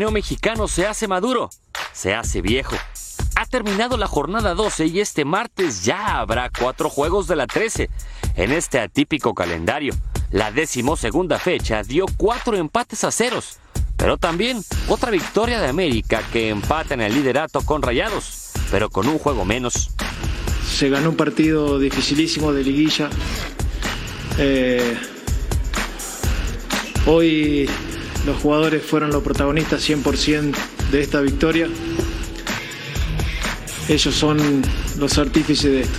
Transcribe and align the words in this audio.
torneo 0.00 0.12
mexicano 0.12 0.66
se 0.66 0.86
hace 0.86 1.06
maduro, 1.06 1.50
se 1.92 2.14
hace 2.14 2.40
viejo. 2.40 2.74
Ha 3.36 3.44
terminado 3.44 3.98
la 3.98 4.06
jornada 4.06 4.54
12 4.54 4.86
y 4.86 5.00
este 5.00 5.26
martes 5.26 5.84
ya 5.84 6.20
habrá 6.20 6.48
cuatro 6.48 6.88
juegos 6.88 7.26
de 7.26 7.36
la 7.36 7.46
13 7.46 7.90
en 8.36 8.50
este 8.50 8.80
atípico 8.80 9.34
calendario. 9.34 9.92
La 10.30 10.52
decimosegunda 10.52 11.38
fecha 11.38 11.82
dio 11.82 12.06
cuatro 12.16 12.56
empates 12.56 13.04
a 13.04 13.10
ceros, 13.10 13.58
pero 13.98 14.16
también 14.16 14.64
otra 14.88 15.10
victoria 15.10 15.60
de 15.60 15.68
América 15.68 16.22
que 16.32 16.48
empata 16.48 16.94
en 16.94 17.02
el 17.02 17.12
liderato 17.12 17.60
con 17.60 17.82
Rayados, 17.82 18.52
pero 18.70 18.88
con 18.88 19.06
un 19.06 19.18
juego 19.18 19.44
menos. 19.44 19.90
Se 20.66 20.88
ganó 20.88 21.10
un 21.10 21.16
partido 21.16 21.78
dificilísimo 21.78 22.54
de 22.54 22.64
liguilla. 22.64 23.10
Eh, 24.38 24.98
hoy 27.04 27.68
los 28.26 28.40
jugadores 28.42 28.82
fueron 28.82 29.10
los 29.10 29.22
protagonistas 29.22 29.88
100% 29.88 30.54
de 30.90 31.00
esta 31.00 31.20
victoria. 31.20 31.68
Ellos 33.88 34.14
son 34.14 34.62
los 34.98 35.18
artífices 35.18 35.72
de 35.72 35.80
esto. 35.82 35.98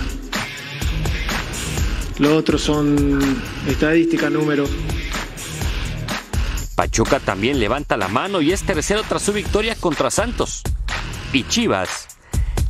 Los 2.18 2.32
otros 2.32 2.62
son 2.62 3.18
estadística, 3.66 4.30
número. 4.30 4.66
Pachuca 6.74 7.20
también 7.20 7.58
levanta 7.58 7.96
la 7.96 8.08
mano 8.08 8.40
y 8.40 8.52
es 8.52 8.62
tercero 8.62 9.02
tras 9.08 9.22
su 9.22 9.32
victoria 9.32 9.74
contra 9.74 10.10
Santos. 10.10 10.62
Y 11.32 11.44
Chivas. 11.44 12.11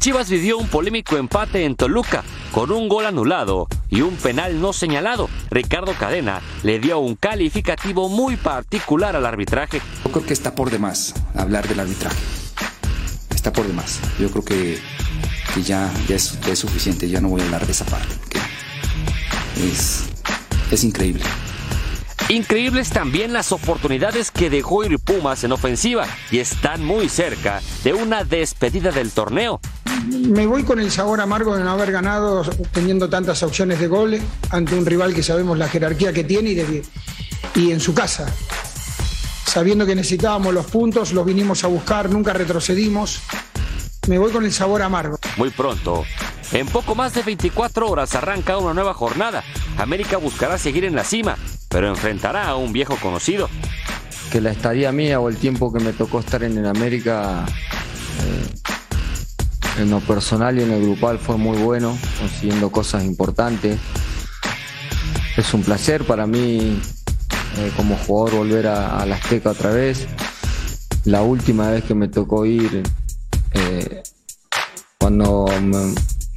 Chivas 0.02 0.28
vivió 0.28 0.58
un 0.58 0.66
polémico 0.66 1.16
empate 1.16 1.64
en 1.64 1.76
Toluca 1.76 2.24
con 2.50 2.72
un 2.72 2.88
gol 2.88 3.06
anulado 3.06 3.68
y 3.88 4.00
un 4.00 4.16
penal 4.16 4.60
no 4.60 4.72
señalado. 4.72 5.30
Ricardo 5.48 5.92
Cadena 5.92 6.42
le 6.64 6.80
dio 6.80 6.98
un 6.98 7.14
calificativo 7.14 8.08
muy 8.08 8.36
particular 8.36 9.14
al 9.14 9.24
arbitraje. 9.24 9.80
Yo 10.04 10.10
creo 10.10 10.26
que 10.26 10.32
está 10.32 10.56
por 10.56 10.72
demás 10.72 11.14
hablar 11.36 11.68
del 11.68 11.78
arbitraje. 11.78 12.18
Está 13.32 13.52
por 13.52 13.64
demás. 13.64 14.00
Yo 14.18 14.28
creo 14.32 14.44
que, 14.44 14.80
ya, 15.64 15.88
es, 16.08 16.36
suficiente. 16.58 17.08
Ya 17.08 17.20
no 17.20 17.28
voy 17.28 17.42
a 17.42 17.44
hablar 17.44 17.64
de 17.64 17.70
esa 17.70 17.84
parte. 17.84 18.12
Es, 19.56 20.06
es 20.72 20.82
increíble. 20.82 21.22
Increíbles 22.28 22.90
también 22.90 23.32
las 23.32 23.52
oportunidades 23.52 24.30
que 24.32 24.50
dejó 24.50 24.84
ir 24.84 24.98
Pumas 24.98 25.44
en 25.44 25.52
ofensiva 25.52 26.06
y 26.30 26.38
están 26.38 26.84
muy 26.84 27.08
cerca 27.08 27.60
de 27.84 27.92
una 27.92 28.24
despedida 28.24 28.90
del 28.90 29.12
torneo. 29.12 29.60
Me 30.10 30.46
voy 30.46 30.62
con 30.64 30.80
el 30.80 30.90
sabor 30.90 31.20
amargo 31.20 31.56
de 31.56 31.64
no 31.64 31.70
haber 31.70 31.92
ganado 31.92 32.42
teniendo 32.72 33.08
tantas 33.08 33.42
opciones 33.42 33.78
de 33.78 33.86
goles 33.86 34.22
ante 34.50 34.74
un 34.74 34.86
rival 34.86 35.14
que 35.14 35.22
sabemos 35.22 35.58
la 35.58 35.68
jerarquía 35.68 36.12
que 36.12 36.24
tiene 36.24 36.50
y, 36.52 36.82
y 37.54 37.70
en 37.72 37.80
su 37.80 37.94
casa. 37.94 38.32
Sabiendo 39.44 39.84
que 39.84 39.94
necesitábamos 39.94 40.54
los 40.54 40.66
puntos, 40.66 41.12
los 41.12 41.26
vinimos 41.26 41.64
a 41.64 41.66
buscar, 41.66 42.08
nunca 42.08 42.32
retrocedimos. 42.32 43.20
Me 44.08 44.18
voy 44.18 44.32
con 44.32 44.44
el 44.44 44.52
sabor 44.52 44.82
amargo. 44.82 45.18
Muy 45.36 45.50
pronto, 45.50 46.04
en 46.52 46.66
poco 46.66 46.94
más 46.94 47.14
de 47.14 47.22
24 47.22 47.88
horas 47.88 48.14
arranca 48.14 48.58
una 48.58 48.74
nueva 48.74 48.94
jornada. 48.94 49.42
América 49.78 50.18
buscará 50.18 50.58
seguir 50.58 50.84
en 50.84 50.94
la 50.94 51.04
cima, 51.04 51.36
pero 51.68 51.88
enfrentará 51.88 52.48
a 52.48 52.56
un 52.56 52.72
viejo 52.72 52.96
conocido. 52.96 53.48
Que 54.30 54.40
la 54.40 54.50
estadía 54.50 54.92
mía 54.92 55.20
o 55.20 55.28
el 55.28 55.36
tiempo 55.36 55.72
que 55.72 55.82
me 55.82 55.92
tocó 55.92 56.20
estar 56.20 56.42
en 56.42 56.58
el 56.58 56.66
América, 56.66 57.46
eh, 57.46 58.61
en 59.78 59.90
lo 59.90 60.00
personal 60.00 60.58
y 60.58 60.62
en 60.62 60.70
el 60.70 60.82
grupal, 60.82 61.18
fue 61.18 61.36
muy 61.36 61.58
bueno, 61.58 61.96
consiguiendo 62.18 62.70
cosas 62.70 63.04
importantes. 63.04 63.78
Es 65.36 65.54
un 65.54 65.62
placer 65.62 66.04
para 66.04 66.26
mí 66.26 66.80
eh, 67.58 67.72
como 67.76 67.96
jugador 67.96 68.38
volver 68.38 68.66
a, 68.66 69.04
la 69.06 69.16
Azteca 69.16 69.50
otra 69.50 69.70
vez. 69.70 70.06
La 71.04 71.22
última 71.22 71.70
vez 71.70 71.84
que 71.84 71.94
me 71.94 72.08
tocó 72.08 72.46
ir, 72.46 72.82
eh, 73.52 74.02
cuando 74.98 75.46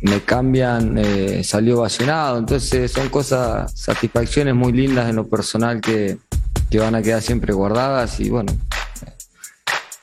me, 0.01 0.21
cambian, 0.21 0.97
eh, 0.97 1.43
salió 1.43 1.81
vacionado. 1.81 2.37
Entonces 2.37 2.91
son 2.91 3.09
cosas, 3.09 3.71
satisfacciones 3.73 4.55
muy 4.55 4.71
lindas 4.71 5.09
en 5.09 5.17
lo 5.17 5.27
personal 5.27 5.81
que, 5.81 6.17
van 6.77 6.93
a 6.93 7.01
quedar 7.01 7.21
siempre 7.21 7.53
guardadas 7.53 8.19
y 8.19 8.29
bueno, 8.29 8.51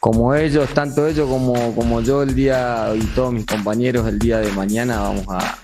como 0.03 0.35
ellos, 0.35 0.69
tanto 0.75 1.07
ellos 1.07 1.29
como, 1.29 1.77
como 1.77 2.01
yo 2.01 2.25
el 2.25 2.35
día 2.35 2.93
y 2.93 3.05
todos 3.15 3.33
mis 3.33 3.47
compañeros 3.47 4.09
el 4.09 4.19
día 4.19 4.39
de 4.39 4.51
mañana 4.51 4.99
vamos 4.99 5.25
a, 5.29 5.59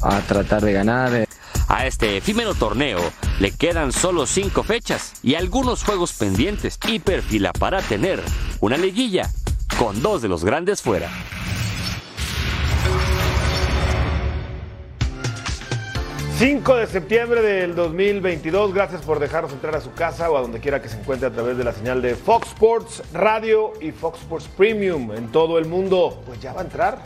a 0.00 0.20
tratar 0.22 0.64
de 0.64 0.72
ganar. 0.72 1.28
A 1.68 1.86
este 1.86 2.16
efímero 2.16 2.54
torneo 2.54 2.98
le 3.38 3.50
quedan 3.50 3.92
solo 3.92 4.24
cinco 4.24 4.62
fechas 4.62 5.12
y 5.22 5.34
algunos 5.34 5.84
juegos 5.84 6.14
pendientes 6.14 6.78
y 6.88 7.00
perfila 7.00 7.52
para 7.52 7.82
tener 7.82 8.22
una 8.60 8.78
liguilla 8.78 9.30
con 9.78 10.00
dos 10.00 10.22
de 10.22 10.28
los 10.28 10.42
grandes 10.42 10.80
fuera. 10.80 11.10
5 16.38 16.76
de 16.76 16.86
septiembre 16.86 17.40
del 17.40 17.74
2022. 17.74 18.74
Gracias 18.74 19.00
por 19.00 19.20
dejarnos 19.20 19.54
entrar 19.54 19.74
a 19.74 19.80
su 19.80 19.94
casa 19.94 20.30
o 20.30 20.36
a 20.36 20.42
donde 20.42 20.60
quiera 20.60 20.82
que 20.82 20.88
se 20.90 21.00
encuentre 21.00 21.28
a 21.28 21.30
través 21.30 21.56
de 21.56 21.64
la 21.64 21.72
señal 21.72 22.02
de 22.02 22.14
Fox 22.14 22.48
Sports 22.48 23.02
Radio 23.14 23.72
y 23.80 23.90
Fox 23.90 24.20
Sports 24.20 24.46
Premium 24.54 25.12
en 25.12 25.32
todo 25.32 25.58
el 25.58 25.64
mundo. 25.64 26.22
Pues 26.26 26.38
ya 26.38 26.52
va 26.52 26.60
a 26.60 26.64
entrar. 26.64 26.98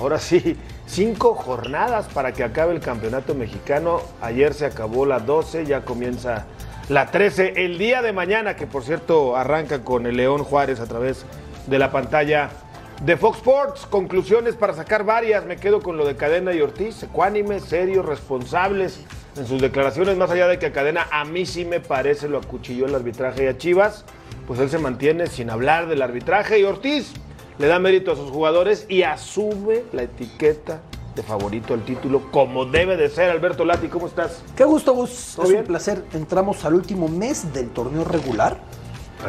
Ahora 0.00 0.18
sí, 0.18 0.56
cinco 0.86 1.34
jornadas 1.34 2.08
para 2.08 2.32
que 2.32 2.42
acabe 2.42 2.74
el 2.74 2.80
campeonato 2.80 3.36
mexicano. 3.36 4.00
Ayer 4.20 4.52
se 4.52 4.66
acabó 4.66 5.06
la 5.06 5.20
12, 5.20 5.64
ya 5.64 5.82
comienza 5.82 6.46
la 6.88 7.06
13. 7.06 7.64
El 7.64 7.78
día 7.78 8.02
de 8.02 8.12
mañana, 8.12 8.56
que 8.56 8.66
por 8.66 8.82
cierto 8.82 9.36
arranca 9.36 9.84
con 9.84 10.06
el 10.06 10.16
León 10.16 10.42
Juárez 10.42 10.80
a 10.80 10.86
través 10.86 11.24
de 11.68 11.78
la 11.78 11.92
pantalla 11.92 12.50
de 13.04 13.16
Fox 13.16 13.38
Sports, 13.38 13.86
conclusiones 13.86 14.54
para 14.54 14.74
sacar 14.74 15.04
varias. 15.04 15.44
Me 15.44 15.56
quedo 15.56 15.80
con 15.80 15.96
lo 15.96 16.06
de 16.06 16.14
Cadena 16.14 16.52
y 16.52 16.60
Ortiz, 16.60 17.02
ecuánimes, 17.02 17.64
serios, 17.64 18.06
responsables 18.06 19.00
en 19.36 19.46
sus 19.46 19.60
declaraciones, 19.60 20.16
más 20.16 20.30
allá 20.30 20.46
de 20.46 20.58
que 20.58 20.70
Cadena 20.70 21.08
a 21.10 21.24
mí 21.24 21.44
sí 21.44 21.64
me 21.64 21.80
parece 21.80 22.28
lo 22.28 22.38
acuchilló 22.38 22.86
el 22.86 22.94
arbitraje 22.94 23.44
y 23.44 23.46
a 23.48 23.58
Chivas, 23.58 24.04
pues 24.46 24.60
él 24.60 24.70
se 24.70 24.78
mantiene 24.78 25.26
sin 25.26 25.50
hablar 25.50 25.88
del 25.88 26.02
arbitraje 26.02 26.60
y 26.60 26.64
Ortiz 26.64 27.12
le 27.58 27.66
da 27.66 27.78
mérito 27.78 28.12
a 28.12 28.16
sus 28.16 28.30
jugadores 28.30 28.86
y 28.88 29.02
asume 29.02 29.82
la 29.92 30.04
etiqueta 30.04 30.80
de 31.16 31.22
favorito 31.22 31.74
al 31.74 31.84
título 31.84 32.30
como 32.30 32.66
debe 32.66 32.96
de 32.96 33.08
ser. 33.08 33.30
Alberto 33.30 33.64
Lati, 33.64 33.88
¿cómo 33.88 34.06
estás? 34.06 34.42
Qué 34.56 34.64
gusto, 34.64 34.94
Gus. 34.94 35.38
Es 35.38 35.50
un 35.50 35.64
placer. 35.64 36.04
Entramos 36.14 36.64
al 36.64 36.74
último 36.74 37.08
mes 37.08 37.52
del 37.52 37.68
torneo 37.70 38.04
regular 38.04 38.58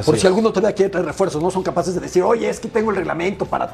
por 0.05 0.17
si 0.17 0.27
alguno 0.27 0.51
todavía 0.51 0.75
quiere 0.75 0.89
traer 0.89 1.05
refuerzos, 1.05 1.41
no 1.41 1.51
son 1.51 1.63
capaces 1.63 1.93
de 1.93 2.01
decir, 2.01 2.23
oye, 2.23 2.49
es 2.49 2.59
que 2.59 2.67
tengo 2.67 2.89
el 2.91 2.97
reglamento 2.97 3.45
para. 3.45 3.73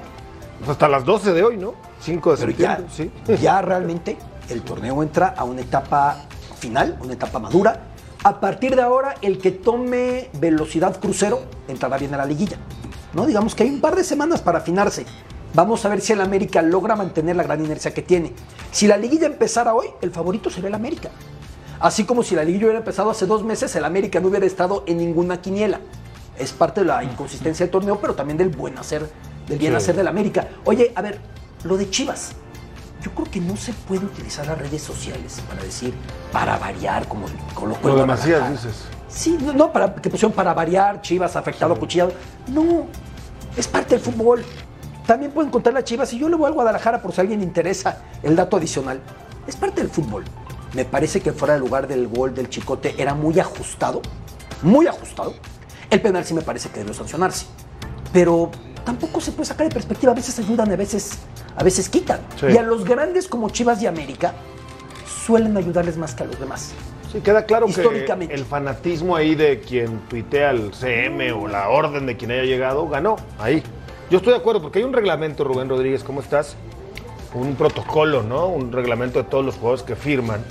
Pues 0.60 0.72
hasta 0.72 0.88
las 0.88 1.06
12 1.06 1.34
de 1.34 1.44
hoy, 1.44 1.58
¿no? 1.58 1.74
5 2.02 2.32
de 2.32 2.38
septiembre. 2.38 2.86
Ya, 2.88 2.94
sí. 2.94 3.12
ya 3.42 3.62
realmente 3.62 4.18
el 4.50 4.62
torneo 4.62 5.02
entra 5.02 5.34
a 5.38 5.44
una 5.46 5.62
etapa 5.62 6.26
final, 6.60 6.98
una 7.02 7.14
etapa 7.14 7.40
madura. 7.40 7.86
A 8.24 8.40
partir 8.42 8.76
de 8.76 8.82
ahora, 8.82 9.16
el 9.22 9.38
que 9.38 9.52
tome 9.52 10.30
velocidad 10.34 11.00
crucero 11.00 11.40
entrará 11.70 11.98
bien 11.98 12.14
a 12.14 12.18
la 12.18 12.26
liguilla. 12.26 12.58
¿no? 13.14 13.26
Digamos 13.26 13.56
que 13.56 13.64
hay 13.64 13.70
un 13.70 13.80
par 13.80 13.96
de 13.96 14.04
semanas 14.04 14.42
para 14.42 14.58
afinarse. 14.58 15.06
Vamos 15.54 15.86
a 15.86 15.90
ver 15.90 16.02
si 16.02 16.14
el 16.14 16.22
América 16.22 16.62
logra 16.62 16.96
mantener 16.98 17.38
la 17.38 17.44
gran 17.44 17.64
inercia 17.64 17.94
que 17.94 18.02
tiene. 18.02 18.34
Si 18.72 18.88
la 18.88 18.98
liguilla 18.98 19.28
empezara 19.28 19.74
hoy, 19.74 19.88
el 20.02 20.12
favorito 20.12 20.50
sería 20.50 20.68
el 20.68 20.76
América. 20.76 21.10
Así 21.80 22.04
como 22.04 22.24
si 22.24 22.36
la 22.36 22.44
liguilla 22.44 22.66
hubiera 22.66 22.80
empezado 22.80 23.10
hace 23.10 23.26
dos 23.26 23.44
meses, 23.44 23.74
el 23.78 23.86
América 23.86 24.20
no 24.20 24.28
hubiera 24.28 24.46
estado 24.46 24.84
en 24.86 24.98
ninguna 24.98 25.42
quiniela 25.42 25.80
es 26.40 26.54
parte 26.54 26.82
de 26.82 26.88
la 26.88 27.04
inconsistencia 27.04 27.66
del 27.66 27.72
torneo, 27.72 28.00
pero 28.00 28.16
también 28.16 28.38
del 28.38 28.50
buen 28.50 28.78
hacer, 28.78 29.08
del 29.48 29.60
bien 29.60 29.76
hacer 29.76 29.96
del 29.96 30.08
América. 30.08 30.48
Oye, 30.66 30.92
a 30.96 31.02
ver, 31.02 31.20
lo 31.64 31.78
de 31.78 31.90
Chivas. 31.90 32.32
Yo 33.02 33.12
creo 33.12 33.30
que 33.30 33.40
no 33.40 33.56
se 33.56 33.72
puede 33.74 34.06
utilizar 34.06 34.48
las 34.48 34.58
redes 34.58 34.82
sociales 34.82 35.42
para 35.48 35.64
decir, 35.64 35.94
para 36.32 36.58
variar, 36.58 37.08
como 37.08 37.28
colocó 37.54 37.90
Lo 37.90 38.06
de 38.06 38.50
dices. 38.52 38.86
Sí, 39.08 39.38
no, 39.56 39.72
para 39.72 39.96
que 39.96 40.10
pusieron 40.10 40.34
para 40.34 40.54
variar, 40.54 41.02
Chivas 41.02 41.36
afectado, 41.36 41.78
cuchillado. 41.78 42.12
No, 42.48 42.88
es 43.56 43.68
parte 43.68 43.96
del 43.96 44.04
fútbol. 44.04 44.44
También 45.06 45.32
pueden 45.32 45.50
contar 45.50 45.74
las 45.74 45.84
Chivas, 45.86 46.12
y 46.14 46.20
yo 46.20 46.30
le 46.30 46.36
voy 46.36 46.50
a 46.50 46.54
Guadalajara 46.54 47.02
por 47.02 47.14
si 47.14 47.20
a 47.20 47.24
alguien 47.24 47.42
interesa 47.42 48.00
el 48.22 48.36
dato 48.36 48.58
adicional. 48.58 49.00
Es 49.48 49.56
parte 49.56 49.82
del 49.82 49.90
fútbol. 49.90 50.26
Me 50.74 50.86
parece 50.86 51.22
que 51.22 51.32
fuera 51.32 51.54
del 51.56 51.64
lugar 51.64 51.88
del 51.88 52.08
gol 52.08 52.36
del 52.36 52.50
Chicote 52.50 52.96
era 52.98 53.14
muy 53.16 53.40
ajustado, 53.40 54.02
muy 54.62 54.88
ajustado 54.88 55.34
el 55.90 56.02
penal 56.02 56.26
sí 56.26 56.34
me 56.34 56.42
parece 56.42 56.70
que 56.70 56.80
debió 56.80 56.94
sancionarse. 56.94 57.46
Pero 58.14 58.52
tampoco 58.86 59.22
se 59.22 59.32
puede 59.32 59.46
sacar 59.46 59.68
de 59.68 59.74
perspectiva. 59.74 60.12
A 60.12 60.16
veces 60.16 60.40
ayudan, 60.40 60.72
a 60.72 60.76
veces, 60.76 61.20
a 61.56 61.64
veces 61.64 61.90
quitan. 61.90 62.20
Y 62.42 62.58
a 62.58 62.64
los 62.64 62.86
grandes 62.86 63.28
como 63.28 63.50
Chivas 63.50 63.82
y 63.82 63.88
América 63.88 64.34
suelen 65.26 65.56
ayudarles 65.58 65.98
más 65.98 66.16
que 66.16 66.24
a 66.24 66.26
los 66.26 66.40
demás. 66.40 66.74
Sí, 67.12 67.22
queda 67.22 67.46
claro 67.46 67.66
que 67.68 68.26
el 68.32 68.46
fanatismo 68.46 69.16
ahí 69.16 69.34
de 69.34 69.60
quien 69.60 70.00
tuitea 70.10 70.52
el 70.52 70.72
CM 70.74 71.32
o 71.32 71.48
la 71.48 71.70
orden 71.70 72.06
de 72.06 72.16
quien 72.16 72.32
haya 72.32 72.44
llegado 72.44 72.88
ganó 72.88 73.16
ahí. 73.40 73.64
Yo 74.12 74.18
estoy 74.18 74.34
de 74.34 74.40
acuerdo 74.40 74.62
porque 74.62 74.80
hay 74.80 74.86
un 74.86 74.94
reglamento, 74.94 75.44
Rubén 75.44 75.70
Rodríguez, 75.70 76.04
¿cómo 76.04 76.22
estás? 76.22 76.56
Un 77.34 77.56
protocolo, 77.56 78.22
¿no? 78.22 78.48
Un 78.48 78.72
reglamento 78.72 79.20
de 79.20 79.30
todos 79.30 79.44
los 79.44 79.56
jugadores 79.56 79.84
que 79.84 79.96
firman 79.96 80.44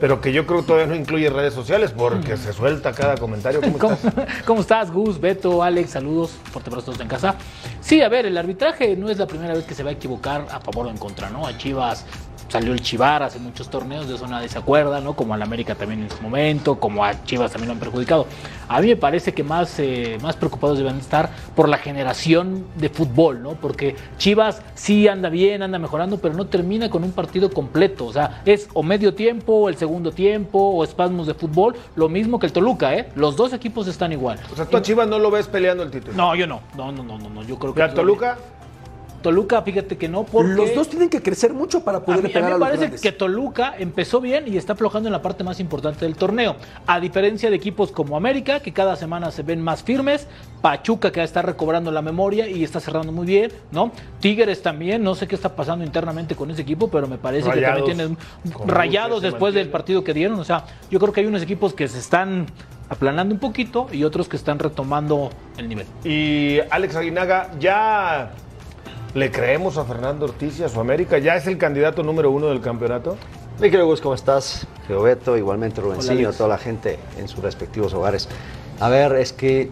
pero 0.00 0.20
que 0.20 0.32
yo 0.32 0.46
creo 0.46 0.60
que 0.60 0.66
todavía 0.66 0.86
no 0.86 0.94
incluye 0.94 1.28
redes 1.30 1.54
sociales 1.54 1.92
porque 1.96 2.36
se 2.36 2.52
suelta 2.52 2.92
cada 2.92 3.16
comentario. 3.16 3.60
¿Cómo 3.60 3.78
¿Cómo, 3.78 3.94
estás? 3.94 4.14
cómo 4.46 4.60
estás, 4.60 4.90
Gus, 4.90 5.20
Beto, 5.20 5.62
Alex? 5.62 5.90
Saludos, 5.90 6.30
fuerte 6.52 6.70
abrazo 6.70 6.86
todos 6.86 7.00
en 7.00 7.08
casa. 7.08 7.34
Sí, 7.80 8.00
a 8.02 8.08
ver, 8.08 8.26
el 8.26 8.36
arbitraje 8.36 8.96
no 8.96 9.08
es 9.08 9.18
la 9.18 9.26
primera 9.26 9.54
vez 9.54 9.64
que 9.64 9.74
se 9.74 9.82
va 9.82 9.90
a 9.90 9.92
equivocar 9.92 10.46
a 10.50 10.60
favor 10.60 10.86
o 10.86 10.90
en 10.90 10.98
contra, 10.98 11.30
¿no? 11.30 11.46
A 11.46 11.56
Chivas 11.56 12.06
salió 12.48 12.72
el 12.72 12.80
Chivar 12.80 13.22
hace 13.22 13.38
muchos 13.38 13.68
torneos, 13.68 14.08
de 14.08 14.14
eso 14.14 14.26
nadie 14.26 14.48
se 14.48 14.58
acuerda, 14.58 15.00
¿no? 15.00 15.14
Como 15.14 15.34
al 15.34 15.42
América 15.42 15.74
también 15.74 16.02
en 16.02 16.10
su 16.10 16.20
momento, 16.22 16.80
como 16.80 17.04
a 17.04 17.24
Chivas 17.24 17.52
también 17.52 17.68
lo 17.68 17.74
han 17.74 17.80
perjudicado. 17.80 18.26
A 18.68 18.80
mí 18.80 18.88
me 18.88 18.96
parece 18.96 19.32
que 19.32 19.42
más, 19.42 19.78
eh, 19.78 20.18
más 20.22 20.36
preocupados 20.36 20.78
deben 20.78 20.98
estar 20.98 21.30
por 21.54 21.68
la 21.68 21.78
generación 21.78 22.66
de 22.76 22.88
fútbol, 22.88 23.42
¿no? 23.42 23.52
Porque 23.52 23.96
Chivas 24.18 24.62
sí 24.74 25.08
anda 25.08 25.28
bien, 25.28 25.62
anda 25.62 25.78
mejorando, 25.78 26.18
pero 26.18 26.34
no 26.34 26.46
termina 26.46 26.90
con 26.90 27.04
un 27.04 27.12
partido 27.12 27.50
completo. 27.50 28.06
O 28.06 28.12
sea, 28.12 28.42
es 28.44 28.68
o 28.74 28.82
medio 28.82 29.14
tiempo, 29.14 29.54
o 29.54 29.68
el 29.68 29.76
segundo 29.76 30.12
tiempo, 30.12 30.58
o 30.58 30.84
espasmos 30.84 31.26
de 31.26 31.34
fútbol, 31.34 31.76
lo 31.96 32.08
mismo 32.08 32.38
que 32.38 32.46
el 32.46 32.52
Toluca, 32.52 32.94
¿eh? 32.94 33.08
Los 33.14 33.36
dos 33.36 33.52
equipos 33.52 33.86
están 33.86 34.12
igual. 34.12 34.38
O 34.52 34.56
sea, 34.56 34.66
tú 34.66 34.76
a 34.76 34.82
Chivas 34.82 35.08
no 35.08 35.18
lo 35.18 35.30
ves 35.30 35.46
peleando 35.48 35.82
el 35.82 35.90
título. 35.90 36.14
No, 36.14 36.34
yo 36.34 36.46
no. 36.46 36.60
No, 36.76 36.92
no, 36.92 37.02
no, 37.02 37.18
no, 37.18 37.28
no. 37.28 37.42
Yo 37.42 37.58
creo 37.58 37.74
que. 37.74 37.80
¿Y 37.80 37.82
a 37.84 37.94
Toluca? 37.94 38.36
Toluca, 39.22 39.62
fíjate 39.62 39.96
que 39.96 40.08
no, 40.08 40.24
porque. 40.24 40.52
Los 40.52 40.74
dos 40.74 40.88
tienen 40.88 41.08
que 41.08 41.20
crecer 41.22 41.52
mucho 41.52 41.82
para 41.82 41.98
A 41.98 42.04
poder 42.04 42.22
mí, 42.22 42.30
a 42.30 42.32
pegar 42.32 42.50
mí 42.50 42.54
a, 42.54 42.54
me 42.54 42.58
los 42.58 42.66
parece 42.68 42.82
grandes. 42.82 43.00
que 43.00 43.12
Toluca 43.12 43.74
empezó 43.78 44.20
bien 44.20 44.44
y 44.46 44.56
está 44.56 44.74
aflojando 44.74 45.08
en 45.08 45.12
la 45.12 45.22
parte 45.22 45.44
más 45.44 45.60
importante 45.60 46.04
del 46.04 46.16
torneo. 46.16 46.56
A 46.86 47.00
diferencia 47.00 47.50
de 47.50 47.56
equipos 47.56 47.90
como 47.90 48.16
América, 48.16 48.60
que 48.60 48.72
cada 48.72 48.96
semana 48.96 49.30
se 49.30 49.42
ven 49.42 49.60
más 49.60 49.82
firmes, 49.82 50.26
Pachuca, 50.62 51.10
que 51.12 51.22
está 51.22 51.42
recobrando 51.42 51.90
la 51.90 52.02
memoria 52.02 52.48
y 52.48 52.64
está 52.64 52.80
cerrando 52.80 53.12
muy 53.12 53.26
bien, 53.26 53.52
¿no? 53.70 53.92
Tigres 54.20 54.62
también, 54.62 55.02
no 55.02 55.14
sé 55.14 55.26
qué 55.26 55.34
está 55.34 55.54
pasando 55.54 55.84
internamente 55.84 56.34
con 56.36 56.50
ese 56.50 56.62
equipo, 56.62 56.88
pero 56.88 57.06
me 57.08 57.18
parece 57.18 57.48
Rayados, 57.48 57.82
que 57.82 57.94
también 57.94 58.16
tienen 58.46 58.68
rayados 58.68 59.22
después 59.22 59.54
del 59.54 59.68
partido 59.68 60.04
que 60.04 60.14
dieron. 60.14 60.38
O 60.38 60.44
sea, 60.44 60.64
yo 60.90 60.98
creo 60.98 61.12
que 61.12 61.20
hay 61.20 61.26
unos 61.26 61.42
equipos 61.42 61.74
que 61.74 61.88
se 61.88 61.98
están 61.98 62.46
aplanando 62.88 63.34
un 63.34 63.40
poquito 63.40 63.88
y 63.92 64.04
otros 64.04 64.28
que 64.28 64.36
están 64.36 64.58
retomando 64.58 65.30
el 65.56 65.68
nivel. 65.68 65.86
Y 66.04 66.58
Alex 66.70 66.96
Aguinaga, 66.96 67.50
¿ya 67.60 68.30
le 69.14 69.30
creemos 69.30 69.78
a 69.78 69.84
Fernando 69.84 70.26
Ortiz 70.26 70.58
y 70.60 70.64
a 70.64 70.68
su 70.68 70.80
América? 70.80 71.18
¿Ya 71.18 71.36
es 71.36 71.46
el 71.46 71.58
candidato 71.58 72.02
número 72.02 72.30
uno 72.30 72.48
del 72.48 72.60
campeonato? 72.60 73.16
Mi 73.60 73.70
querido 73.70 73.86
Gus, 73.86 74.00
¿cómo 74.00 74.14
estás? 74.14 74.66
Geobeto, 74.86 75.36
igualmente 75.36 75.80
Alex. 75.80 76.36
toda 76.36 76.48
la 76.48 76.58
gente 76.58 76.98
en 77.18 77.28
sus 77.28 77.42
respectivos 77.42 77.92
hogares. 77.94 78.28
A 78.80 78.88
ver, 78.88 79.16
es 79.16 79.32
que 79.32 79.70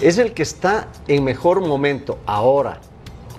es 0.00 0.18
el 0.18 0.32
que 0.32 0.42
está 0.42 0.88
en 1.06 1.24
mejor 1.24 1.60
momento 1.60 2.18
ahora. 2.26 2.80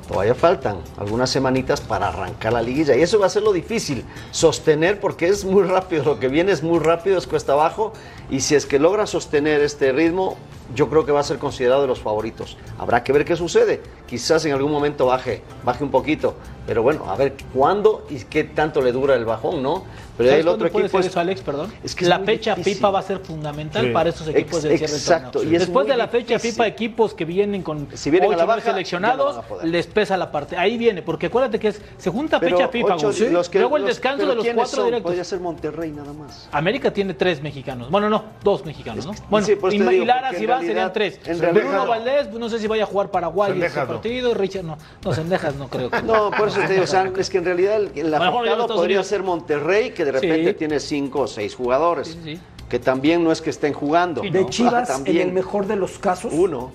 Todavía 0.07 0.33
faltan 0.33 0.77
algunas 0.97 1.29
semanitas 1.29 1.81
para 1.81 2.07
arrancar 2.07 2.53
la 2.53 2.61
liguilla 2.61 2.95
y 2.95 3.01
eso 3.01 3.19
va 3.19 3.27
a 3.27 3.29
ser 3.29 3.43
lo 3.43 3.53
difícil, 3.53 4.03
sostener 4.31 4.99
porque 4.99 5.27
es 5.27 5.45
muy 5.45 5.61
rápido, 5.63 6.03
lo 6.03 6.19
que 6.19 6.29
viene 6.29 6.51
es 6.51 6.63
muy 6.63 6.79
rápido, 6.79 7.17
es 7.17 7.27
cuesta 7.27 7.53
abajo 7.53 7.93
y 8.29 8.41
si 8.41 8.55
es 8.55 8.65
que 8.65 8.79
logra 8.79 9.05
sostener 9.07 9.61
este 9.61 9.91
ritmo, 9.91 10.37
yo 10.75 10.87
creo 10.89 11.03
que 11.05 11.11
va 11.11 11.19
a 11.21 11.23
ser 11.23 11.39
considerado 11.39 11.81
de 11.81 11.87
los 11.87 11.99
favoritos. 11.99 12.55
Habrá 12.77 13.03
que 13.03 13.11
ver 13.11 13.25
qué 13.25 13.35
sucede, 13.35 13.81
quizás 14.07 14.45
en 14.45 14.53
algún 14.53 14.71
momento 14.71 15.07
baje, 15.07 15.41
baje 15.63 15.83
un 15.83 15.89
poquito, 15.89 16.35
pero 16.67 16.83
bueno, 16.83 17.09
a 17.09 17.15
ver 17.15 17.33
cuándo 17.53 18.05
y 18.09 18.17
qué 18.25 18.43
tanto 18.43 18.79
le 18.81 18.91
dura 18.91 19.15
el 19.15 19.25
bajón, 19.25 19.63
¿no? 19.63 19.83
Pero 20.15 20.29
¿Sabes 20.31 20.43
el 20.43 20.47
otro 20.49 20.69
puede 20.69 20.85
equipo 20.87 20.97
ser 20.99 21.05
es- 21.07 21.11
eso, 21.11 21.19
Alex? 21.21 21.41
Perdón. 21.41 21.73
es 21.83 21.95
que 21.95 22.05
la 22.05 22.19
fecha 22.19 22.53
difícil. 22.53 22.75
FIFA 22.75 22.89
va 22.91 22.99
a 22.99 23.03
ser 23.03 23.19
fundamental 23.19 23.85
Sí. 23.85 23.91
para 23.91 24.09
esos 24.09 24.27
equipos 24.27 24.55
Ex- 24.57 24.63
del 24.63 24.77
cierre 24.77 24.91
del 24.91 24.99
exacto, 25.01 25.31
torneo. 25.31 25.51
y 25.51 25.55
es 25.55 25.61
Después 25.61 25.87
de 25.87 25.97
la 25.97 26.07
fecha 26.09 26.33
difícil. 26.35 26.51
FIFA, 26.51 26.67
equipos 26.67 27.13
que 27.15 27.25
vienen 27.25 27.63
con 27.63 27.87
Si 27.93 28.11
vienen 28.11 28.33
a 28.33 28.35
la 28.35 28.43
ocho, 28.43 28.47
baja, 28.47 28.61
seleccionados, 28.61 29.37
no 29.49 29.63
les 29.63 29.87
pesa 29.87 30.17
la 30.17 30.29
parte. 30.31 30.57
Ahí 30.57 30.77
viene, 30.77 31.01
porque 31.01 31.27
acuérdate 31.27 31.57
que 31.57 31.69
es, 31.69 31.81
se 31.97 32.09
junta 32.11 32.39
Pero 32.39 32.57
fecha 32.57 32.67
FIFA, 32.69 32.95
ocho- 32.95 33.11
los 33.31 33.49
que- 33.49 33.59
luego 33.59 33.77
el 33.77 33.83
los- 33.83 33.91
descanso 33.91 34.25
de 34.27 34.35
los 34.35 34.43
¿quiénes 34.43 34.55
cuatro 34.57 34.75
son? 34.75 34.85
directos. 34.87 35.03
Podría 35.09 35.23
ser 35.23 35.39
Monterrey 35.39 35.91
nada 35.91 36.11
más. 36.13 36.49
América 36.51 36.91
tiene 36.91 37.13
tres 37.13 37.41
mexicanos. 37.41 37.89
Bueno, 37.89 38.09
no, 38.09 38.18
dos 38.43 38.65
mexicanos, 38.65 39.05
¿no? 39.05 39.13
Bueno, 39.29 39.45
sí, 39.45 39.57
y, 39.71 39.79
digo, 39.79 40.05
Lara 40.05 40.29
si 40.31 40.37
en 40.37 40.41
va 40.43 40.47
realidad- 40.55 40.67
serían 40.67 40.93
tres. 40.93 41.19
en 41.25 41.37
Bruno 41.39 41.53
realidad- 41.53 41.87
Valdés, 41.87 42.27
pues, 42.27 42.39
no 42.39 42.49
sé 42.49 42.59
si 42.59 42.67
vaya 42.67 42.83
a 42.83 42.87
jugar 42.87 43.11
Paraguay 43.11 43.51
ese 43.51 43.59
Sendejas 43.59 43.87
no. 43.87 43.93
partido. 43.95 44.33
Richard, 44.33 44.63
no. 44.65 44.77
No, 45.03 45.13
Sendejas 45.13 45.55
no 45.55 45.67
creo 45.67 45.89
que. 45.89 46.01
No, 46.03 46.31
por 46.31 46.47
eso 46.49 46.59
te 46.61 46.73
digo, 46.73 46.83
o 46.83 46.87
sea, 46.87 47.11
es 47.17 47.29
que 47.29 47.37
en 47.39 47.45
realidad 47.45 47.75
el, 47.77 47.91
el 47.95 48.13
afectado 48.13 48.67
podría 48.67 48.81
Unidos. 48.83 49.07
ser 49.07 49.23
Monterrey, 49.23 49.91
que 49.91 50.05
de 50.05 50.11
repente 50.11 50.51
Sí. 50.51 50.53
tiene 50.57 50.79
cinco 50.79 51.21
o 51.21 51.27
seis 51.27 51.55
jugadores, 51.55 52.07
Sí, 52.09 52.19
sí. 52.35 52.39
que 52.69 52.79
también 52.79 53.23
no 53.23 53.31
es 53.31 53.41
que 53.41 53.49
estén 53.49 53.73
jugando. 53.73 54.21
De 54.21 54.29
no. 54.41 54.49
Chivas, 54.49 54.89
en 54.89 54.95
También. 54.95 55.27
el 55.29 55.33
mejor 55.33 55.65
de 55.67 55.75
los 55.75 55.97
casos, 55.99 56.31
Uno. 56.33 56.71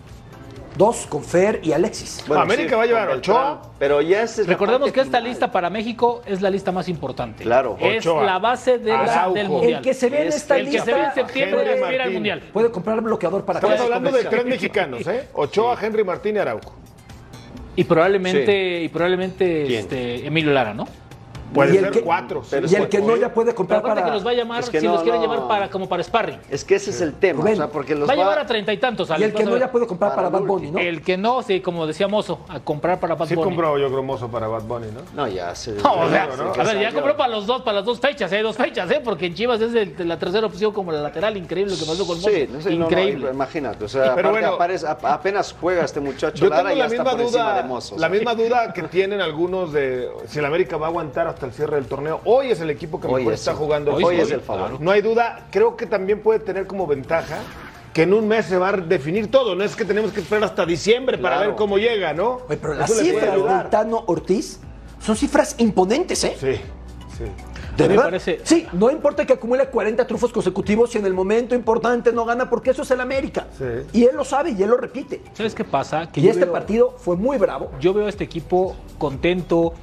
Dos 0.77 1.07
con 1.09 1.23
Fer 1.23 1.61
y 1.63 1.73
Alexis. 1.73 2.25
América 2.31 2.77
va 2.77 2.83
a 2.83 2.87
llevar 2.87 3.09
Ochoa. 3.11 3.51
Beltrán, 3.55 3.73
Pero 3.79 4.01
ya 4.01 4.23
es 4.23 4.47
Recordemos 4.47 4.93
que 4.93 5.01
esta 5.01 5.19
final. 5.19 5.25
lista 5.25 5.53
para 5.53 5.71
México 5.71 6.23
es 6.27 6.41
la 6.43 6.51
lista 6.51 6.73
más 6.73 6.89
importante. 6.89 7.45
Claro. 7.45 7.77
Es 7.81 8.07
Ochoa. 8.07 8.25
la 8.25 8.39
base 8.39 8.79
de 8.79 8.91
la- 8.93 9.01
Araujo. 9.01 9.35
del 9.35 9.47
El 9.47 9.53
mundial. 9.53 9.75
El 9.75 9.81
que 9.83 9.95
se 9.95 10.11
ve 10.11 10.23
en 10.23 10.29
Es 10.29 10.37
esta 10.37 10.57
El 10.57 10.65
que 10.67 10.71
lista 10.73 10.85
se 10.85 10.95
ve 10.95 11.05
en 11.05 11.15
septiembre 11.15 11.83
aspira 11.83 12.05
al 12.05 12.13
mundial. 12.13 12.43
puede 12.53 12.71
comprar 12.71 13.01
bloqueador 13.01 13.45
para 13.45 13.59
Estamos 13.59 13.81
hablando 13.81 14.11
de 14.11 14.25
tres 14.25 14.45
mexicanos, 14.47 15.07
¿eh? 15.07 15.29
Ochoa, 15.35 15.77
Henry 15.81 16.05
Martín 16.05 16.37
y 16.37 16.39
Araujo. 16.39 16.75
Y 17.77 17.85
probablemente, 17.85 18.83
y 18.83 18.89
probablemente 18.89 19.79
este, 19.79 20.27
Emilio 20.27 20.53
Lara, 20.53 20.73
¿no? 20.75 20.87
Puede 21.55 21.75
Y 21.75 21.77
el 21.79 21.85
ser 21.85 21.93
que- 21.93 22.03
cuatro. 22.03 22.43
pero 22.51 22.67
Y 22.69 22.75
el 22.75 22.89
que 22.89 23.01
no 23.01 23.17
ya 23.17 23.33
puede 23.33 23.47
Pero 23.47 23.57
comprar 23.57 23.79
aparte 23.81 24.01
para... 24.01 24.07
que 24.07 24.15
los 24.17 24.27
va 24.27 24.31
a 24.31 24.35
llamar, 24.35 24.61
Es 24.61 24.71
que 24.71 24.81
si 24.81 24.87
no, 24.87 24.95
los 24.95 25.03
quiere 25.03 25.19
no. 25.19 25.23
llevar 25.25 25.49
para, 25.49 25.71
como 25.71 25.89
para 25.89 26.03
sparring. 26.03 26.39
Es 26.51 26.65
que 26.65 26.75
ese 26.75 26.91
es 26.91 27.01
el 27.01 27.15
tema, 27.15 27.41
Rubén, 27.41 27.55
o 27.55 27.57
sea, 27.57 27.69
porque 27.69 27.95
los 27.95 28.09
Va 28.09 28.13
a 28.13 28.17
va, 28.17 28.23
llevar 28.23 28.39
a 28.41 28.47
treinta 28.47 28.73
y 28.73 28.79
tantos. 28.79 29.09
Y 29.19 29.23
el 29.23 29.33
que 29.33 29.45
no 29.45 29.57
ya 29.57 29.71
puede 29.71 29.87
comprar 29.87 30.11
para, 30.11 30.23
Para 30.25 30.29
Bad 30.31 30.41
el 30.43 30.47
Bunny, 30.49 30.71
¿no? 30.73 30.79
El 30.79 31.03
que 31.03 31.17
no, 31.17 31.43
sí, 31.43 31.61
como 31.61 31.87
decía 31.87 32.09
Mozo, 32.09 32.41
a 32.49 32.61
comprar 32.61 32.99
para 33.01 33.15
Bad 33.15 33.29
Sí 33.29 33.35
Bunny. 33.37 33.45
compró 33.45 33.79
yo 33.79 33.89
creo 33.89 34.03
mozo 34.03 34.29
para 34.29 34.49
Bad 34.49 34.63
Bunny, 34.65 34.89
¿no? 34.89 35.01
No, 35.15 35.29
ya 35.29 35.55
se... 35.55 35.73
No, 35.73 35.93
o 36.03 36.09
sea, 36.09 36.27
Claro, 36.27 36.45
¿no? 36.57 36.61
a 36.61 36.65
ver, 36.65 36.81
ya 36.81 36.93
compró 36.93 37.17
para 37.17 37.29
los 37.33 37.47
dos, 37.47 37.63
para 37.63 37.77
las 37.79 37.85
dos 37.87 38.01
fechas, 38.01 38.31
¿eh? 38.33 38.43
Dos 38.43 38.57
fechas, 38.57 38.91
¿eh? 38.91 39.01
Porque 39.05 39.27
en 39.27 39.35
Chivas 39.35 39.61
es 39.61 39.73
de 39.73 40.05
la 40.05 40.19
tercera 40.19 40.47
opción 40.47 40.73
como 40.73 40.91
la 40.93 41.01
lateral, 41.01 41.37
increíble 41.37 41.73
lo 41.75 41.79
que 41.79 41.85
pasó 41.87 42.07
con 42.07 42.17
Mozo. 42.19 42.31
Sí, 42.31 42.49
no 42.53 42.61
sé, 42.61 42.71
no, 42.71 42.79
no, 42.79 42.85
increíble. 42.87 43.31
imagínate, 43.33 43.85
o 43.85 43.89
sea, 43.89 44.15
Pero 44.15 44.31
aparte 44.31 44.49
bueno. 44.49 44.99
apenas 45.09 45.55
juega 45.61 45.85
este 45.85 46.01
muchacho 46.01 46.45
Yo 46.45 46.51
Lara 46.51 46.63
tengo 46.71 46.75
y 46.75 46.79
la 46.79 46.85
ya 46.89 46.95
está 46.95 47.03
misma 47.03 47.11
por 47.13 47.21
encima 47.21 47.43
duda, 47.45 47.63
de 47.63 47.69
Mozo. 47.69 47.95
o 47.95 47.99
la 47.99 48.09
misma 48.09 48.35
duda 48.35 48.73
que 48.73 48.83
tienen 48.85 49.21
algunos 49.21 49.73
de 49.73 50.09
si 50.27 50.39
el 50.39 50.45
América 50.45 50.77
va 50.77 50.87
a 50.87 50.89
aguantar 50.91 51.27
hasta 51.29 51.44
el 51.45 51.53
cierre 51.53 51.77
del 51.77 51.87
torneo. 51.87 52.21
Hoy 52.25 52.51
es 52.51 52.61
el 52.61 52.71
equipo 52.71 53.01
que 53.01 53.07
Hoy 53.07 53.23
mejor 53.23 53.33
es 53.35 53.41
está 53.41 53.55
jugando. 53.55 53.95
hoy 53.95 54.17
el 54.17 54.21
es 54.23 54.31
el 54.31 54.41
favorito. 54.41 54.79
No 54.83 54.91
hay 54.91 55.03
duda. 55.03 55.47
Creo 55.51 55.77
que 55.77 55.87
también 55.87 56.21
puede 56.23 56.41
tener 56.41 56.67
como 56.67 56.87
ventaja 56.87 57.39
que 57.93 58.03
en 58.03 58.13
un 58.13 58.27
mes 58.27 58.47
se 58.47 58.59
va 58.59 58.71
a 58.71 58.73
definir 58.73 59.31
todo. 59.31 59.55
No 59.55 59.63
es 59.65 59.77
que 59.77 59.85
tenemos 59.85 60.13
que 60.13 60.21
esperar 60.21 60.45
hasta 60.45 60.67
diciembre 60.67 61.17
para 61.19 61.39
ver 61.39 61.55
cómo 61.55 61.79
llega, 61.79 62.13
¿no? 62.13 62.41
Oye, 62.49 62.57
pero 62.61 62.75
las 62.75 62.93
cifras 62.93 63.33
del 63.35 63.71
Tano 63.71 64.03
Ortiz 64.07 64.59
son 65.01 65.17
cifras 65.17 65.55
imponentes, 65.59 66.25
¿eh? 66.25 66.35
Sí, 66.39 66.55
sí. 67.19 67.25
De 67.77 67.89
verdad. 67.89 68.05
parece- 68.05 68.41
Sí, 68.45 68.69
no 68.73 68.89
importa 68.89 69.27
que 69.27 69.33
acumule 69.33 69.67
40 69.67 70.07
trufos 70.07 70.33
consecutivos 70.33 70.91
si 70.91 70.99
en 70.99 71.07
el 71.07 71.13
momento 71.13 71.57
importante 71.57 72.13
no 72.13 72.25
gana, 72.25 72.49
porque 72.49 72.71
eso 72.71 72.83
es 72.83 72.91
el 72.93 73.01
América. 73.01 73.49
Sí. 73.59 73.65
Y 73.93 74.05
él 74.05 74.15
lo 74.15 74.25
sabe 74.25 74.53
y 74.53 74.63
él 74.63 74.71
lo 74.71 74.77
repite. 74.77 75.23
¿Sabes 75.33 75.57
qué 75.57 75.65
pasa? 75.65 76.09
Que 76.11 76.21
Y 76.21 76.29
este 76.29 76.45
veo- 76.45 76.53
partido 76.53 76.95
fue 76.99 77.17
muy 77.17 77.37
bravo. 77.37 77.73
yo 77.81 77.93
veo 77.93 78.07
a 78.07 78.09
este 78.09 78.23
equipo 78.23 78.77
contento, 78.97 79.75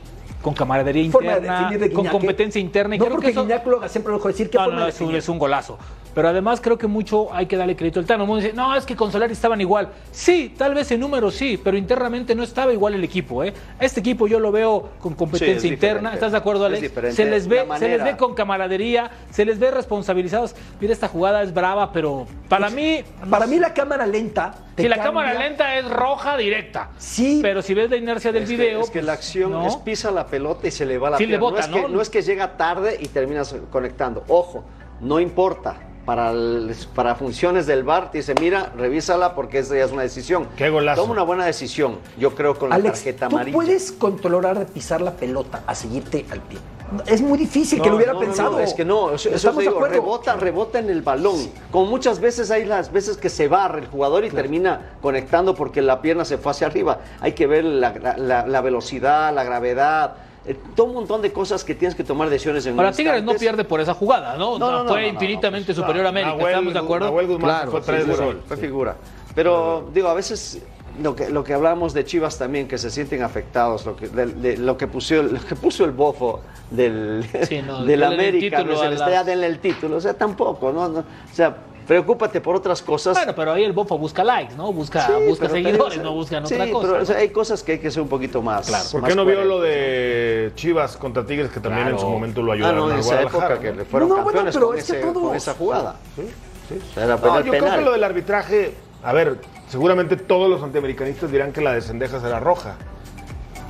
con 0.41 0.53
camaradería 0.53 1.11
Forma 1.11 1.31
de 1.31 1.37
interna, 1.37 1.59
definir 1.59 1.79
de 1.79 1.91
con 1.93 2.01
Guiñac, 2.03 2.13
¿eh? 2.13 2.17
competencia 2.17 2.59
interna. 2.61 2.95
Y 2.95 2.99
no 2.99 3.05
creo 3.05 3.15
porque 3.15 3.27
que 3.27 3.31
eso- 3.31 3.43
Guiñac 3.43 3.65
lo 3.67 3.77
haga, 3.77 3.87
siempre 3.89 4.11
lo 4.11 4.17
dejo 4.17 4.27
decir 4.27 4.49
que 4.49 4.57
No, 4.57 4.67
no, 4.67 4.71
no, 4.79 5.05
un, 5.07 5.15
es 5.15 5.29
un 5.29 5.39
golazo. 5.39 5.77
Pero 6.13 6.27
además 6.27 6.59
creo 6.61 6.77
que 6.77 6.87
mucho 6.87 7.33
hay 7.33 7.45
que 7.45 7.55
darle 7.55 7.75
crédito 7.75 7.99
al 7.99 8.05
Tano. 8.05 8.25
Uno 8.25 8.35
dice, 8.37 8.51
no, 8.53 8.75
es 8.75 8.85
que 8.85 8.95
con 8.95 9.11
Solari 9.11 9.31
estaban 9.33 9.61
igual. 9.61 9.89
Sí, 10.11 10.53
tal 10.57 10.73
vez 10.73 10.91
en 10.91 10.99
números 10.99 11.35
sí, 11.35 11.59
pero 11.63 11.77
internamente 11.77 12.35
no 12.35 12.43
estaba 12.43 12.73
igual 12.73 12.95
el 12.95 13.03
equipo. 13.03 13.43
¿eh? 13.43 13.53
Este 13.79 14.01
equipo 14.01 14.27
yo 14.27 14.39
lo 14.39 14.51
veo 14.51 14.89
con 14.99 15.13
competencia 15.15 15.59
Sí, 15.61 15.67
es 15.67 15.71
interna. 15.73 16.13
¿Estás 16.13 16.33
de 16.33 16.37
acuerdo, 16.37 16.65
Es 16.65 16.69
Alex? 16.71 16.81
diferente. 16.81 17.15
Se 17.15 17.25
les, 17.29 17.47
ve, 17.47 17.65
se 17.79 17.87
les 17.87 18.03
ve 18.03 18.17
con 18.17 18.33
camaradería, 18.33 19.09
se 19.29 19.45
les 19.45 19.57
ve 19.57 19.71
responsabilizados. 19.71 20.55
Mira, 20.79 20.93
esta 20.93 21.07
jugada 21.07 21.41
es 21.43 21.53
brava, 21.53 21.91
pero 21.93 22.27
para 22.49 22.69
mí... 22.69 23.03
Para 23.29 23.47
mí 23.47 23.57
la 23.57 23.73
cámara 23.73 24.05
lenta. 24.05 24.53
Si 24.77 24.87
la 24.87 24.95
cambia. 24.97 25.03
cámara 25.11 25.33
lenta 25.39 25.77
es 25.77 25.89
roja 25.89 26.35
directa. 26.37 26.89
Sí. 26.97 27.39
Pero 27.41 27.61
si 27.61 27.73
ves 27.73 27.89
la 27.89 27.97
inercia 27.97 28.31
del 28.31 28.43
Es 28.43 28.49
que- 28.49 28.55
video. 28.57 28.81
es 28.81 28.89
que 28.89 29.01
la 29.01 29.13
pues, 29.13 29.17
acción 29.19 29.51
¿no? 29.51 29.67
es 29.67 29.75
pisa 29.77 30.11
la 30.11 30.25
pelota 30.27 30.67
y 30.67 30.71
se 30.71 30.85
le 30.85 30.97
va 30.97 31.09
la 31.11 31.17
Sí, 31.17 31.23
le 31.25 31.37
pierna. 31.37 31.41
bota, 31.49 31.67
no, 31.67 31.75
es 31.77 31.81
que, 31.83 31.87
¿no? 31.89 31.95
no 31.95 32.01
es 32.01 32.09
que 32.09 32.21
llega 32.21 32.57
tarde 32.57 32.97
y 32.99 33.07
terminas 33.07 33.55
conectando. 33.69 34.23
Ojo, 34.27 34.63
no 35.01 35.19
importa. 35.19 35.75
Para, 36.05 36.31
el- 36.31 36.75
para 36.95 37.13
funciones 37.15 37.67
del 37.67 37.83
VAR, 37.83 38.09
te 38.11 38.17
dice, 38.17 38.33
mira, 38.39 38.71
revísala 38.75 39.35
porque 39.35 39.59
esa 39.59 39.75
ya 39.75 39.85
es 39.85 39.91
una 39.91 40.01
decisión. 40.01 40.47
Qué 40.57 40.69
golazo. 40.69 41.01
Toma 41.01 41.13
una 41.13 41.21
buena 41.21 41.45
decisión, 41.45 41.99
yo 42.17 42.33
creo, 42.33 42.57
con 42.57 42.69
la 42.69 42.75
Alex, 42.75 42.95
tarjeta 42.95 43.29
tú 43.29 43.35
amarilla. 43.35 43.55
puedes 43.55 43.91
controlar 43.91 44.57
de 44.57 44.65
pisar 44.65 44.99
la 45.01 45.11
pelota 45.11 45.61
a 45.67 45.75
seguirte 45.75 46.25
al 46.31 46.39
pie. 46.41 46.57
Es 47.05 47.21
muy 47.21 47.37
difícil 47.37 47.81
que 47.81 47.89
lo 47.89 47.95
hubiera 47.95 48.11
No, 48.13 48.19
pensado. 48.19 48.51
no, 48.51 48.59
es 48.59 48.73
que 48.73 48.83
no, 48.83 49.11
eso, 49.11 49.29
eso 49.29 49.35
Estamos 49.35 49.57
te 49.59 49.63
de 49.63 49.67
digo, 49.69 49.77
acuerdo. 49.77 49.93
rebota, 49.95 50.35
rebota 50.35 50.79
en 50.79 50.89
el 50.89 51.01
balón. 51.03 51.37
Como 51.71 51.85
muchas 51.85 52.19
veces 52.19 52.51
hay 52.51 52.65
las 52.65 52.91
veces 52.91 53.15
que 53.15 53.29
se 53.29 53.47
barre 53.47 53.79
el 53.79 53.87
jugador 53.87 54.25
y 54.25 54.29
termina 54.29 54.89
conectando 55.01 55.55
porque 55.55 55.81
la 55.81 56.01
pierna 56.01 56.25
se 56.25 56.37
fue 56.37 56.51
hacia 56.51 56.67
arriba. 56.67 56.99
Hay 57.21 57.31
que 57.31 57.47
ver 57.47 57.63
la, 57.63 57.93
la- 58.17 58.45
la 58.45 58.61
velocidad, 58.61 59.33
la 59.33 59.43
gravedad, 59.45 60.15
eh, 60.45 60.57
todo 60.75 60.87
un 60.87 60.93
montón 60.95 61.21
de 61.21 61.31
cosas 61.31 61.63
que 61.63 61.75
tienes 61.75 61.95
que 61.95 62.03
tomar 62.03 62.29
decisiones 62.29 62.65
en 62.65 62.77
Ahora 62.77 62.91
Tigres 62.91 63.23
no 63.23 63.33
pierde 63.35 63.63
por 63.63 63.79
esa 63.79 63.93
jugada, 63.93 64.35
¿no? 64.37 64.57
No, 64.57 64.71
no, 64.71 64.83
no, 64.83 64.89
fue 64.89 65.01
no, 65.01 65.07
no, 65.07 65.13
infinitamente 65.13 65.67
pues, 65.67 65.77
superior 65.77 66.05
a 66.05 66.09
América, 66.09 66.35
Nahuel- 66.35 66.47
¿estamos 66.47 66.73
de 66.73 66.79
acuerdo? 66.79 67.05
Nahuel 67.07 67.27
Guzmán 67.27 67.49
Claro, 67.49 67.71
fue 67.71 67.81
tres 67.81 68.03
figura, 68.05 68.25
gol. 68.25 68.41
fue 68.47 68.57
figura. 68.57 68.95
Pero 69.35 69.89
digo, 69.93 70.09
a 70.09 70.13
veces 70.13 70.61
lo 71.01 71.15
que, 71.15 71.29
lo 71.29 71.43
que 71.43 71.53
hablamos 71.53 71.93
de 71.93 72.03
Chivas 72.03 72.37
también, 72.37 72.67
que 72.67 72.77
se 72.77 72.89
sienten 72.89 73.21
afectados, 73.23 73.85
lo 73.85 73.95
que, 73.95 74.07
de, 74.09 74.25
de- 74.25 74.57
lo 74.57 74.77
que, 74.77 74.87
puso, 74.87 75.15
lo 75.23 75.39
que 75.39 75.55
puso 75.55 75.85
el 75.85 75.91
bofo 75.91 76.41
del, 76.69 77.23
Sí, 77.47 77.61
no, 77.61 77.79
del 77.85 77.87
denle 77.99 78.05
el 78.07 78.13
América, 78.13 78.57
título 78.57 78.73
que 78.73 78.79
se 78.79 78.85
a 78.85 78.89
le 78.89 78.95
está 78.95 79.05
las- 79.09 79.13
ya 79.13 79.23
denle 79.23 79.47
el 79.47 79.59
título, 79.59 79.97
o 79.97 80.01
sea, 80.01 80.13
tampoco, 80.15 80.71
¿no? 80.71 80.87
No, 80.89 80.99
O 80.99 81.05
sea, 81.33 81.55
preocúpate 81.95 82.39
por 82.39 82.55
otras 82.55 82.81
cosas. 82.81 83.17
Bueno, 83.17 83.33
pero 83.35 83.51
ahí 83.51 83.65
el 83.65 83.73
Bofo 83.73 83.97
busca 83.97 84.23
likes, 84.23 84.55
¿no? 84.55 84.71
Busca, 84.71 85.07
Sí, 85.07 85.11
busca 85.27 85.47
pero- 85.49 85.53
seguidores, 85.55 85.97
pero, 85.97 86.09
no 86.09 86.13
buscan 86.15 86.47
sí, 86.47 86.53
otra 86.53 86.71
cosa. 86.71 86.87
pero 86.87 87.01
o 87.01 87.05
sea, 87.05 87.15
¿no? 87.15 87.21
hay 87.21 87.29
cosas 87.31 87.63
que 87.63 87.73
hay 87.73 87.79
que 87.79 87.91
ser 87.91 88.01
un 88.01 88.07
poquito 88.07 88.41
más. 88.41 88.67
Claro. 88.67 88.85
¿Por 88.93 89.01
más 89.01 89.09
qué 89.09 89.15
no 89.17 89.25
vio 89.25 89.43
lo 89.43 89.59
de 89.59 90.53
Chivas 90.55 90.95
contra 90.95 91.25
Tigres 91.25 91.51
que 91.51 91.59
también 91.59 91.89
en 91.89 91.99
su 91.99 92.07
momento 92.07 92.41
lo 92.41 92.53
Ah, 92.53 92.55
ayudaron 92.55 92.79
no, 92.79 92.85
en 92.87 92.93
al 92.93 92.99
esa 93.01 93.21
época 93.21 93.59
que 93.59 93.71
¿no? 93.71 93.77
le 93.79 93.83
fueron 93.85 94.07
No, 94.07 94.15
bueno, 94.15 94.27
campeones 94.27 94.53
pero 94.55 94.67
con, 94.67 94.77
es 94.77 94.85
que 94.89 94.93
todos- 94.99 95.23
con 95.23 95.35
esa 95.35 95.53
jugada. 95.53 95.95
Sí, 96.15 96.21
sí. 96.69 96.79
Era 96.95 97.17
No, 97.17 97.41
yo 97.41 97.51
creo 97.51 97.75
que 97.75 97.81
lo 97.81 97.91
del 97.91 98.03
arbitraje, 98.05 98.73
a 99.03 99.11
ver, 99.11 99.35
seguramente 99.67 100.15
todos 100.15 100.49
los 100.49 100.63
antiamericanistas 100.63 101.29
dirán 101.29 101.51
que 101.51 101.59
la 101.59 101.73
de 101.73 101.81
Cendejas 101.81 102.23
era 102.23 102.39
roja. 102.39 102.77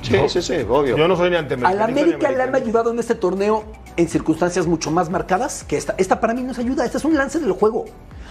Sí, 0.02 0.16
sí, 0.28 0.42
sí, 0.42 0.54
obvio. 0.68 0.96
Yo 0.96 1.08
no 1.08 1.16
soy 1.16 1.30
ni 1.30 1.36
antiamericanista. 1.36 1.86
ni 1.92 2.00
América 2.02 2.30
le 2.30 2.42
han 2.42 2.54
ayudado 2.54 2.92
en 2.92 3.00
este 3.00 3.16
torneo 3.16 3.64
en 3.96 4.08
circunstancias 4.08 4.66
mucho 4.66 4.90
más 4.90 5.10
marcadas 5.10 5.64
que 5.64 5.76
esta. 5.76 5.94
Esta 5.98 6.20
para 6.20 6.34
mí 6.34 6.42
no 6.42 6.52
es 6.52 6.58
ayuda, 6.58 6.84
este 6.84 6.98
es 6.98 7.04
un 7.04 7.14
lance 7.16 7.38
del 7.38 7.52
juego. 7.52 7.84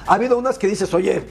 Ha 0.07 0.15
habido 0.15 0.37
unas 0.37 0.57
que 0.57 0.67
dices, 0.67 0.93
oye, 0.93 1.23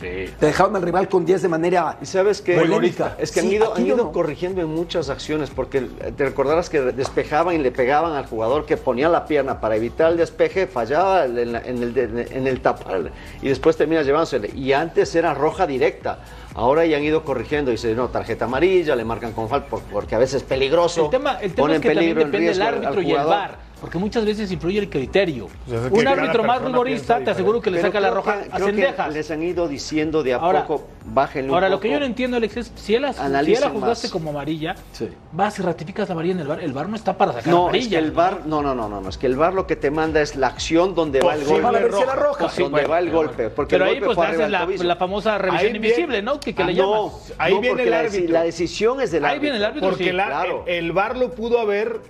te 0.00 0.34
dejaron 0.40 0.74
al 0.74 0.82
rival 0.82 1.08
con 1.08 1.24
10 1.24 1.42
de 1.42 1.48
manera 1.48 1.96
Y 2.02 2.06
sabes 2.06 2.40
que 2.42 2.56
polémica. 2.56 3.14
es 3.20 3.30
que 3.30 3.38
han 3.38 3.46
ido, 3.52 3.72
han 3.72 3.86
ido 3.86 3.96
no. 3.98 4.10
corrigiendo 4.12 4.60
en 4.60 4.66
muchas 4.66 5.08
acciones, 5.10 5.50
porque 5.50 5.80
te 6.16 6.24
recordarás 6.24 6.68
que 6.68 6.80
despejaban 6.80 7.54
y 7.54 7.58
le 7.58 7.70
pegaban 7.70 8.12
al 8.14 8.26
jugador 8.26 8.66
que 8.66 8.76
ponía 8.76 9.08
la 9.08 9.26
pierna 9.26 9.60
para 9.60 9.76
evitar 9.76 10.10
el 10.10 10.16
despeje, 10.18 10.66
fallaba 10.66 11.24
en, 11.26 11.52
la- 11.52 11.60
en 11.60 11.82
el, 11.82 11.96
en 12.30 12.46
el 12.48 12.60
tapar 12.60 13.12
y 13.42 13.48
después 13.48 13.76
termina 13.76 14.02
llevándosele. 14.02 14.50
Y 14.56 14.72
antes 14.72 15.14
era 15.14 15.34
roja 15.34 15.66
directa. 15.68 16.18
Ahora 16.54 16.84
ya 16.84 16.96
han 16.96 17.04
ido 17.04 17.24
corrigiendo, 17.24 17.70
dice, 17.70 17.94
no, 17.94 18.08
tarjeta 18.08 18.46
amarilla, 18.46 18.96
le 18.96 19.04
marcan 19.04 19.32
con 19.32 19.48
falta 19.48 19.68
por- 19.68 19.82
porque 19.82 20.16
a 20.16 20.18
veces 20.18 20.36
es 20.36 20.42
peligroso. 20.42 21.04
El 21.04 21.10
tema, 21.10 21.38
el 21.40 21.54
tema 21.54 21.74
es 21.74 21.80
que 21.80 21.88
también 21.94 22.14
peligro 22.16 22.22
el 22.22 22.30
depende 22.32 22.52
del 22.52 22.62
árbitro 22.62 23.02
y 23.02 23.12
el. 23.12 23.24
VAR, 23.24 23.71
porque 23.82 23.98
muchas 23.98 24.24
veces 24.24 24.50
influye 24.52 24.78
el 24.78 24.88
criterio. 24.88 25.48
Pues 25.68 25.90
Un 25.90 26.06
árbitro 26.06 26.44
más 26.44 26.62
rigorista, 26.62 27.18
te 27.18 27.30
aseguro 27.32 27.60
que 27.60 27.68
le 27.68 27.80
saca 27.80 27.98
la 27.98 28.10
roja 28.10 28.42
que- 28.44 28.48
a 28.52 28.58
Cendejas. 28.60 29.12
les 29.12 29.28
han 29.32 29.42
ido 29.42 29.66
diciendo 29.66 30.22
de 30.22 30.34
a 30.34 30.36
Ahora- 30.36 30.64
poco, 30.68 30.86
bájenle 31.04 31.48
un 31.48 31.54
Ahora, 31.56 31.68
lo 31.68 31.80
que 31.80 31.90
yo 31.90 31.98
no 31.98 32.06
entiendo, 32.06 32.36
Alex, 32.36 32.56
es 32.58 32.72
si 32.76 32.94
él, 32.94 33.02
si 33.02 33.08
él 33.10 33.26
Analicen 33.26 33.60
la 33.64 33.70
juzgaste 33.70 34.06
más. 34.06 34.12
como 34.12 34.30
amarilla, 34.30 34.76
Sí. 34.92 35.08
vas 35.32 35.58
y 35.58 35.62
ratificas 35.62 36.08
la 36.08 36.12
amarilla 36.12 36.34
en 36.34 36.40
el 36.42 36.46
VAR. 36.46 36.60
El 36.60 36.72
VAR 36.72 36.88
no 36.88 36.94
está 36.94 37.18
para 37.18 37.32
sacar 37.32 37.48
No, 37.52 37.62
amarilla. 37.64 37.82
es 37.84 37.88
que 37.88 37.98
el 37.98 38.12
VAR, 38.12 38.46
no, 38.46 38.62
no, 38.62 38.72
no, 38.76 38.88
no, 38.88 39.00
no, 39.00 39.08
es 39.08 39.18
que 39.18 39.26
el 39.26 39.34
VAR 39.34 39.52
lo 39.52 39.66
que 39.66 39.74
te 39.74 39.90
manda 39.90 40.20
es 40.22 40.36
la 40.36 40.46
acción 40.46 40.94
donde 40.94 41.20
va 41.20 41.34
el 41.34 41.40
Posible 41.40 41.60
golpe. 41.62 41.92
Si 41.96 42.02
era 42.04 42.14
roja. 42.14 42.38
Pues 42.38 42.52
sí, 42.52 42.62
donde 42.62 42.72
bueno, 42.76 42.88
va 42.88 42.98
el 43.00 43.06
pero 43.06 43.16
golpe, 43.18 43.50
porque 43.50 43.70
Pero 43.74 43.84
el 43.86 43.90
ahí 43.96 44.00
pues 44.00 44.16
haces 44.16 44.48
la, 44.48 44.66
la 44.84 44.96
famosa 44.96 45.38
revisión 45.38 45.70
Ahí 45.70 45.76
invisible, 45.76 46.22
¿no? 46.22 46.38
Que, 46.38 46.54
que 46.54 46.62
Ah, 46.62 46.66
le 46.66 46.74
no, 46.74 47.08
llamas. 47.08 47.32
Ahí 47.36 47.58
viene 47.58 47.82
el 47.82 47.90
la, 47.90 47.98
árbitro. 47.98 48.32
la 48.32 48.42
decisión 48.44 49.00
es 49.00 49.10
del 49.10 49.24
Ahí 49.24 49.30
árbitro. 49.32 49.42
viene 49.42 49.56
el 49.56 49.64
árbitro. 49.64 49.88
Porque 49.88 50.04
sí, 50.04 50.12
la- 50.12 50.46
el 50.66 50.92
VAR 50.92 51.16
lo 51.18 51.32
pudo 51.32 51.58
haber 51.58 52.00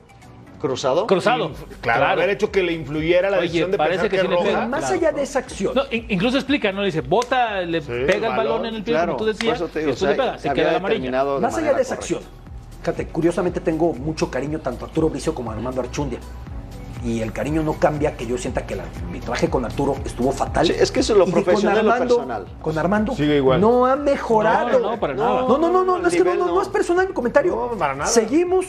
¿Cruzado? 0.62 1.07
Cruzado. 1.07 1.50
Claro, 1.81 2.07
haber 2.07 2.31
hecho 2.31 2.50
que 2.50 2.62
le 2.62 2.73
influyera 2.73 3.28
la 3.28 3.37
Oye, 3.38 3.47
decisión 3.49 3.71
de 3.73 3.76
parece 3.78 4.09
pensar 4.09 4.11
que 4.11 4.16
que, 4.16 4.23
le 4.45 4.52
roja. 4.52 4.66
Más 4.69 4.81
Claro. 4.81 4.95
allá 4.95 5.12
de 5.12 5.23
esa 5.23 5.38
acción. 5.40 5.75
No, 5.75 5.83
incluso 5.90 6.37
explica, 6.38 6.71
¿no? 6.73 6.83
Dice, 6.85 7.00
bota, 7.00 7.61
le 7.62 7.83
pega 7.83 8.14
el 8.14 8.21
balón, 8.21 8.37
balón, 8.37 8.66
en 8.66 8.75
el 8.76 8.83
pie, 8.85 8.95
Claro, 8.95 9.12
como 9.14 9.19
tú 9.19 9.25
decías, 9.26 9.57
eso 9.57 9.66
te 9.69 9.81
y 9.81 9.83
digo, 9.83 9.90
después 9.90 10.02
o 10.12 10.14
sea, 10.14 10.25
le 10.25 10.31
pega, 10.31 10.38
se 10.38 10.52
queda 10.54 10.71
la 10.71 10.76
amarilla. 10.78 10.99
determinado 11.00 11.35
de 11.35 11.40
Más 11.42 11.57
allá 11.57 11.75
de 11.75 11.83
esa 11.83 11.97
correcta. 11.97 12.16
acción. 12.16 12.21
Fíjate, 12.81 13.07
curiosamente 13.09 13.61
tengo 13.61 13.92
mucho 13.92 14.31
cariño 14.31 14.61
tanto 14.61 14.85
a 14.85 14.88
Arturo 14.88 15.11
Bricio 15.11 15.35
como 15.35 15.50
a 15.50 15.54
Armando 15.54 15.81
Archundia. 15.81 16.21
Y 17.04 17.21
el 17.21 17.33
cariño 17.33 17.64
no 17.64 17.73
cambia 17.81 18.16
que 18.16 18.25
yo 18.26 18.38
sienta 18.38 18.64
que 18.64 18.75
el 18.75 18.81
arbitraje 18.81 19.50
con 19.50 19.64
Arturo 19.64 19.97
estuvo 20.04 20.31
fatal. 20.31 20.64
Sí, 20.69 20.73
es 20.78 20.92
que 20.92 21.00
eso 21.00 21.14
es 21.14 21.19
lo 21.19 21.26
Y 21.26 21.33
con 21.33 21.42
profesional 21.42 21.85
lo 21.85 21.92
Armando- 21.92 22.14
personal. 22.16 22.47
Con 22.62 22.78
Armando 22.78 23.14
Sigue 23.16 23.38
igual. 23.38 23.61
no 23.61 23.87
ha 23.87 23.97
mejorado. 23.97 24.69
No, 24.69 24.78
no, 24.78 24.90
no, 24.92 25.00
para 25.00 25.14
nada. 25.14 25.28
No, 25.40 25.59
no, 25.59 25.69
no, 25.71 25.85
no, 25.85 25.97
El 25.97 26.02
no, 26.02 26.09
es 26.09 26.14
que 26.14 26.23
no, 26.23 26.35
no, 26.35 26.47
no. 26.47 26.54
no 26.54 26.62
es 26.62 26.69
personal 26.69 27.09
mi 27.09 27.12
comentario. 27.12 27.57
No, 27.57 27.76
para 27.76 27.95
nada. 27.97 28.07
Seguimos 28.09 28.66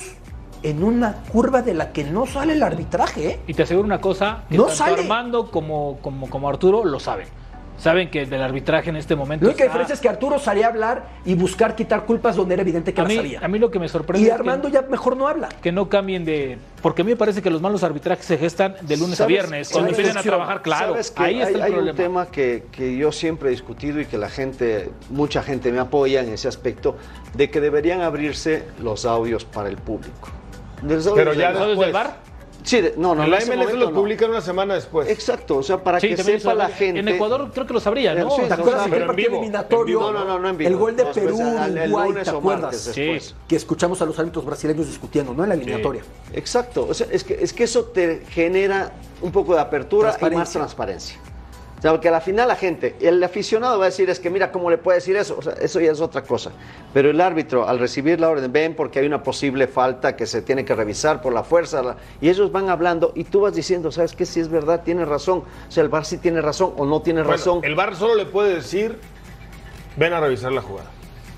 en 0.63 0.83
una 0.83 1.13
curva 1.31 1.61
de 1.61 1.73
la 1.73 1.91
que 1.91 2.03
no 2.03 2.25
sale 2.25 2.53
el 2.53 2.63
arbitraje, 2.63 3.27
¿eh? 3.27 3.39
Y 3.47 3.53
te 3.53 3.63
aseguro 3.63 3.85
una 3.85 3.99
cosa, 4.01 4.43
que 4.49 4.57
No 4.57 4.63
tanto 4.65 4.77
sale. 4.77 5.01
Armando 5.01 5.51
como, 5.51 5.99
como, 6.01 6.29
como 6.29 6.49
Arturo 6.49 6.83
lo 6.85 6.99
saben. 6.99 7.27
Saben 7.75 8.11
que 8.11 8.21
el 8.21 8.33
arbitraje 8.41 8.91
en 8.91 8.95
este 8.97 9.15
momento 9.15 9.45
La 9.45 9.49
única 9.49 9.63
está- 9.63 9.73
diferencia 9.73 9.93
es 9.95 9.99
que 9.99 10.07
Arturo 10.07 10.37
salía 10.39 10.67
a 10.67 10.69
hablar 10.69 11.05
y 11.25 11.33
buscar 11.33 11.75
quitar 11.75 12.05
culpas 12.05 12.35
donde 12.35 12.53
era 12.53 12.61
evidente 12.61 12.93
que 12.93 13.01
a 13.01 13.03
las 13.03 13.11
mí, 13.11 13.17
había. 13.17 13.39
a 13.43 13.47
mí 13.47 13.57
lo 13.59 13.71
que 13.71 13.79
me 13.79 13.89
sorprende 13.89 14.25
y 14.25 14.29
es 14.29 14.35
que- 14.35 14.39
Armando 14.39 14.69
ya 14.69 14.83
mejor 14.83 15.17
no 15.17 15.27
habla. 15.27 15.49
que 15.61 15.71
no 15.71 15.89
cambien 15.89 16.23
de... 16.23 16.59
Porque 16.83 17.01
a 17.01 17.05
mí 17.05 17.11
me 17.11 17.17
parece 17.17 17.41
que 17.41 17.49
los 17.49 17.61
malos 17.61 17.83
arbitrajes 17.83 18.25
se 18.25 18.37
gestan 18.37 18.75
de 18.83 18.95
lunes 18.95 19.15
a 19.19 19.23
¿Sabes- 19.23 19.27
viernes, 19.27 19.69
cuando 19.71 19.89
empiezan 19.89 20.17
a 20.17 20.21
trabajar, 20.21 20.61
claro. 20.61 20.89
¿Sabes 20.91 21.11
que 21.11 21.23
Ahí 21.23 21.35
está 21.41 21.47
hay, 21.47 21.53
el 21.55 21.61
hay 21.63 21.71
problema. 21.71 21.91
un 21.91 21.97
tema 21.97 22.25
que, 22.27 22.65
que 22.71 22.95
yo 22.95 23.11
siempre 23.11 23.49
he 23.49 23.51
discutido 23.51 23.99
y 23.99 24.05
que 24.05 24.19
la 24.19 24.29
gente, 24.29 24.91
mucha 25.09 25.41
gente 25.41 25.71
me 25.71 25.79
apoya 25.79 26.21
en 26.21 26.29
ese 26.29 26.47
aspecto, 26.47 26.95
de 27.33 27.49
que 27.49 27.59
deberían 27.59 28.01
abrirse 28.01 28.63
los 28.81 29.03
audios 29.05 29.45
para 29.45 29.67
el 29.67 29.77
público. 29.77 30.29
Los 30.87 31.07
Pero 31.09 31.33
ya 31.33 31.47
VAR. 31.51 31.53
¿Sabes 31.55 31.67
después. 31.69 31.85
del 31.87 31.93
bar? 31.93 32.33
Sí, 32.63 32.81
no, 32.95 33.13
no, 33.13 33.25
En 33.25 33.31
la 33.31 33.37
MLS 33.39 33.47
momento 33.57 33.75
lo 33.75 33.89
no. 33.89 33.95
publican 33.95 34.29
una 34.29 34.39
semana 34.39 34.75
después. 34.75 35.09
Exacto, 35.09 35.57
o 35.57 35.63
sea, 35.63 35.83
para 35.83 35.99
Sí, 35.99 36.07
que 36.15 36.23
sepa 36.23 36.53
la 36.53 36.69
gente. 36.69 37.01
En 37.01 37.07
Ecuador 37.09 37.51
creo 37.53 37.67
que 37.67 37.73
lo 37.73 37.81
sabría, 37.81 38.15
¿no? 38.15 38.31
Sí, 38.31 38.43
¿Te 38.47 38.53
acuerdas 38.53 38.87
aquel 38.87 39.05
partido 39.05 39.15
vivo, 39.29 39.41
eliminatorio? 39.41 39.99
No, 39.99 40.11
no, 40.13 40.23
no, 40.23 40.39
no 40.39 40.49
en 40.49 40.57
vivo. 40.57 40.69
El 40.69 40.77
gol 40.77 40.95
de 40.95 41.05
Perú, 41.07 41.35
Uruguay, 41.35 42.09
lunes 42.09 42.23
¿te 42.23 42.31
o 42.31 42.37
acuerdas? 42.37 42.61
martes 42.61 42.85
después. 42.85 43.23
Sí. 43.25 43.35
Que 43.49 43.55
escuchamos 43.57 44.01
a 44.01 44.05
los 44.05 44.17
árbitros 44.17 44.45
brasileños 44.45 44.87
discutiendo, 44.87 45.33
¿no? 45.33 45.43
En 45.43 45.49
la 45.49 45.55
eliminatoria. 45.55 46.03
Exacto, 46.31 46.87
o 46.89 46.93
sea, 46.93 47.07
es, 47.11 47.25
que, 47.25 47.33
es 47.41 47.51
que 47.51 47.65
eso 47.65 47.83
te 47.85 48.23
genera 48.29 48.93
un 49.21 49.33
poco 49.33 49.55
de 49.55 49.59
apertura 49.59 50.15
y 50.21 50.25
más 50.33 50.51
Transparencia. 50.53 51.19
O 51.83 51.85
sea, 51.85 51.91
porque 51.91 52.07
a 52.07 52.11
la 52.11 52.21
final 52.21 52.47
la 52.47 52.55
gente, 52.55 52.95
el 53.01 53.21
aficionado 53.21 53.77
va 53.77 53.83
a 53.83 53.89
decir, 53.89 54.09
es 54.09 54.17
que 54.21 54.29
mira, 54.29 54.53
¿cómo 54.53 54.69
le 54.69 54.77
puede 54.77 54.99
decir 54.99 55.17
eso? 55.17 55.35
O 55.37 55.41
sea, 55.41 55.51
eso 55.61 55.81
ya 55.81 55.91
es 55.91 55.99
otra 55.99 56.21
cosa. 56.21 56.53
Pero 56.93 57.09
el 57.09 57.19
árbitro, 57.19 57.67
al 57.67 57.77
recibir 57.77 58.21
la 58.21 58.29
orden, 58.29 58.53
ven 58.53 58.73
porque 58.73 58.99
hay 58.99 59.05
una 59.05 59.21
posible 59.21 59.67
falta 59.67 60.15
que 60.15 60.25
se 60.25 60.41
tiene 60.41 60.63
que 60.63 60.73
revisar 60.75 61.21
por 61.21 61.33
la 61.33 61.43
fuerza, 61.43 61.83
la- 61.83 61.97
y 62.21 62.29
ellos 62.29 62.53
van 62.53 62.69
hablando 62.69 63.11
y 63.15 63.25
tú 63.25 63.41
vas 63.41 63.53
diciendo, 63.53 63.91
¿sabes 63.91 64.13
qué? 64.13 64.25
Si 64.25 64.39
es 64.39 64.47
verdad, 64.47 64.83
tiene 64.85 65.03
razón. 65.03 65.39
O 65.39 65.71
sea, 65.71 65.83
el 65.83 65.89
VAR 65.89 66.05
sí 66.05 66.19
tiene 66.19 66.39
razón 66.39 66.71
o 66.77 66.85
no 66.85 67.01
tiene 67.01 67.19
Bueno, 67.21 67.33
razón. 67.35 67.59
el 67.63 67.75
VAR 67.75 67.97
solo 67.97 68.15
le 68.15 68.27
puede 68.27 68.55
decir, 68.55 68.97
ven 69.97 70.13
a 70.13 70.21
revisar 70.21 70.53
la 70.53 70.61
jugada. 70.61 70.89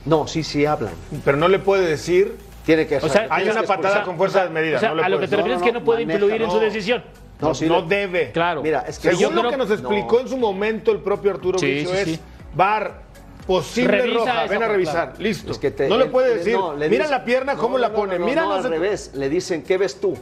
No, 0.06 0.28
sí, 0.28 0.44
sí 0.44 0.64
hablan. 0.68 0.94
Pero 1.26 1.38
no 1.38 1.48
le 1.48 1.58
puede 1.58 1.88
decir, 1.88 2.38
Tiene 2.68 2.86
que 2.86 2.98
O 2.98 3.10
sea, 3.10 3.26
hay 3.32 3.50
una 3.50 3.62
que 3.62 3.68
patada 3.68 4.04
con 4.04 4.16
fuerza 4.16 4.44
desmedida. 4.44 4.78
O 4.78 4.80
sea, 4.80 4.90
no 4.90 4.96
le 4.96 5.04
a 5.04 5.10
lo 5.10 5.20
que 5.20 5.28
te 5.28 5.38
refieres 5.38 5.60
no, 5.60 5.66
es 5.66 5.72
que 5.72 5.80
no, 5.80 5.84
puede 5.86 6.02
maneja, 6.06 6.20
influir 6.24 6.42
en 6.44 6.52
su 6.52 6.60
decisión. 6.60 7.04
No, 7.42 7.50
No, 7.50 7.56
sí 7.56 7.66
no 7.68 7.82
debe. 7.82 8.32
Claro. 8.32 8.62
Mira, 8.62 8.86
es 8.88 8.98
que 8.98 9.10
Según 9.10 9.22
yo 9.24 9.32
lo 9.32 9.42
creo- 9.42 9.52
que 9.52 9.58
nos 9.58 9.72
explicó 9.72 10.16
no. 10.16 10.20
en 10.22 10.28
su 10.30 10.38
momento 10.38 10.92
el 10.92 11.00
propio 11.00 11.32
Arturo 11.32 11.60
Sí, 11.60 11.66
Bricio 11.66 11.90
sí, 11.90 11.98
es, 11.98 12.06
sí. 12.06 12.20
VAR, 12.56 13.02
posible 13.46 13.98
Revisa 13.98 14.20
roja, 14.20 14.44
esa 14.46 14.54
ven 14.54 14.64
a 14.64 14.68
revisar, 14.68 15.14
listo. 15.20 15.52
Es 15.52 15.58
que 15.60 15.70
te- 15.72 15.90
no 15.90 15.98
le 15.98 16.06
puede 16.06 16.36
decir, 16.38 16.54
no, 16.58 16.74
le 16.76 16.90
mira 16.90 17.04
dice- 17.06 17.16
la 17.18 17.26
pierna, 17.26 17.54
no, 17.56 17.60
cómo 17.62 17.78
no, 17.78 17.82
la 17.82 17.94
pone, 17.94 18.18
no, 18.18 18.26
mira 18.26 18.44
no, 18.44 18.50
no 18.50 18.54
al 18.56 18.64
revés, 18.64 19.12
le 19.16 19.28
dicen, 19.30 19.64
¿qué 19.64 19.78
ves 19.78 20.00
tú? 20.00 20.16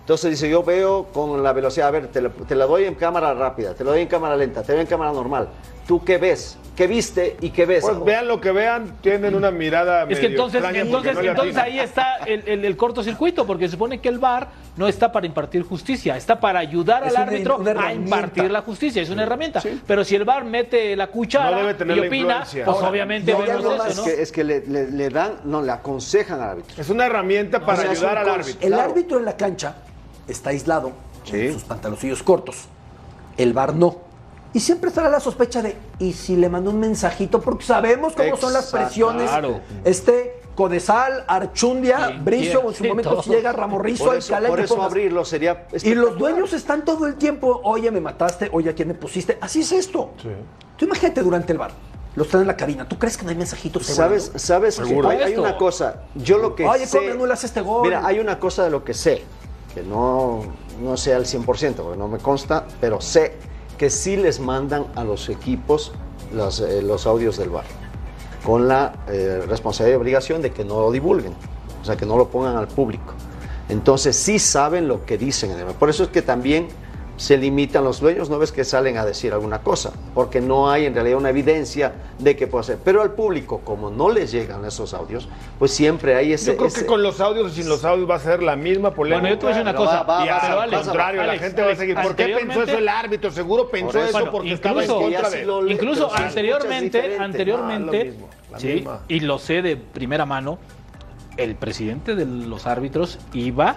Entonces 0.00 0.32
dice, 0.32 0.50
yo 0.50 0.62
veo 0.62 1.04
con 1.14 1.42
la 1.42 1.52
velocidad, 1.54 1.88
a 1.88 1.90
ver, 1.92 2.08
te 2.08 2.20
la, 2.20 2.28
te 2.28 2.54
la 2.54 2.66
doy 2.66 2.84
en 2.84 2.94
cámara 2.96 3.32
rápida, 3.32 3.72
te 3.74 3.84
la 3.84 3.92
doy 3.92 4.02
en 4.02 4.08
cámara 4.08 4.36
lenta, 4.36 4.62
te 4.62 4.68
la 4.68 4.74
doy 4.74 4.80
en 4.82 4.86
cámara 4.88 5.12
normal. 5.12 5.48
¿Tú 5.86 6.02
qué 6.04 6.18
ves? 6.18 6.56
¿Qué 6.74 6.88
viste 6.88 7.36
y 7.40 7.50
qué 7.50 7.66
ves? 7.66 7.84
Pues 7.84 8.04
vean 8.04 8.26
lo 8.26 8.40
que 8.40 8.50
vean, 8.50 8.96
tienen 9.00 9.36
una 9.36 9.52
mirada 9.52 10.06
Es 10.08 10.18
que 10.18 10.26
entonces, 10.26 10.60
entonces, 10.74 11.14
no 11.14 11.20
entonces 11.20 11.56
ahí 11.56 11.78
está 11.78 12.16
el, 12.26 12.42
el- 12.48 12.64
el 12.64 12.76
cortocircuito, 12.76 13.46
porque 13.46 13.66
se 13.66 13.72
supone 13.72 14.00
que 14.00 14.08
el 14.08 14.18
VAR 14.18 14.48
no 14.76 14.88
está 14.88 15.12
para 15.12 15.24
impartir 15.24 15.62
justicia, 15.62 16.16
está 16.16 16.40
para 16.40 16.58
ayudar 16.58 17.04
Es 17.06 17.10
al 17.10 17.22
una- 17.22 17.22
árbitro 17.30 17.56
una 17.58 17.86
a 17.86 17.92
impartir 17.94 18.50
la 18.50 18.62
justicia, 18.62 19.02
es 19.02 19.10
una 19.10 19.22
herramienta. 19.22 19.62
Pero 19.86 20.02
si 20.02 20.16
el 20.16 20.24
VAR 20.24 20.44
mete 20.44 20.96
la 20.96 21.06
No 21.06 21.12
cuchara 21.12 21.56
debe 21.58 21.74
tener 21.74 21.96
y 21.96 22.08
opina, 22.08 22.40
pues 22.50 22.66
Ahora, 22.66 22.88
obviamente 22.88 23.32
vemos 23.32 23.48
no 23.48 23.54
eso, 23.72 23.76
más 23.78 23.96
¿no? 23.96 24.02
Es 24.06 24.08
que, 24.16 24.22
es 24.22 24.32
que 24.32 24.42
le, 24.42 24.66
le- 24.66 24.90
le 24.90 25.10
dan, 25.10 25.34
no, 25.44 25.62
le 25.62 25.70
aconsejan 25.70 26.40
al 26.40 26.48
árbitro. 26.50 26.74
Es 26.82 26.90
una 26.90 27.06
herramienta 27.06 27.60
para 27.60 27.78
O 27.78 27.82
sea, 27.82 27.92
es 27.92 27.98
ayudar 27.98 28.18
al 28.18 28.28
árbitro. 28.30 28.60
El 28.66 28.72
Claro. 28.74 28.90
árbitro 28.90 29.18
en 29.20 29.24
la 29.26 29.36
cancha 29.36 29.76
está 30.26 30.50
aislado 30.50 30.90
Sí. 31.22 31.30
con 31.44 31.52
sus 31.52 31.62
pantaloncillos 31.62 32.20
cortos. 32.24 32.64
El 33.36 33.52
VAR 33.52 33.76
no. 33.76 34.02
Y 34.54 34.60
siempre 34.60 34.88
estará 34.88 35.10
la 35.10 35.18
sospecha 35.18 35.60
de, 35.60 35.76
¿y 35.98 36.12
si 36.12 36.36
le 36.36 36.48
mandó 36.48 36.70
un 36.70 36.78
mensajito? 36.78 37.40
Porque 37.40 37.64
sabemos 37.64 38.14
cómo 38.14 38.36
son 38.36 38.52
las 38.52 38.70
presiones. 38.70 39.28
Claro. 39.28 39.60
Este, 39.84 40.40
Codesal, 40.54 41.24
Archundia, 41.26 42.22
Sí, 42.24 42.44
sí, 42.44 42.50
en 42.52 42.62
su 42.62 42.72
sí, 42.74 42.88
momento 42.88 43.10
todos. 43.10 43.24
si 43.24 43.32
llega 43.32 43.52
Ramorrizo, 43.52 44.04
Por 44.04 44.16
eso, 44.16 44.36
Alcalá, 44.36 44.48
por 44.48 44.60
eso 44.60 44.80
abrirlo 44.80 45.24
sería... 45.24 45.66
Y 45.82 45.96
los 45.96 46.16
dueños 46.16 46.52
están 46.52 46.84
todo 46.84 47.08
el 47.08 47.16
tiempo, 47.16 47.60
oye, 47.64 47.90
me 47.90 48.00
mataste, 48.00 48.48
oye, 48.52 48.70
¿a 48.70 48.74
quién 48.74 48.86
me 48.86 48.94
pusiste? 48.94 49.36
Así 49.40 49.62
es 49.62 49.72
esto. 49.72 50.12
Tú 50.76 50.84
imagínate 50.84 51.20
durante 51.22 51.52
el 51.52 51.58
bar. 51.58 51.72
Los 52.14 52.28
traen 52.28 52.42
en 52.42 52.46
la 52.46 52.56
cabina. 52.56 52.88
¿Tú 52.88 52.96
crees 52.96 53.16
que 53.16 53.24
no 53.24 53.30
hay 53.30 53.36
mensajitos? 53.36 53.84
¿Sabes, 53.86 54.30
sabes 54.36 54.78
que 54.78 54.86
Seguro. 54.86 55.08
hay, 55.08 55.34
una 55.34 55.56
cosa, 55.56 56.02
yo 56.14 56.38
lo 56.38 56.54
que 56.54 56.64
Oye, 56.64 56.86
sé... 56.86 56.98
¿cómo 56.98 57.10
anulas 57.10 57.42
este 57.42 57.60
gol? 57.60 57.82
Mira, 57.82 58.06
hay 58.06 58.20
una 58.20 58.38
cosa 58.38 58.62
de 58.62 58.70
lo 58.70 58.84
que 58.84 58.94
sé, 58.94 59.24
que 59.74 59.82
no, 59.82 60.44
no 60.80 60.96
sé 60.96 61.12
al 61.12 61.24
100%, 61.24 61.74
porque 61.74 61.98
no 61.98 62.06
me 62.06 62.18
consta, 62.18 62.64
pero 62.80 63.00
sé 63.00 63.34
que 63.76 63.90
sí 63.90 64.16
les 64.16 64.40
mandan 64.40 64.86
a 64.94 65.04
los 65.04 65.28
equipos 65.28 65.92
los, 66.32 66.60
eh, 66.60 66.82
los 66.82 67.06
audios 67.06 67.36
del 67.36 67.50
bar, 67.50 67.64
con 68.44 68.68
la 68.68 68.92
eh, 69.08 69.42
responsabilidad 69.46 69.98
y 69.98 70.00
obligación 70.00 70.42
de 70.42 70.52
que 70.52 70.64
no 70.64 70.80
lo 70.80 70.90
divulguen, 70.90 71.34
o 71.80 71.84
sea, 71.84 71.96
que 71.96 72.06
no 72.06 72.16
lo 72.16 72.28
pongan 72.28 72.56
al 72.56 72.68
público. 72.68 73.14
Entonces 73.68 74.16
sí 74.16 74.38
saben 74.38 74.88
lo 74.88 75.06
que 75.06 75.16
dicen. 75.16 75.50
Por 75.78 75.88
eso 75.88 76.04
es 76.04 76.08
que 76.10 76.22
también 76.22 76.68
se 77.16 77.36
limitan 77.36 77.84
los 77.84 78.00
dueños, 78.00 78.28
no 78.28 78.38
ves 78.38 78.50
que 78.50 78.64
salen 78.64 78.96
a 78.98 79.04
decir 79.04 79.32
alguna 79.32 79.60
cosa, 79.60 79.92
porque 80.14 80.40
no 80.40 80.68
hay 80.70 80.86
en 80.86 80.94
realidad 80.94 81.16
una 81.18 81.30
evidencia 81.30 81.92
de 82.18 82.34
que 82.34 82.46
pueda 82.48 82.64
ser. 82.64 82.78
Pero 82.84 83.02
al 83.02 83.12
público, 83.12 83.60
como 83.64 83.88
no 83.90 84.10
les 84.10 84.32
llegan 84.32 84.64
esos 84.64 84.94
audios, 84.94 85.28
pues 85.58 85.70
siempre 85.72 86.16
hay 86.16 86.32
ese... 86.32 86.52
Yo 86.52 86.56
creo 86.56 86.68
ese- 86.68 86.80
que 86.80 86.86
con 86.86 87.02
los 87.04 87.20
audios 87.20 87.52
y 87.52 87.62
sin 87.62 87.68
los 87.68 87.84
audios 87.84 88.10
va 88.10 88.16
a 88.16 88.20
ser 88.20 88.42
la 88.42 88.56
misma 88.56 88.90
polémica. 88.92 89.20
Bueno, 89.20 89.34
yo 89.36 89.38
te 89.38 89.46
voy 89.46 89.52
a 89.52 89.56
decir 89.58 89.68
una 89.68 89.76
cosa. 89.78 90.02
va- 90.02 90.18
va- 90.18 90.24
y 90.24 90.28
va- 90.28 90.38
al 90.38 90.58
Alex, 90.62 90.82
contrario, 90.82 91.22
la 91.22 91.28
Alex, 91.32 91.44
gente 91.44 91.62
va 91.62 91.70
a 91.72 91.76
seguir. 91.76 91.94
¿Por 91.94 92.02
qué 92.02 92.08
pensó 92.08 92.30
anteriormente- 92.32 92.70
eso 92.72 92.78
el 92.78 92.88
árbitro? 92.88 93.30
Seguro 93.30 93.68
pensó 93.70 93.86
Por 93.86 93.96
eso. 93.96 94.04
eso 94.08 94.12
Bueno, 94.18 94.30
porque 94.32 94.48
incluso- 94.48 94.82
estaba 94.82 94.82
en 94.84 95.12
contra 95.12 95.30
de... 95.30 95.44
lo 95.46 95.70
Incluso 95.70 96.10
pero 96.12 96.24
anteriormente, 96.26 97.16
anteriormente, 97.18 98.00
Ah, 98.00 98.04
lo 98.04 98.10
mismo, 98.10 98.28
la 98.50 98.58
sí, 98.58 98.66
misma. 98.68 99.00
y 99.06 99.20
lo 99.20 99.38
sé 99.38 99.62
de 99.62 99.76
primera 99.76 100.26
mano, 100.26 100.58
el 101.36 101.54
presidente 101.54 102.14
de 102.16 102.26
los 102.26 102.66
árbitros 102.66 103.18
iba 103.32 103.76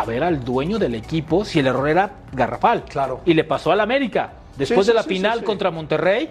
a 0.00 0.04
ver 0.04 0.22
al 0.24 0.44
dueño 0.44 0.78
del 0.78 0.94
equipo 0.94 1.44
si 1.44 1.58
el 1.60 1.66
error 1.66 1.88
era 1.88 2.10
garrafal. 2.32 2.84
Claro. 2.84 3.20
Y 3.24 3.34
le 3.34 3.44
pasó 3.44 3.72
al 3.72 3.80
América. 3.80 4.32
Después 4.56 4.86
Sí, 4.86 4.90
de 4.92 4.94
la 4.94 5.02
sí, 5.02 5.08
final 5.08 5.40
sí. 5.40 5.44
contra 5.44 5.70
Monterrey, 5.70 6.30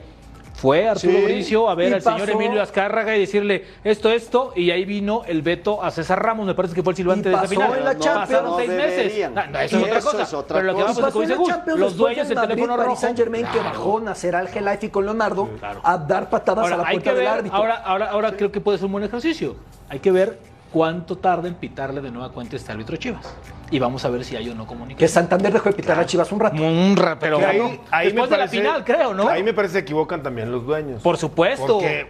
fue 0.55 0.87
Arturo 0.87 1.13
Sí. 1.19 1.23
Bricio 1.25 1.69
a 1.69 1.75
ver 1.75 1.91
Y 1.91 1.93
al 1.93 2.01
señor 2.01 2.29
Emilio 2.31 2.61
Azcárraga 2.63 3.15
y 3.15 3.19
decirle 3.19 3.63
esto, 3.83 4.09
esto, 4.09 4.53
y 4.55 4.71
ahí 4.71 4.85
vino 4.85 5.21
el 5.27 5.41
veto 5.43 5.83
a 5.83 5.91
César 5.91 6.21
Ramos, 6.23 6.47
me 6.47 6.55
parece 6.55 6.73
que 6.73 6.81
fue 6.81 6.93
el 6.93 6.97
silbante 6.97 7.29
Y 7.29 7.31
de 7.31 7.37
esa 7.37 7.47
final. 7.47 7.77
en 7.77 7.85
la 7.85 7.91
Champions. 7.97 8.27
Pasaron 8.29 8.49
No 8.51 8.57
seis 8.57 8.69
deberían. 8.69 9.33
meses. 9.33 9.51
No, 9.51 9.51
no, 9.51 9.59
eso 9.59 9.75
Y 9.77 9.79
es 9.81 9.85
otra 9.85 9.97
eso 9.99 10.11
cosa. 10.11 10.23
es 10.23 10.33
otra 10.33 10.55
Pero 10.57 10.67
lo 10.71 10.75
que 10.77 10.83
vamos 10.83 10.97
a 10.97 11.01
la 11.01 11.07
decir, 11.11 11.37
Champions 11.45 11.79
los 11.79 11.95
dueños 11.97 12.27
del 12.29 12.41
teléfono 12.41 12.67
Madrid, 12.73 12.85
rojo. 12.89 13.01
Saint 13.01 13.17
Germain 13.17 13.45
que 13.45 13.59
bajó 13.59 13.99
Nasser 13.99 14.35
Al 14.35 14.49
Khelaifi 14.49 14.85
y 14.87 14.89
con 14.89 15.05
Leonardo 15.05 15.49
Claro. 15.59 15.81
a 15.83 15.97
dar 15.97 16.29
patadas 16.29 16.59
a 16.65 16.69
Ahora, 16.69 16.77
la 16.77 16.89
hay 16.89 16.95
puerta 16.95 17.09
que 17.11 17.15
del 17.15 17.25
ver, 17.25 17.33
árbitro. 17.37 17.57
ahora, 17.57 17.75
ahora, 17.75 18.09
ahora 18.09 18.31
creo 18.31 18.51
que 18.51 18.59
puede 18.61 18.77
ser 18.79 18.85
un 18.87 18.93
buen 18.93 19.03
ejercicio. 19.03 19.55
Hay 19.89 19.99
que 19.99 20.11
ver 20.11 20.39
cuánto 20.77 21.17
tarda 21.17 21.47
en 21.47 21.55
pitarle 21.55 22.01
de 22.01 22.11
nueva 22.11 22.29
cuenta 22.31 22.55
este 22.55 22.71
árbitro 22.71 22.95
Chivas. 22.97 23.25
Y 23.71 23.79
vamos 23.79 24.05
a 24.05 24.09
ver 24.09 24.23
si 24.23 24.35
hay 24.35 24.47
o 24.49 24.53
no 24.53 24.63
que 24.63 24.67
comunicación. 24.67 25.09
Santander 25.09 25.51
dejó 25.51 25.69
de 25.69 25.75
pitar 25.75 25.99
a 25.99 26.05
Chivas 26.05 26.31
un 26.31 26.39
rato. 26.39 26.61
Un 26.61 26.95
ra- 26.95 27.17
pero 27.17 27.39
Que 27.39 27.45
ahí, 27.45 27.79
ahí 27.89 28.05
después 28.05 28.29
me 28.29 28.35
de 28.35 28.43
la 28.43 28.45
parece- 28.45 28.57
final, 28.57 28.83
creo, 28.85 29.13
¿no? 29.15 29.27
Ahí 29.27 29.41
me 29.41 29.53
parece 29.55 29.73
que 29.73 29.79
equivocan 29.79 30.21
también 30.21 30.51
los 30.51 30.67
dueños. 30.67 31.01
Por 31.01 31.17
supuesto. 31.17 31.79
Porque 31.79 32.05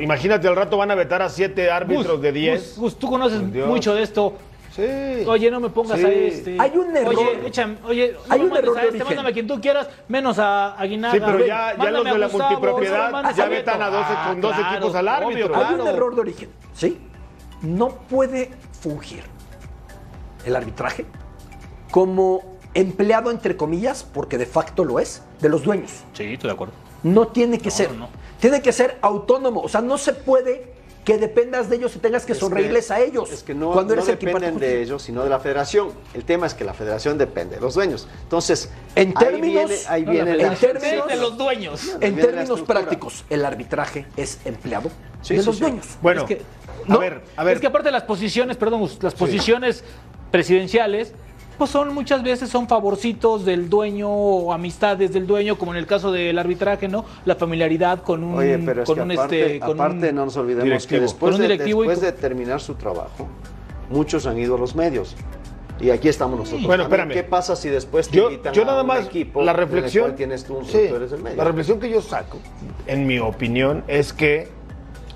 imagínate, 0.00 0.48
al 0.48 0.56
rato 0.56 0.76
van 0.76 0.90
a 0.90 0.96
vetar 0.96 1.22
a 1.22 1.28
siete 1.28 1.70
árbitros 1.70 2.14
Gus, 2.14 2.20
de 2.22 2.32
10. 2.32 2.60
Gus, 2.70 2.78
Gus, 2.78 2.98
tú 2.98 3.08
conoces 3.08 3.40
mucho 3.40 3.94
de 3.94 4.02
esto. 4.02 4.34
Sí. 4.74 4.82
Oye, 5.28 5.52
no 5.52 5.60
me 5.60 5.68
pongas 5.70 6.00
Sí. 6.00 6.04
a 6.04 6.08
este. 6.10 6.56
Hay 6.58 6.72
un 6.76 6.96
error. 6.96 7.14
Oye, 7.16 7.46
échame, 7.46 7.76
oye, 7.86 8.12
no 8.26 8.34
Hay 8.34 8.40
me 8.40 8.44
un 8.46 8.50
mandes 8.50 8.64
error 8.64 8.78
a 8.78 8.82
este, 8.86 9.04
mándame 9.04 9.28
a 9.28 9.32
quien 9.32 9.46
tú 9.46 9.60
quieras, 9.60 9.88
menos 10.08 10.36
a 10.40 10.72
Aguinaga. 10.74 11.14
Sí, 11.14 11.20
pero 11.24 11.46
ya, 11.46 11.76
ya 11.80 11.90
los 11.92 12.04
de 12.04 12.18
la 12.18 12.26
Gustavo, 12.26 12.50
no 12.54 12.58
multipropiedad 12.58 13.34
ya 13.36 13.46
vetan 13.48 13.80
a 13.82 13.86
12 13.90 14.04
Ah, 14.10 14.24
con 14.30 14.40
dos 14.40 14.52
claro, 14.52 14.72
equipos 14.76 14.94
al 14.96 15.06
obvio, 15.06 15.14
árbitro. 15.28 15.54
Hay 15.56 15.64
claro. 15.68 15.82
un 15.84 15.88
error 15.88 16.14
de 16.16 16.20
origen, 16.22 16.48
¿sí? 16.74 16.98
No 17.64 17.88
puede 18.10 18.50
fungir 18.80 19.22
el 20.44 20.54
arbitraje 20.54 21.06
como 21.90 22.42
empleado, 22.74 23.30
entre 23.30 23.56
comillas, 23.56 24.04
porque 24.04 24.36
de 24.36 24.46
facto 24.46 24.84
lo 24.84 24.98
es, 24.98 25.22
de 25.40 25.48
los 25.48 25.62
dueños. 25.62 25.90
Sí, 26.12 26.24
estoy 26.34 26.48
de 26.48 26.54
acuerdo. 26.54 26.74
No 27.02 27.28
tiene 27.28 27.58
que 27.58 27.70
No, 27.70 27.74
ser. 27.74 27.92
no. 27.92 28.08
Tiene 28.40 28.60
que 28.60 28.72
ser 28.72 28.98
autónomo. 29.00 29.62
O 29.62 29.68
sea, 29.68 29.80
no 29.80 29.96
se 29.96 30.12
puede 30.12 30.74
que 31.04 31.18
dependas 31.18 31.68
de 31.68 31.76
ellos 31.76 31.94
y 31.96 31.98
tengas 31.98 32.24
que 32.24 32.32
Es 32.32 32.38
sonreírles 32.38 32.90
a 32.90 32.98
ellos. 33.00 33.30
Es 33.30 33.42
que 33.42 33.54
no, 33.54 33.72
cuando 33.72 33.94
no 33.94 34.00
eres 34.00 34.10
el 34.12 34.18
que 34.18 34.26
imparte 34.26 34.46
dependen 34.46 34.68
de 34.70 34.82
ellos, 34.82 35.02
sino 35.02 35.22
de 35.22 35.28
la 35.30 35.38
federación. 35.38 35.90
El 36.14 36.24
tema 36.24 36.46
es 36.46 36.54
que 36.54 36.64
la 36.64 36.72
federación 36.74 37.16
depende 37.18 37.56
de 37.56 37.60
los 37.60 37.74
dueños. 37.74 38.08
Entonces, 38.22 38.70
En 38.96 39.08
ahí 39.08 39.14
términos- 39.14 39.68
viene, 39.68 39.82
ahí 39.88 40.04
No, 40.04 40.10
viene 40.12 40.36
la- 40.36 40.46
en 40.48 40.54
términos- 40.56 41.06
de 41.08 41.16
los 41.16 41.36
dueños. 41.38 41.96
En 42.00 42.16
términos 42.16 42.62
prácticos, 42.62 43.24
el 43.30 43.44
arbitraje 43.44 44.06
es 44.16 44.38
empleado 44.46 44.90
Sí, 45.22 45.34
de 45.34 45.40
sí, 45.40 45.46
los 45.46 45.56
sí. 45.56 45.60
dueños. 45.62 45.86
Bueno, 46.02 46.22
Es 46.22 46.26
que- 46.26 46.42
a 46.88 46.96
ver, 46.98 47.22
a 47.36 47.44
ver. 47.44 47.54
Es 47.54 47.60
que 47.60 47.66
aparte 47.66 47.90
las 47.90 48.02
posiciones, 48.04 48.56
perdón, 48.56 48.88
las 49.00 49.14
posiciones 49.14 49.84
presidenciales, 50.30 51.12
pues 51.58 51.70
son 51.70 51.94
muchas 51.94 52.22
veces 52.24 52.48
son 52.50 52.66
favorcitos 52.66 53.44
del 53.44 53.70
dueño 53.70 54.10
o 54.10 54.52
amistades 54.52 55.12
del 55.12 55.26
dueño, 55.26 55.56
como 55.56 55.72
en 55.72 55.78
el 55.78 55.86
caso 55.86 56.10
del 56.10 56.36
arbitraje, 56.38 56.88
¿no? 56.88 57.04
La 57.24 57.36
familiaridad 57.36 58.02
con 58.02 58.24
un, 58.24 58.38
Oye, 58.38 58.58
pero 58.58 58.82
es 58.82 58.86
con 58.86 58.96
que 58.96 59.02
un, 59.02 59.12
aparte, 59.12 59.46
este, 59.46 59.60
con 59.60 59.80
aparte 59.80 60.08
un- 60.10 60.14
no 60.16 60.24
nos 60.24 60.36
olvidemos 60.36 60.64
directivo. 60.64 60.88
que 60.96 61.00
después, 61.00 61.38
de, 61.38 61.42
directivo 61.44 61.84
y 61.84 61.88
después 61.88 61.98
con- 62.12 62.16
de 62.16 62.20
terminar 62.20 62.60
su 62.60 62.74
trabajo, 62.74 63.28
muchos 63.90 64.26
han 64.26 64.38
ido 64.38 64.56
a 64.56 64.58
los 64.58 64.74
medios. 64.74 65.14
Y 65.80 65.90
aquí 65.90 66.08
estamos 66.08 66.38
nosotros. 66.38 66.64
Bueno, 66.66 66.84
espérame. 66.84 67.10
¿Qué 67.12 67.24
pasa 67.24 67.54
si 67.56 67.68
después 67.68 68.08
te 68.08 68.16
Yo, 68.16 68.30
invitan 68.30 68.54
yo 68.54 68.62
a 68.62 68.66
nada 68.66 68.80
un 68.82 68.86
más, 68.88 69.06
equipo 69.06 69.42
la 69.42 69.50
en 69.52 69.58
el 69.58 69.64
reflexión, 69.64 70.04
cual 70.06 70.16
tienes 70.16 70.44
tú, 70.44 70.60
sí, 70.64 70.86
tú 70.88 70.96
eres 70.96 71.10
el 71.12 71.20
medio? 71.22 71.36
la 71.36 71.44
reflexión 71.44 71.80
que 71.80 71.90
yo 71.90 72.00
saco, 72.00 72.38
en 72.86 73.06
mi 73.06 73.18
opinión, 73.18 73.82
es 73.88 74.12
que 74.12 74.48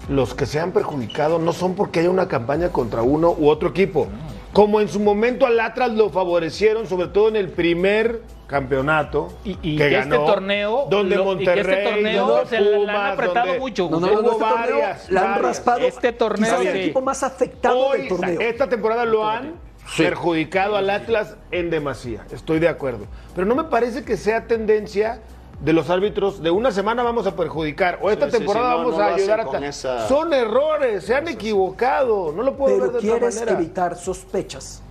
los 0.09 0.35
que 0.35 0.47
se 0.47 0.59
han 0.61 0.73
perjudicado 0.73 1.39
no 1.39 1.53
son 1.53 1.75
porque 1.75 2.01
haya 2.01 2.11
una 2.11 2.29
campaña 2.29 2.71
contra 2.71 3.03
uno 3.03 3.35
u 3.39 3.49
otro 3.49 3.69
equipo. 3.69 4.09
Como 4.53 4.81
en 4.81 4.89
su 4.89 4.99
momento 5.01 5.45
al 5.47 5.61
Atlas 5.61 5.91
lo 5.93 6.09
favorecieron, 6.11 6.87
sobre 6.87 7.09
todo 7.09 7.29
en 7.29 7.37
el 7.37 7.49
primer 7.51 8.23
campeonato 8.47 9.29
Y, 9.45 9.59
y 9.63 9.77
que, 9.77 9.85
que, 9.85 9.91
ganó, 9.91 10.15
este 10.17 10.27
torneo, 10.27 10.87
donde 10.89 11.17
lo- 11.17 11.23
y 11.23 11.25
Monterrey, 11.27 11.65
que 11.65 11.71
este 11.73 11.91
torneo 11.93 12.27
donde 12.27 12.47
se 12.49 12.61
le 12.63 12.91
han 12.91 13.13
apretado 13.13 13.47
donde- 13.47 13.59
mucho. 13.61 13.89
No, 13.91 14.01
no, 14.01 14.07
Gus, 14.09 14.15
no, 14.17 14.23
no, 14.23 14.29
Hubo 14.29 14.33
este 14.33 14.45
torneo 14.47 14.57
varias, 14.79 15.11
la 15.11 15.35
han 15.35 15.43
raspado. 15.43 15.79
Este 15.81 16.13
torneo, 16.13 16.61
el 16.63 16.77
equipo 16.77 17.01
más 17.03 17.23
afectado 17.23 17.79
Hoy, 17.79 17.99
del 18.01 18.09
torneo. 18.09 18.41
esta 18.41 18.69
temporada 18.69 19.05
lo 19.05 19.29
han 19.29 19.53
perjudicado 19.99 20.77
al 20.77 20.89
Atlas 20.91 21.37
en 21.51 21.69
demasía. 21.71 22.25
Estoy 22.33 22.59
de 22.59 22.69
acuerdo. 22.69 23.05
Pero 23.35 23.47
no 23.47 23.55
me 23.55 23.65
parece 23.65 24.03
que 24.05 24.17
sea 24.17 24.47
tendencia 24.47 25.21
de 25.61 25.73
los 25.73 25.91
árbitros 25.91 26.41
de 26.43 26.51
una 26.51 26.71
semana 26.71 27.03
vamos 27.03 27.27
a 27.27 27.35
perjudicar 27.35 27.99
o 28.01 28.11
esta 28.11 28.27
Sí, 28.31 28.39
temporada 28.39 28.67
sí, 28.67 28.73
no, 28.73 28.79
vamos 28.79 28.97
no 28.99 29.03
a 29.03 29.07
ayudar 29.15 29.41
a 29.41 29.67
esa- 29.69 30.07
Son 30.09 30.33
errores, 30.33 31.05
se 31.05 31.15
han 31.17 31.27
equivocado. 31.29 32.33
No 32.33 32.43
lo 32.43 32.57
puedo 32.57 32.75
Pero 32.77 32.85
ver 32.85 32.93
de 32.93 32.99
otra 32.99 33.19
quieres 33.19 33.35
manera. 33.41 33.59
evitar 33.59 33.97
sospechas. 33.97 34.83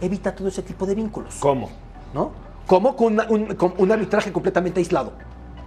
Evita 0.00 0.34
todo 0.34 0.48
ese 0.48 0.62
tipo 0.62 0.86
de 0.86 0.94
vínculos. 0.94 1.34
¿Cómo? 1.40 1.70
¿No? 2.14 2.32
Como 2.66 2.96
con, 2.96 3.12
una- 3.14 3.26
un, 3.28 3.54
con 3.54 3.74
un 3.76 3.92
arbitraje 3.92 4.32
completamente 4.32 4.80
aislado. 4.80 5.12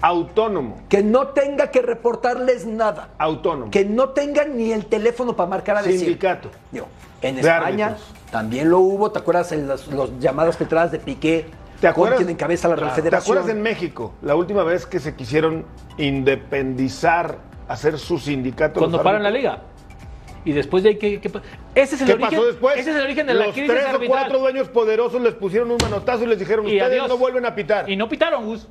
Autónomo. 0.01 0.77
Que 0.89 1.01
no 1.03 1.27
tenga 1.29 1.71
que 1.71 1.81
reportarles 1.81 2.65
nada. 2.65 3.09
Autónomo. 3.17 3.71
Que 3.71 3.83
no 3.85 4.09
tenga 4.09 4.45
ni 4.45 4.71
el 4.71 4.85
teléfono 4.85 5.35
para 5.35 5.49
marcar 5.49 5.77
a 5.77 5.81
decir. 5.81 5.99
Sindicato. 6.01 6.49
Digo, 6.71 6.87
en 7.21 7.35
De 7.35 7.41
España 7.41 7.87
árbitros. 7.87 8.13
también 8.31 8.69
lo 8.69 8.79
hubo. 8.79 9.11
¿Te 9.11 9.19
acuerdas 9.19 9.51
en 9.51 9.67
las 9.67 9.87
los 9.87 10.19
llamadas 10.19 10.57
filtradas 10.57 10.91
de 10.91 10.99
Piqué? 10.99 11.47
¿Te 11.79 11.87
acuerdas? 11.87 12.17
quien 12.17 12.29
encabeza 12.29 12.67
la 12.67 12.75
Real 12.75 12.89
¿Te 12.89 12.95
Federación? 13.01 13.37
acuerdas 13.37 13.55
en 13.55 13.61
México? 13.61 14.13
La 14.21 14.35
última 14.35 14.63
vez 14.63 14.85
que 14.85 14.99
se 14.99 15.15
quisieron 15.15 15.65
independizar, 15.97 17.37
hacer 17.67 17.97
su 17.99 18.17
sindicato. 18.17 18.79
cuando 18.79 19.01
paran 19.03 19.23
la 19.23 19.31
liga. 19.31 19.61
Y 20.45 20.53
después 20.53 20.81
de 20.81 20.89
ahí, 20.89 20.97
¿qué, 20.97 21.19
qué 21.19 21.29
ese 21.75 21.95
es 21.95 22.01
el 22.01 22.07
¿Qué 22.07 22.13
origen, 22.13 22.31
pasó 22.31 22.45
después? 22.45 22.77
Ese 22.77 22.91
es 22.91 22.95
el 22.95 23.01
origen 23.03 23.27
de 23.27 23.33
la 23.33 23.45
Los 23.47 23.53
crisis 23.53 23.69
tres 23.69 23.85
o 23.93 23.99
cuatro 24.07 24.39
dueños 24.39 24.69
poderosos 24.69 25.21
les 25.21 25.33
pusieron 25.33 25.69
un 25.71 25.77
manotazo 25.81 26.23
y 26.23 26.27
les 26.27 26.39
dijeron, 26.39 26.65
Y 26.67 26.73
ustedes 26.77 26.91
adiós. 26.91 27.09
no 27.09 27.17
vuelven 27.17 27.45
a 27.45 27.53
pitar. 27.53 27.89
Y 27.89 27.97
no 27.97 28.07
pitaron, 28.07 28.45
Gus. 28.45 28.65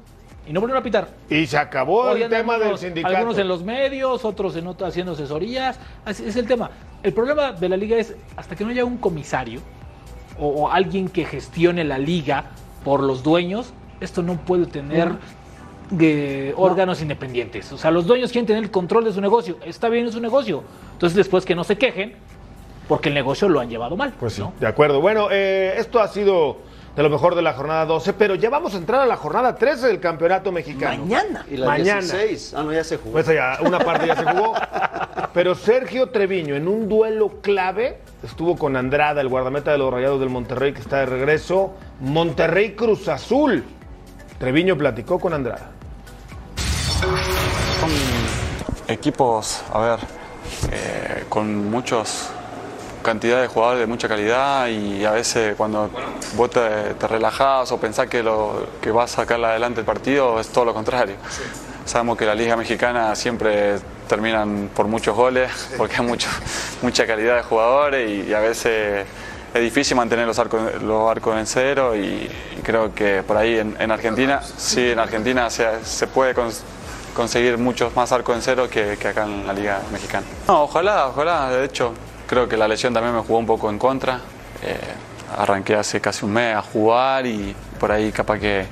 Y 0.48 0.52
no 0.52 0.60
volvieron 0.60 0.80
a 0.80 0.84
pitar. 0.84 1.08
Y 1.28 1.44
se 1.46 1.58
acabó 1.58 2.02
Hoy 2.02 2.22
el 2.22 2.30
tema 2.30 2.56
del 2.56 2.78
sindicato. 2.78 3.14
Algunos 3.14 3.36
en 3.38 3.48
los 3.48 3.62
medios, 3.64 4.24
otros 4.24 4.56
en 4.56 4.68
haciendo 4.68 5.12
asesorías. 5.12 5.78
Así 6.04 6.24
es 6.24 6.36
el 6.36 6.46
tema. 6.46 6.70
El 7.02 7.12
problema 7.12 7.52
de 7.52 7.68
la 7.68 7.76
liga 7.76 7.96
es 7.96 8.14
hasta 8.36 8.54
que 8.54 8.64
no 8.64 8.70
haya 8.70 8.84
un 8.84 8.96
comisario 8.96 9.60
o, 10.38 10.48
o 10.48 10.70
alguien 10.70 11.08
que 11.08 11.24
gestione 11.24 11.84
la 11.84 11.98
liga 11.98 12.52
por 12.86 13.02
los 13.02 13.24
dueños, 13.24 13.72
esto 14.00 14.22
no 14.22 14.36
puede 14.36 14.64
tener 14.66 15.10
eh, 15.98 16.54
órganos 16.56 17.02
independientes. 17.02 17.72
O 17.72 17.78
sea, 17.78 17.90
los 17.90 18.06
dueños 18.06 18.30
quieren 18.30 18.46
tener 18.46 18.62
el 18.62 18.70
control 18.70 19.02
de 19.02 19.12
su 19.12 19.20
negocio. 19.20 19.56
Está 19.66 19.88
bien, 19.88 20.06
es 20.06 20.12
su 20.12 20.20
negocio. 20.20 20.62
Entonces, 20.92 21.16
después 21.16 21.44
que 21.44 21.56
no 21.56 21.64
se 21.64 21.76
quejen, 21.76 22.12
porque 22.86 23.08
el 23.08 23.16
negocio 23.16 23.48
lo 23.48 23.58
han 23.58 23.68
llevado 23.68 23.96
mal. 23.96 24.14
Pues 24.20 24.34
sí, 24.34 24.40
¿no? 24.40 24.52
de 24.60 24.68
acuerdo. 24.68 25.00
Bueno, 25.00 25.26
eh, 25.32 25.74
esto 25.78 25.98
ha 25.98 26.06
sido 26.06 26.58
de 26.94 27.02
lo 27.02 27.10
mejor 27.10 27.34
de 27.34 27.42
la 27.42 27.54
jornada 27.54 27.86
12, 27.86 28.12
pero 28.12 28.36
ya 28.36 28.50
vamos 28.50 28.74
a 28.74 28.76
entrar 28.76 29.00
a 29.00 29.06
la 29.06 29.16
jornada 29.16 29.56
13 29.56 29.88
del 29.88 29.98
Campeonato 29.98 30.52
Mexicano. 30.52 31.04
Mañana. 31.04 31.44
Y 31.50 31.56
la 31.56 31.66
Mañana. 31.66 32.02
16. 32.02 32.54
Ah, 32.56 32.62
no, 32.62 32.72
ya 32.72 32.84
se 32.84 32.98
jugó. 32.98 33.14
Pues 33.14 33.26
ya, 33.26 33.58
una 33.62 33.80
parte 33.80 34.06
ya 34.06 34.14
se 34.14 34.24
jugó. 34.24 34.54
Pero 35.34 35.56
Sergio 35.56 36.10
Treviño, 36.10 36.54
en 36.54 36.68
un 36.68 36.88
duelo 36.88 37.40
clave, 37.42 37.98
estuvo 38.22 38.56
con 38.56 38.76
Andrada, 38.76 39.20
el 39.22 39.28
guardameta 39.28 39.72
de 39.72 39.78
los 39.78 39.92
Rayados 39.92 40.20
del 40.20 40.30
Monterrey, 40.30 40.72
que 40.72 40.80
está 40.80 41.00
de 41.00 41.06
regreso. 41.06 41.74
Monterrey 42.00 42.74
Cruz 42.74 43.08
Azul. 43.08 43.64
Treviño 44.38 44.76
platicó 44.76 45.18
con 45.18 45.32
Andrada. 45.32 45.70
Son 47.00 47.90
equipos, 48.88 49.62
a 49.72 49.78
ver, 49.80 49.98
eh, 50.70 51.24
con 51.28 51.70
muchos 51.70 52.30
cantidad 53.02 53.40
de 53.40 53.46
jugadores 53.46 53.80
de 53.80 53.86
mucha 53.86 54.08
calidad 54.08 54.66
y 54.66 55.04
a 55.04 55.12
veces 55.12 55.54
cuando 55.56 55.88
vos 56.34 56.50
te, 56.50 56.94
te 56.94 57.06
relajás 57.06 57.70
o 57.70 57.78
pensás 57.78 58.08
que, 58.08 58.20
lo, 58.20 58.66
que 58.80 58.90
vas 58.90 59.12
a 59.12 59.22
sacar 59.22 59.42
adelante 59.44 59.78
el 59.78 59.86
partido 59.86 60.40
es 60.40 60.48
todo 60.48 60.64
lo 60.64 60.74
contrario. 60.74 61.14
Sabemos 61.84 62.18
que 62.18 62.26
la 62.26 62.34
Liga 62.34 62.56
Mexicana 62.56 63.14
siempre 63.14 63.78
terminan 64.08 64.70
por 64.74 64.88
muchos 64.88 65.14
goles 65.14 65.52
porque 65.76 65.96
hay 65.98 66.04
mucho, 66.04 66.28
mucha 66.82 67.06
calidad 67.06 67.36
de 67.36 67.42
jugadores 67.44 68.10
y, 68.10 68.30
y 68.30 68.34
a 68.34 68.40
veces 68.40 69.06
es 69.56 69.62
difícil 69.62 69.96
mantener 69.96 70.26
los 70.26 70.38
arcos, 70.38 70.82
los 70.82 71.10
arcos 71.10 71.36
en 71.38 71.46
cero 71.46 71.96
y, 71.96 72.30
creo 72.62 72.94
que 72.94 73.22
por 73.22 73.36
ahí 73.36 73.58
en, 73.58 73.76
en 73.78 73.90
Argentina, 73.90 74.40
sí, 74.42 74.90
en 74.90 74.98
Argentina 74.98 75.48
se, 75.50 75.84
se 75.84 76.06
puede 76.06 76.34
cons- 76.34 76.62
conseguir 77.14 77.58
muchos 77.58 77.94
más 77.94 78.12
arcos 78.12 78.36
en 78.36 78.42
cero 78.42 78.68
que, 78.70 78.96
que 78.98 79.08
acá 79.08 79.24
en 79.24 79.46
la 79.46 79.52
Liga 79.52 79.80
Mexicana. 79.92 80.26
No, 80.48 80.62
ojalá, 80.64 81.08
ojalá, 81.08 81.50
de 81.50 81.64
hecho, 81.64 81.92
creo 82.26 82.48
que 82.48 82.56
la 82.56 82.66
lesión 82.66 82.92
también 82.92 83.14
me 83.14 83.22
jugó 83.22 83.38
un 83.38 83.46
poco 83.46 83.70
en 83.70 83.78
contra. 83.78 84.20
Eh, 84.62 84.78
arranqué 85.38 85.74
hace 85.74 86.00
casi 86.00 86.24
un 86.24 86.32
mes 86.32 86.56
a 86.56 86.62
jugar 86.62 87.26
y, 87.26 87.54
por 87.78 87.92
ahí 87.92 88.10
capaz 88.12 88.38
que 88.38 88.66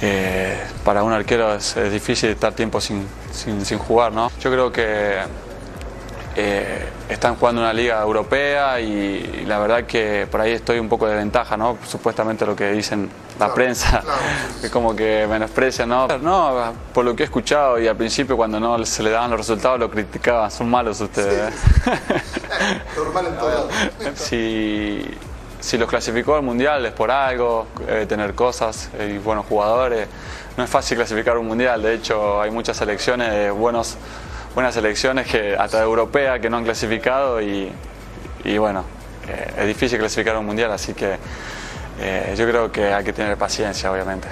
eh, 0.00 0.58
para 0.84 1.02
un 1.02 1.12
arquero 1.12 1.54
es, 1.54 1.76
es 1.76 1.92
difícil 1.92 2.30
estar 2.30 2.52
tiempo 2.52 2.80
sin, 2.80 3.06
sin, 3.32 3.64
sin 3.64 3.78
jugar, 3.78 4.12
¿no? 4.12 4.30
Yo 4.40 4.50
creo 4.50 4.72
que 4.72 5.18
eh, 6.36 6.88
están 7.08 7.36
jugando 7.36 7.60
una 7.60 7.72
liga 7.72 8.00
europea 8.00 8.80
y, 8.80 9.40
y 9.42 9.44
la 9.46 9.58
verdad 9.58 9.84
que 9.84 10.26
por 10.30 10.40
ahí 10.40 10.52
estoy 10.52 10.78
un 10.78 10.88
poco 10.88 11.06
de 11.06 11.16
ventaja, 11.16 11.56
¿no? 11.56 11.78
Supuestamente 11.86 12.44
lo 12.46 12.56
que 12.56 12.72
dicen 12.72 13.10
la 13.38 13.52
prensa, 13.52 14.02
que 14.60 14.70
como 14.72 14.94
que 14.94 15.26
menosprecian, 15.28 15.88
¿no? 15.88 16.06
No, 16.18 16.72
por 16.92 17.04
lo 17.04 17.16
que 17.16 17.24
he 17.24 17.26
escuchado 17.26 17.80
y 17.80 17.88
al 17.88 17.96
principio 17.96 18.36
cuando 18.36 18.60
no 18.60 18.84
se 18.84 19.02
le 19.02 19.10
daban 19.10 19.30
los 19.30 19.40
resultados 19.40 19.78
lo 19.78 19.90
criticaban, 19.90 20.50
son 20.50 20.70
malos 20.70 21.00
ustedes. 21.00 21.52
Normal 22.96 23.26
en 23.26 23.36
todo. 23.36 23.68
si, 24.14 25.04
si 25.60 25.78
los 25.78 25.88
clasificó 25.88 26.36
al 26.36 26.42
mundial 26.42 26.86
es 26.86 26.92
por 26.92 27.10
algo, 27.10 27.66
eh, 27.88 28.06
tener 28.08 28.34
cosas 28.34 28.90
y 28.98 29.18
buenos 29.18 29.46
jugadores. 29.46 30.08
No 30.56 30.62
es 30.62 30.70
fácil 30.70 30.96
clasificar 30.96 31.36
un 31.36 31.48
mundial, 31.48 31.82
de 31.82 31.94
hecho 31.94 32.40
hay 32.40 32.52
muchas 32.52 32.76
selecciones, 32.76 33.32
de 33.32 33.50
buenos, 33.50 33.96
buenas 34.54 34.74
selecciones 34.74 35.26
que 35.26 35.56
hasta 35.56 35.82
europeas 35.82 36.40
que 36.40 36.48
no 36.48 36.58
han 36.58 36.64
clasificado 36.64 37.42
y, 37.42 37.70
y 38.44 38.58
bueno, 38.58 38.84
eh, 39.28 39.52
es 39.58 39.66
difícil 39.66 39.98
clasificar 39.98 40.36
un 40.36 40.46
mundial, 40.46 40.70
así 40.70 40.94
que 40.94 41.16
eh, 42.00 42.34
yo 42.36 42.46
creo 42.48 42.70
que 42.70 42.92
hay 42.92 43.04
que 43.04 43.12
tener 43.12 43.36
paciencia, 43.36 43.90
obviamente. 43.90 44.28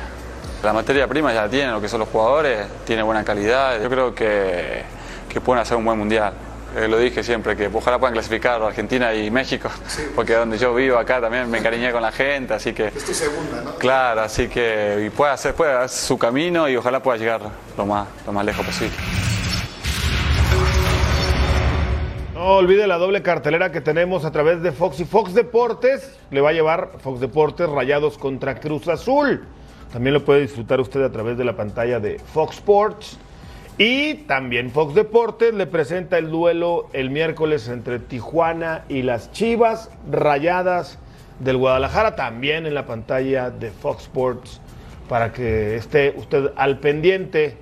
La 0.63 0.73
materia 0.73 1.09
prima 1.09 1.33
ya 1.33 1.43
la 1.43 1.49
tienen, 1.49 1.73
lo 1.73 1.81
que 1.81 1.89
son 1.89 2.01
los 2.01 2.09
jugadores, 2.09 2.67
tiene 2.85 3.03
buena 3.03 3.25
calidad, 3.25 3.83
yo 3.83 3.91
creo 3.91 4.15
que, 4.15 4.83
que 5.29 5.41
pueden 5.41 5.61
hacer 5.61 5.77
un 5.77 5.85
buen 5.85 5.99
mundial. 5.99 6.35
Eh, 6.77 6.89
lo 6.89 6.99
dije 6.99 7.23
siempre, 7.23 7.57
que 7.57 7.69
ojalá 7.73 7.99
puedan 7.99 8.15
clasificar 8.15 8.63
Argentina 8.63 9.13
y 9.13 9.31
México, 9.31 9.69
porque 10.15 10.35
donde 10.35 10.57
yo 10.57 10.73
vivo 10.73 10.99
acá 10.99 11.21
también 11.21 11.51
me 11.51 11.59
encariñé 11.59 11.91
con 11.91 12.01
la 12.01 12.13
gente, 12.13 12.55
así 12.55 12.73
que... 12.73 12.87
Es 12.87 13.05
tu 13.05 13.13
segunda, 13.13 13.61
¿no? 13.61 13.75
Claro, 13.75 14.21
así 14.23 14.49
que 14.49 15.05
y 15.07 15.11
puede 15.11 15.33
hacer, 15.33 15.55
puede 15.55 15.73
hacer 15.73 15.91
su 15.91 16.17
camino 16.17 16.69
y 16.69 16.77
ojalá 16.77 17.03
pueda 17.03 17.19
llegar 17.19 17.41
lo 17.77 17.87
más, 17.87 18.07
lo 18.25 18.33
más 18.33 18.45
lejos 18.45 18.65
posible. 18.65 18.95
No 22.43 22.57
olvide 22.57 22.89
la 22.89 22.99
doble 22.99 23.23
cartelera 23.23 23.71
que 23.71 23.81
tenemos 23.81 24.25
a 24.25 24.33
través 24.33 24.63
de 24.65 24.73
Fox 24.73 24.99
y 24.99 25.05
Fox 25.05 25.33
Deportes. 25.33 26.19
Le 26.33 26.41
va 26.41 26.49
a 26.49 26.53
llevar 26.53 26.91
Fox 26.99 27.21
Deportes 27.21 27.69
Rayados 27.69 28.19
contra 28.19 28.59
Cruz 28.59 28.89
Azul. 28.89 29.45
También 29.93 30.13
lo 30.13 30.25
puede 30.25 30.41
disfrutar 30.41 30.81
usted 30.81 31.05
a 31.05 31.13
través 31.13 31.39
de 31.39 31.45
la 31.45 31.55
pantalla 31.55 32.01
de 32.01 32.19
Fox 32.19 32.57
Sports. 32.57 33.17
Y 33.79 34.15
también 34.27 34.73
Fox 34.73 34.93
Deportes 34.93 35.55
le 35.55 35.69
presenta 35.69 36.19
el 36.19 36.33
duelo 36.33 36.89
el 36.93 37.11
miércoles 37.11 37.69
entre 37.69 38.01
Tijuana 38.01 38.87
y 38.89 39.03
las 39.03 39.31
Chivas 39.31 39.89
Rayadas 40.11 40.99
del 41.39 41.59
Guadalajara. 41.59 42.17
También 42.17 42.67
en 42.67 42.75
la 42.75 42.87
pantalla 42.87 43.51
de 43.51 43.71
Fox 43.71 44.03
Sports 44.03 44.61
para 45.09 45.33
que 45.33 45.77
esté 45.77 46.13
usted 46.17 46.51
al 46.57 46.81
pendiente 46.81 47.57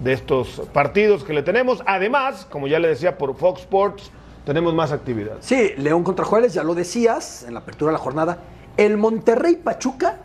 de 0.00 0.12
estos 0.12 0.60
partidos 0.74 1.24
que 1.24 1.32
le 1.32 1.42
tenemos. 1.42 1.82
Además, 1.86 2.46
como 2.50 2.66
ya 2.66 2.78
le 2.78 2.88
decía, 2.88 3.16
por 3.16 3.34
Fox 3.34 3.62
Sports 3.62 4.12
tenemos 4.46 4.72
más 4.74 4.92
actividad. 4.92 5.36
Sí, 5.40 5.72
León 5.76 6.02
contra 6.04 6.24
Juárez, 6.24 6.54
ya 6.54 6.62
lo 6.62 6.74
decías 6.74 7.42
en 7.46 7.52
la 7.54 7.60
apertura 7.60 7.90
de 7.90 7.98
la 7.98 8.02
jornada. 8.02 8.38
El 8.78 8.96
Monterrey 8.96 9.56
Pachuca, 9.56 10.16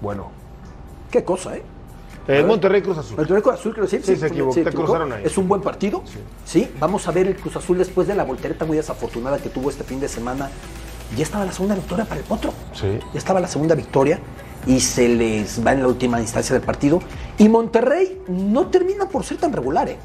Bueno, 0.00 0.30
qué 1.10 1.24
cosa, 1.24 1.56
¿eh? 1.56 1.62
el 2.28 2.46
Monterrey 2.46 2.82
Cruz 2.82 2.98
Azul. 2.98 3.16
Monterrey 3.16 3.42
Cruz 3.42 3.54
Azul, 3.54 3.72
creo 3.74 3.86
que 3.88 4.00
Sí, 4.00 4.16
se 4.16 4.26
equivocó, 4.26 4.54
te 4.54 4.72
cruzaron 4.72 5.12
ahí. 5.12 5.22
Es 5.24 5.36
un 5.38 5.48
buen 5.48 5.62
partido. 5.62 6.02
Sí. 6.44 6.70
Vamos 6.78 7.08
a 7.08 7.12
ver 7.12 7.26
el 7.26 7.34
Cruz 7.36 7.56
Azul 7.56 7.78
después 7.78 8.06
de 8.06 8.14
la 8.14 8.24
voltereta 8.24 8.64
muy 8.64 8.76
desafortunada 8.76 9.38
que 9.38 9.48
tuvo 9.48 9.70
este 9.70 9.82
fin 9.84 9.98
de 9.98 10.08
semana. 10.08 10.50
Ya 11.16 11.22
estaba 11.24 11.44
la 11.44 11.52
segunda 11.52 11.74
victoria 11.74 12.04
para 12.04 12.20
el 12.20 12.26
Potro. 12.26 12.52
Sí. 12.74 12.98
Ya 13.12 13.18
estaba 13.18 13.40
la 13.40 13.48
segunda 13.48 13.74
victoria 13.74 14.18
y 14.66 14.80
se 14.80 15.08
les 15.08 15.64
va 15.66 15.72
en 15.72 15.80
la 15.82 15.88
última 15.88 16.20
instancia 16.20 16.54
del 16.54 16.64
partido. 16.64 17.00
Y 17.38 17.48
Monterrey 17.48 18.22
no 18.28 18.66
termina 18.68 19.08
por 19.08 19.24
ser 19.24 19.38
tan 19.38 19.52
regular, 19.52 19.88
¿eh? 19.88 19.98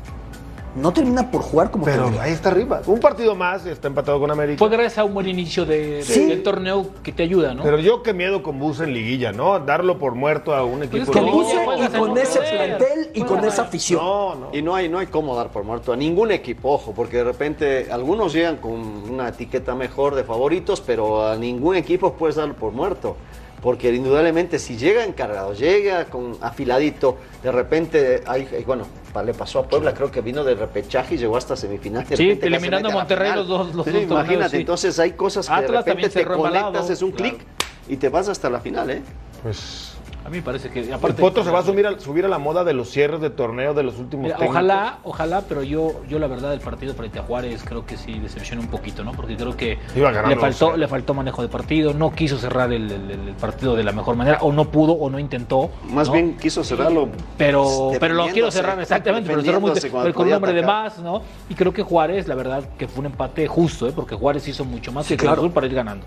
No 0.77 0.93
termina 0.93 1.31
por 1.31 1.41
jugar 1.41 1.71
como 1.71 1.85
Pero 1.85 2.11
ahí 2.21 2.31
está 2.31 2.49
arriba. 2.49 2.81
Un 2.85 2.99
partido 2.99 3.33
más 3.33 3.65
y 3.65 3.69
está 3.69 3.87
empatado 3.87 4.19
con 4.19 4.29
América. 4.29 4.59
Fue 4.59 4.69
gracias 4.69 4.99
a 4.99 5.03
un 5.03 5.13
buen 5.15 5.27
inicio 5.27 5.65
de, 5.65 6.03
Sí. 6.03 6.25
del 6.25 6.43
torneo 6.43 6.87
que 7.01 7.11
te 7.11 7.23
ayuda, 7.23 7.55
¿no? 7.55 7.63
Pero 7.63 7.79
yo 7.79 8.03
qué 8.03 8.13
miedo 8.13 8.43
con 8.43 8.59
Bus 8.59 8.79
en 8.81 8.93
liguilla, 8.93 9.31
¿no? 9.31 9.59
Darlo 9.59 9.97
por 9.97 10.13
muerto 10.13 10.53
a 10.53 10.63
un 10.63 10.83
equipo. 10.83 10.97
es 11.03 11.09
que 11.09 11.13
Con 11.13 11.25
de- 11.25 11.31
Liguilla 11.31 11.43
Buse 11.55 11.65
juegas 11.65 11.89
y 11.93 11.97
con 11.97 12.17
ese 12.17 12.37
poder. 12.39 12.77
plantel 12.77 13.09
y 13.15 13.21
con 13.23 13.43
esa 13.45 13.61
afición. 13.63 14.01
No, 14.03 14.35
no. 14.35 14.49
Y 14.53 14.61
no 14.61 14.75
hay, 14.75 14.87
no 14.87 14.99
hay 14.99 15.07
cómo 15.07 15.35
dar 15.35 15.49
por 15.49 15.63
muerto 15.63 15.91
a 15.91 15.95
ningún 15.97 16.31
equipo, 16.31 16.69
ojo, 16.73 16.93
porque 16.95 17.17
de 17.17 17.23
repente 17.23 17.87
algunos 17.91 18.31
llegan 18.33 18.57
con 18.57 18.71
una 18.73 19.29
etiqueta 19.29 19.73
mejor 19.73 20.13
de 20.13 20.23
favoritos, 20.23 20.79
pero 20.81 21.27
a 21.27 21.35
ningún 21.37 21.75
equipo 21.75 22.13
puedes 22.13 22.35
dar 22.35 22.53
por 22.53 22.71
muerto. 22.71 23.17
Porque 23.61 23.91
indudablemente 23.93 24.59
si 24.59 24.77
llega 24.77 25.03
encargado, 25.03 25.53
llega 25.53 26.05
con 26.05 26.37
afiladito, 26.41 27.17
de 27.41 27.51
repente 27.51 28.23
hay, 28.27 28.47
hay- 28.55 28.63
bueno, 28.63 28.85
le 29.25 29.33
pasó 29.33 29.59
a 29.59 29.67
Puebla, 29.67 29.93
creo 29.95 30.11
que 30.11 30.21
vino 30.21 30.43
de 30.43 30.53
repechaje 30.53 31.15
y 31.15 31.17
llegó 31.17 31.37
hasta 31.37 31.55
semifinal. 31.55 32.05
de 32.05 32.15
Sí, 32.15 32.37
eliminando 32.41 32.89
a 32.89 32.91
Monterrey 32.91 33.31
los 33.33 33.47
dos- 33.47 33.73
los 33.73 33.85
Sí, 33.85 33.91
dos 33.91 34.01
torneos, 34.01 34.11
Imagínate, 34.25 34.49
sí. 34.51 34.57
entonces 34.57 34.99
hay 34.99 35.11
cosas 35.13 35.47
que 35.47 35.53
Atlas 35.53 35.85
de 35.85 35.93
repente 35.93 36.09
te 36.19 36.25
conectas, 36.25 36.89
es 36.91 37.01
un 37.01 37.11
Claro. 37.11 37.35
clic 37.35 37.47
y 37.89 37.97
te 37.97 38.09
vas 38.09 38.27
hasta 38.29 38.47
la 38.49 38.59
final, 38.59 38.91
¿eh? 38.91 39.01
Pues. 39.41 39.86
A 40.27 40.29
mí 40.29 40.37
me 40.39 40.43
parece 40.43 40.69
que 40.69 40.81
El 40.81 40.91
aparte 40.91 41.21
Potro 41.21 41.41
se 41.41 41.49
va 41.51 41.59
a 41.59 41.63
subir 41.63 41.87
a, 41.87 41.97
subir 41.97 42.25
a 42.25 42.27
la 42.27 42.37
moda 42.37 42.65
de 42.65 42.73
los 42.73 42.89
cierres 42.89 43.21
de 43.21 43.29
torneo 43.29 43.73
de 43.73 43.81
los 43.81 43.97
últimos 43.97 44.25
Mira, 44.25 44.37
ojalá, 44.45 44.97
ojalá, 45.05 45.43
pero 45.47 45.63
yo, 45.63 46.01
yo 46.09 46.19
la 46.19 46.27
verdad 46.27 46.51
el 46.53 46.59
partido 46.59 46.93
frente 46.95 47.17
a 47.19 47.23
Juárez 47.23 47.63
creo 47.63 47.85
que 47.85 47.95
sí 47.95 48.19
decepcionó 48.19 48.61
un 48.61 48.67
poquito, 48.67 49.05
¿no? 49.05 49.13
Porque 49.13 49.37
creo 49.37 49.55
que 49.55 49.77
le 49.95 50.35
faltó, 50.35 50.73
2-0. 50.73 50.75
le 50.75 50.87
faltó 50.89 51.13
manejo 51.13 51.41
de 51.43 51.47
partido, 51.47 51.93
no 51.93 52.11
quiso 52.11 52.37
cerrar 52.37 52.73
el, 52.73 52.91
el- 52.91 53.11
el 53.29 53.35
partido 53.39 53.73
de 53.77 53.85
la 53.85 53.93
mejor 53.93 54.17
manera, 54.17 54.39
o 54.41 54.51
no 54.51 54.65
pudo, 54.65 54.91
o 54.91 55.09
no 55.09 55.17
intentó. 55.17 55.69
Más 55.91 56.07
¿no? 56.09 56.13
bien 56.15 56.35
quiso 56.35 56.61
cerrarlo. 56.61 57.07
Pero, 57.37 57.91
pero 57.97 58.13
lo 58.13 58.27
quiero 58.27 58.51
cerrar 58.51 58.81
exactamente, 58.81 59.29
pero 59.29 59.41
cerró 59.41 59.61
muy- 59.61 59.71
pero 59.71 60.13
con 60.13 60.25
un 60.25 60.31
nombre 60.33 60.51
de 60.51 60.61
más, 60.61 60.99
¿no? 60.99 61.21
Y 61.49 61.55
creo 61.55 61.71
que 61.71 61.83
Juárez, 61.83 62.27
la 62.27 62.35
verdad, 62.35 62.65
que 62.77 62.89
fue 62.89 62.99
un 62.99 63.05
empate 63.05 63.47
justo, 63.47 63.87
¿eh? 63.87 63.93
Porque 63.95 64.13
Juárez 64.15 64.45
hizo 64.49 64.65
mucho 64.65 64.91
más 64.91 65.05
Sí, 65.05 65.13
que 65.15 65.23
claro. 65.23 65.37
Azul 65.41 65.51
para 65.51 65.67
ir 65.67 65.73
ganando. 65.73 66.05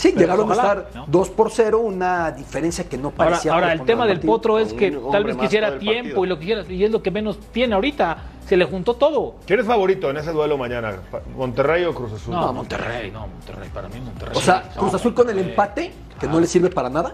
Sí, 0.00 0.12
Pero 0.14 0.20
llegaron 0.20 0.46
ojalá, 0.46 0.62
a 0.62 0.66
estar 0.78 0.90
¿no? 0.94 1.04
2 1.08 1.30
por 1.30 1.50
0, 1.50 1.78
una 1.80 2.30
diferencia 2.30 2.88
que 2.88 2.96
no 2.96 3.08
Ahora, 3.08 3.16
parecía. 3.16 3.52
ahora 3.52 3.72
el 3.72 3.78
corresponder 3.80 3.94
tema 3.96 4.06
del 4.06 4.16
partido. 4.16 4.32
potro 4.32 4.58
es 4.58 4.72
que 4.72 4.90
tal 5.12 5.24
vez 5.24 5.36
quisiera 5.36 5.68
el 5.68 5.78
tiempo 5.78 6.02
partido. 6.22 6.24
y 6.24 6.28
lo 6.28 6.38
quisiera, 6.38 6.64
y 6.72 6.84
es 6.84 6.90
lo 6.90 7.02
que 7.02 7.10
menos 7.10 7.38
tiene 7.52 7.74
ahorita. 7.74 8.16
Se 8.46 8.56
le 8.56 8.64
juntó 8.64 8.94
todo. 8.94 9.34
¿Quién 9.46 9.60
es 9.60 9.66
favorito 9.66 10.08
en 10.10 10.16
ese 10.16 10.32
duelo 10.32 10.56
mañana? 10.56 10.94
¿Monterrey 11.36 11.84
o 11.84 11.94
Cruz 11.94 12.14
Azul? 12.14 12.34
No, 12.34 12.50
Monterrey, 12.52 13.10
no, 13.10 13.26
Monterrey, 13.28 13.68
para 13.72 13.88
mí 13.88 14.00
Monterrey. 14.00 14.36
O 14.36 14.40
sea, 14.40 14.70
No, 14.74 14.80
Cruz 14.80 14.94
Azul 14.94 15.12
con 15.14 15.28
el 15.28 15.38
empate, 15.38 15.92
que 16.18 16.26
no 16.26 16.40
le 16.40 16.46
sirve 16.46 16.70
para 16.70 16.88
nada, 16.88 17.12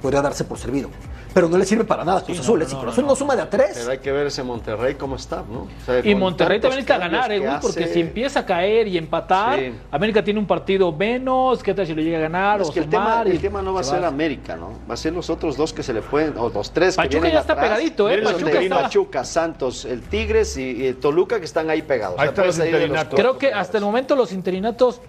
podría 0.00 0.22
darse 0.22 0.44
por 0.44 0.58
servido. 0.58 0.88
Pero 1.34 1.48
no 1.48 1.58
le 1.58 1.64
sirve 1.66 1.84
para 1.84 2.04
nada 2.04 2.18
a 2.20 2.24
Cruz 2.24 2.38
Sí, 2.38 2.42
Azul. 2.42 2.58
no, 2.58 2.64
¿eh? 2.64 2.68
Si 2.68 2.74
no, 2.74 2.80
Cruz 2.80 2.92
Azul 2.92 3.04
no, 3.04 3.10
no. 3.10 3.16
suma 3.16 3.36
de 3.36 3.42
a 3.42 3.50
3. 3.50 3.70
Pero 3.74 3.90
hay 3.90 3.98
que 3.98 4.10
ver 4.12 4.26
ese 4.28 4.42
Monterrey 4.42 4.94
cómo 4.94 5.16
está, 5.16 5.44
¿no? 5.48 5.60
O 5.60 5.68
sea, 5.84 6.00
Y 6.04 6.14
Monterrey 6.14 6.58
también 6.58 6.78
necesita 6.84 6.98
ganar, 6.98 7.30
¿eh, 7.30 7.38
Gus? 7.38 7.48
Porque 7.60 7.84
hace- 7.84 7.92
si 7.94 8.00
empieza 8.00 8.40
a 8.40 8.46
caer 8.46 8.88
y 8.88 8.96
empatar, 8.98 9.58
Sí. 9.58 9.72
América 9.90 10.24
tiene 10.24 10.40
un 10.40 10.46
partido 10.46 10.90
menos, 10.92 11.62
¿qué 11.62 11.74
tal 11.74 11.86
si 11.86 11.94
lo 11.94 12.00
llega 12.02 12.18
a 12.18 12.22
ganar 12.22 12.60
Es 12.62 12.68
o 12.68 12.72
que 12.72 12.80
el 12.80 12.88
tema, 12.88 13.04
sumar? 13.04 13.28
y 13.28 13.30
el 13.32 13.40
tema 13.40 13.62
no 13.62 13.74
va 13.74 13.80
a 13.80 13.84
se 13.84 13.90
ser 13.90 14.04
América, 14.04 14.56
¿no? 14.56 14.70
Va 14.90 14.94
a 14.94 14.96
ser 14.96 15.12
los 15.12 15.28
otros 15.30 15.56
dos 15.56 15.72
que 15.72 15.82
se 15.82 15.92
le 15.92 16.00
pueden, 16.02 16.34
o 16.38 16.48
los 16.48 16.70
tres 16.72 16.96
Pachuca 16.96 17.08
que 17.10 17.16
vienen 17.16 17.32
ya 17.34 17.40
está 17.40 17.52
atrás. 17.52 17.68
pegadito, 17.68 18.10
¿eh? 18.10 18.22
Pachuca 18.22 18.60
está- 18.60 18.82
Pachuca, 18.82 19.24
Santos, 19.24 19.84
el 19.84 20.02
Tigres 20.02 20.56
y, 20.56 20.62
y 20.82 20.86
el 20.86 20.96
Toluca 20.96 21.38
que 21.38 21.44
están 21.44 21.68
ahí 21.70 21.82
pegados. 21.82 22.18
Ahí 22.18 22.28
O 22.28 22.30
sea, 22.30 22.30
están 22.30 22.34
puedes 22.42 22.48
los 22.48 22.56
salir 22.56 22.72
de 22.72 22.78
interinatos. 22.86 23.10
cuatro 23.14 23.38
Creo 23.38 23.38
que 23.38 23.54
hasta 23.56 23.78
el 23.78 23.84
momento 23.84 24.16
los 24.16 24.32
interinatos, 24.32 25.00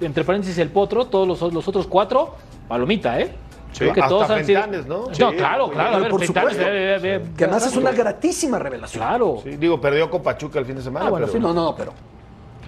entre 0.00 0.24
paréntesis 0.24 0.56
el 0.58 0.68
potro, 0.70 1.06
todos 1.06 1.26
los, 1.26 1.52
los 1.52 1.66
otros 1.68 1.86
cuatro, 1.86 2.34
palomita, 2.68 3.18
¿eh? 3.20 3.30
Creo 3.76 3.92
que 3.92 4.00
Hasta 4.00 4.08
todos 4.08 4.30
han 4.30 4.44
sido. 4.44 4.60
Fentanes, 4.62 4.86
¿no? 4.86 5.06
No, 5.08 5.14
Sí, 5.14 5.22
claro, 5.36 5.70
claro, 5.70 5.96
a 5.96 5.98
ver, 6.00 6.10
por 6.10 6.20
Fentanes, 6.20 6.52
supuesto. 6.52 6.72
eh, 6.74 6.94
eh, 6.96 7.00
eh, 7.02 7.22
Que 7.36 7.44
además 7.44 7.66
es 7.66 7.76
una 7.76 7.92
gratísima 7.92 8.58
revelación. 8.58 9.02
Claro. 9.04 9.40
Sí, 9.42 9.50
digo, 9.56 9.80
perdió 9.80 10.10
con 10.10 10.22
Pachuca 10.22 10.58
el 10.58 10.66
fin 10.66 10.76
de 10.76 10.82
semana. 10.82 11.06
Ah, 11.06 11.10
bueno, 11.10 11.26
pero- 11.26 11.38
Sí, 11.38 11.42
no, 11.42 11.52
no, 11.54 11.74
pero. 11.76 11.92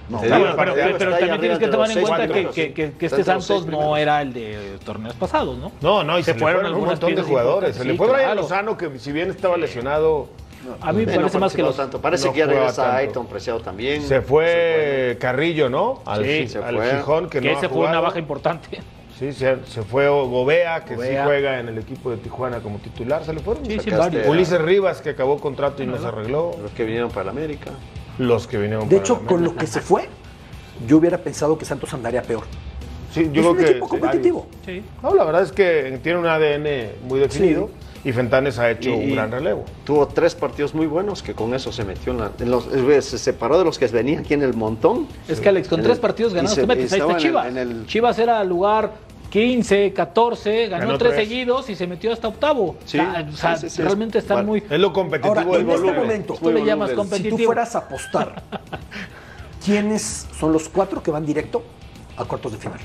No, 0.09 0.21
Claro, 0.21 0.55
pero, 0.57 0.75
también 1.17 1.41
tienes 1.41 1.59
que 1.59 1.69
tomar 1.69 1.91
en 1.91 2.01
cuenta 2.01 2.19
que, 2.27 2.33
primeros, 2.33 2.55
que- 2.55 2.67
sí. 2.67 2.73
que- 2.75 2.93
que 2.93 3.07
Está 3.07 3.19
este 3.21 3.31
Santos 3.31 3.67
no 3.67 3.97
era 3.97 4.21
el 4.21 4.33
de 4.33 4.79
torneos 4.85 5.15
pasados, 5.15 5.57
¿no? 5.57 5.73
No, 5.81 6.05
no, 6.05 6.19
y 6.19 6.23
se, 6.23 6.33
Se 6.35 6.38
fueron 6.38 6.62
fueron 6.62 6.81
un 6.83 6.87
montón 6.88 7.15
de 7.15 7.23
jugadores. 7.23 7.77
Se 7.77 7.85
le 7.85 7.95
fue 7.95 8.09
sí, 8.09 8.12
Brian. 8.15 8.37
Lozano, 8.37 8.77
que 8.77 8.99
si 8.99 9.12
bien 9.12 9.31
estaba 9.31 9.57
lesionado, 9.57 10.29
A 10.81 10.93
mí 10.93 11.07
me 11.07 11.12
no 11.15 11.21
parece 11.23 11.38
más 11.38 11.55
que 11.55 11.62
los. 11.62 11.77
tanto. 11.77 12.01
Parece 12.01 12.27
no 12.27 12.33
que 12.33 12.38
ya 12.41 12.47
regresa. 12.47 12.97
Ayrton 12.97 13.27
Preciado 13.27 13.61
también. 13.61 14.03
se 14.03 14.21
fue 14.21 15.17
Carrillo, 15.21 15.69
¿no? 15.71 16.03
Al, 16.05 16.25
Sí, 16.25 16.49
se 16.49 16.59
al 16.59 16.77
fue. 16.77 16.91
Gijón, 16.91 17.29
que, 17.31 17.41
Que 17.41 17.49
no 17.51 17.57
ha 17.57 17.59
ese 17.59 17.69
fue 17.69 17.87
una 17.88 18.01
baja 18.01 18.19
importante. 18.19 18.81
Sí, 19.23 19.33
se, 19.33 19.57
se 19.67 19.83
fue 19.83 20.09
Gobea, 20.09 20.81
que 20.85 20.91
sí 20.91 20.97
Gobea. 20.97 21.25
juega 21.25 21.61
en 21.61 21.69
el 21.69 21.79
equipo 21.79 22.11
de 22.11 22.17
Tijuana 22.17 22.59
como 22.59 22.79
titular. 22.79 23.25
Se 23.25 23.33
le 23.33 23.39
fueron. 23.39 23.65
Sí, 23.65 23.79
sí, 23.79 23.91
varios. 23.91 24.27
Ulises 24.27 24.61
Rivas, 24.61 25.01
que 25.01 25.11
acabó 25.11 25.39
contrato 25.39 25.81
y 25.81 25.87
no 25.87 25.97
se 25.97 26.07
arregló. 26.09 26.57
Los 26.61 26.73
que 26.73 26.85
vinieron 26.85 27.09
para 27.09 27.27
la 27.27 27.31
América. 27.31 27.71
Los 28.19 28.49
que 28.49 28.59
vinieron 28.59 28.89
De 28.89 28.97
para 28.97 29.05
hecho, 29.05 29.21
la 29.23 29.29
con 29.29 29.37
América. 29.39 29.55
lo 29.55 29.61
que 29.61 29.67
se 29.69 29.81
fue, 29.81 30.09
yo 30.89 30.97
hubiera 30.97 31.19
pensado 31.19 31.57
que 31.57 31.65
Santos 31.65 31.95
andaría 31.95 32.23
peor. 32.23 32.43
Sí, 33.15 33.31
yo 33.33 33.43
es 33.43 33.47
un 33.47 33.57
que. 33.59 33.71
equipo 33.71 33.89
competitivo. 33.89 34.47
Sí. 34.67 34.83
No, 35.05 35.15
la 35.15 35.23
verdad 35.23 35.43
es 35.45 35.53
que 35.53 36.01
tiene 36.03 36.19
un 36.19 36.27
ADN 36.27 36.91
muy 37.07 37.21
definido 37.21 37.71
y 38.05 38.11
Fentanes 38.11 38.59
ha 38.59 38.71
hecho 38.73 38.91
Y- 38.91 38.93
un 38.95 39.13
gran 39.15 39.31
relevo. 39.31 39.65
Tuvo 39.85 40.09
tres 40.09 40.35
partidos 40.35 40.75
muy 40.75 40.87
buenos 40.87 41.23
que 41.23 41.35
con 41.35 41.55
eso 41.55 41.71
se 41.71 41.85
metió 41.85 42.13
en, 42.13 42.19
la- 42.19 42.33
en 42.41 42.51
los, 42.51 42.67
eh, 42.75 43.03
se 43.03 43.19
separó 43.19 43.57
de 43.59 43.65
los 43.67 43.79
que 43.79 43.87
venían 43.87 44.25
aquí 44.25 44.35
en 44.35 44.43
el 44.43 44.55
montón. 44.55 45.07
Es 45.29 45.39
que 45.41 45.49
Alex, 45.51 45.69
con 45.69 45.79
En 45.79 45.85
tres 45.85 45.97
el- 45.99 46.01
partidos 46.01 46.35
ganados 46.35 46.55
se- 46.57 46.63
te 46.63 46.67
metes. 46.67 46.93
Ahí 46.93 46.99
está 47.01 47.13
estaba 47.13 47.13
en 47.13 47.17
el- 47.19 47.23
Chivas. 47.23 47.47
en 47.47 47.59
el- 47.59 47.87
Chivas 47.87 48.19
era 48.19 48.43
lugar 48.43 48.91
15, 49.33 49.95
14, 49.95 50.68
ganó, 50.68 50.87
Ganó 50.88 50.99
tres 50.99 51.14
tres. 51.14 51.27
seguidos 51.27 51.71
y 51.71 51.75
se 51.75 51.87
metió 51.87 52.12
hasta 52.12 52.29
octavo. 52.29 52.77
Sí, 52.85 52.99
o 52.99 53.03
sea, 53.03 53.27
o 53.27 53.33
sea, 53.33 53.57
sí, 53.57 53.71
sí, 53.71 53.77
sí. 53.77 53.83
realmente 53.83 54.18
están 54.18 54.47
Bueno, 54.47 54.49
muy... 54.49 54.62
Es 54.68 54.79
lo 54.79 54.92
competitivo 54.92 55.35
Ahora, 55.35 55.57
del 55.59 55.62
en 55.62 55.71
este 55.71 55.92
momento, 55.92 56.35
Tú 56.38 56.53
le 56.53 56.62
llamas 56.66 56.90
si 56.90 56.95
tú 56.95 57.01
competitivo. 57.01 57.38
fueras 57.47 57.75
a 57.75 57.79
apostar, 57.79 58.42
¿quiénes 59.64 60.29
son 60.38 60.53
los 60.53 60.68
cuatro 60.68 61.03
que 61.03 61.11
van 61.11 61.25
directo 61.25 61.62
a 62.18 62.27
cuartos 62.27 62.53
de 62.53 62.59
final? 62.59 62.79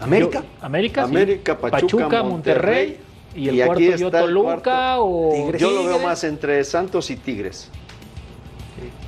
América, 0.00 0.42
Yo- 0.42 0.64
América, 0.64 1.04
sí. 1.06 1.10
América, 1.10 1.58
Pachuca, 1.58 2.22
Monterrey. 2.22 3.00
Y 3.34 3.48
el 3.48 3.56
Y 3.56 3.62
cuarto 3.64 3.80
yo 3.80 4.06
está 4.06 4.20
Toluca 4.20 4.50
cuarto. 4.52 5.04
o 5.06 5.32
Tigres. 5.34 5.60
Yo 5.60 5.70
lo 5.72 5.84
veo 5.86 5.98
más 5.98 6.22
entre 6.24 6.62
Santos 6.64 7.10
y 7.10 7.16
Tigres. 7.16 7.68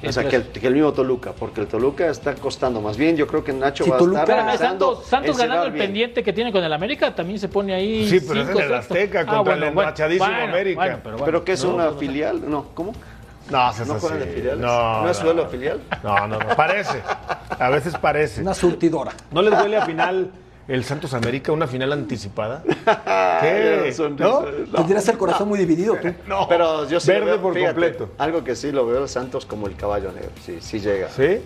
O 0.06 0.12
sea, 0.12 0.28
que 0.28 0.36
el, 0.36 0.42
que 0.48 0.66
el 0.66 0.74
mismo 0.74 0.92
Toluca, 0.92 1.32
porque 1.32 1.60
el 1.60 1.66
Toluca 1.66 2.06
está 2.08 2.34
costando 2.34 2.80
más 2.80 2.96
bien. 2.96 3.16
Yo 3.16 3.26
creo 3.26 3.42
que 3.44 3.52
Nacho 3.52 3.84
Si 3.84 3.90
va 3.90 3.98
Toluca- 3.98 4.20
a 4.20 4.22
estar 4.24 4.38
Espérame, 4.38 4.58
Santos, 4.70 5.06
Santos 5.06 5.36
ganando 5.38 5.66
el 5.66 5.72
bien. 5.72 5.86
pendiente 5.86 6.22
que 6.22 6.32
tiene 6.32 6.52
con 6.52 6.62
el 6.64 6.72
América 6.72 7.14
también 7.14 7.38
se 7.38 7.48
pone 7.48 7.74
ahí. 7.74 8.08
Sí, 8.08 8.20
pero 8.26 8.42
es 8.42 8.48
en 8.48 8.54
cinco, 8.54 8.60
el 8.60 8.68
sexto. 8.74 8.94
Azteca 8.94 9.20
Ah, 9.20 9.24
contra 9.26 9.40
bueno, 9.42 9.66
el 9.66 9.74
bueno, 9.74 9.80
enrachadísimo 9.90 10.26
bueno, 10.26 10.44
América. 10.44 10.80
bueno, 10.80 10.98
pero 11.02 11.12
bueno. 11.16 11.24
Pero 11.26 11.44
que 11.44 11.52
es 11.52 11.64
No, 11.64 11.74
una 11.74 11.84
no, 11.84 11.90
no. 11.92 11.98
filial, 11.98 12.50
no, 12.50 12.66
¿cómo? 12.74 12.92
No, 13.50 13.72
seas 13.72 13.88
¿No 13.88 13.94
juegan 13.94 14.20
de 14.20 14.26
filiales? 14.26 14.58
No, 14.60 15.02
¿No 15.02 15.10
es 15.10 15.18
no. 15.18 15.24
suelo 15.24 15.46
filial? 15.48 15.80
No, 16.02 16.26
no, 16.28 16.38
no. 16.38 16.48
Parece. 16.56 17.02
A 17.58 17.70
veces 17.70 17.94
parece. 17.98 18.40
una 18.40 18.54
surtidora. 18.54 19.12
¿No 19.32 19.42
les 19.42 19.52
huele 19.60 19.76
a 19.76 19.84
final 19.84 20.30
el 20.68 20.84
Santos 20.84 21.14
América, 21.14 21.52
una 21.52 21.66
final 21.66 21.92
anticipada? 21.92 22.62
¿Qué? 23.40 23.92
Tendrías 24.74 25.08
el 25.08 25.18
corazón 25.18 25.48
muy 25.48 25.58
dividido 25.58 25.96
tú. 25.96 26.08
No. 26.26 26.46
Pero 26.48 26.88
yo 26.88 27.00
sí 27.00 27.08
Verde 27.10 27.26
veo, 27.26 27.42
por 27.42 27.54
fíjate, 27.54 27.72
completo. 27.74 28.10
Algo 28.18 28.44
que 28.44 28.54
sí 28.54 28.72
lo 28.72 28.86
veo 28.86 29.06
Santos 29.08 29.44
como 29.46 29.66
el 29.66 29.76
caballo 29.76 30.12
negro. 30.12 30.30
Sí, 30.44 30.58
sí 30.60 30.80
llega. 30.80 31.08
¿Sí? 31.10 31.40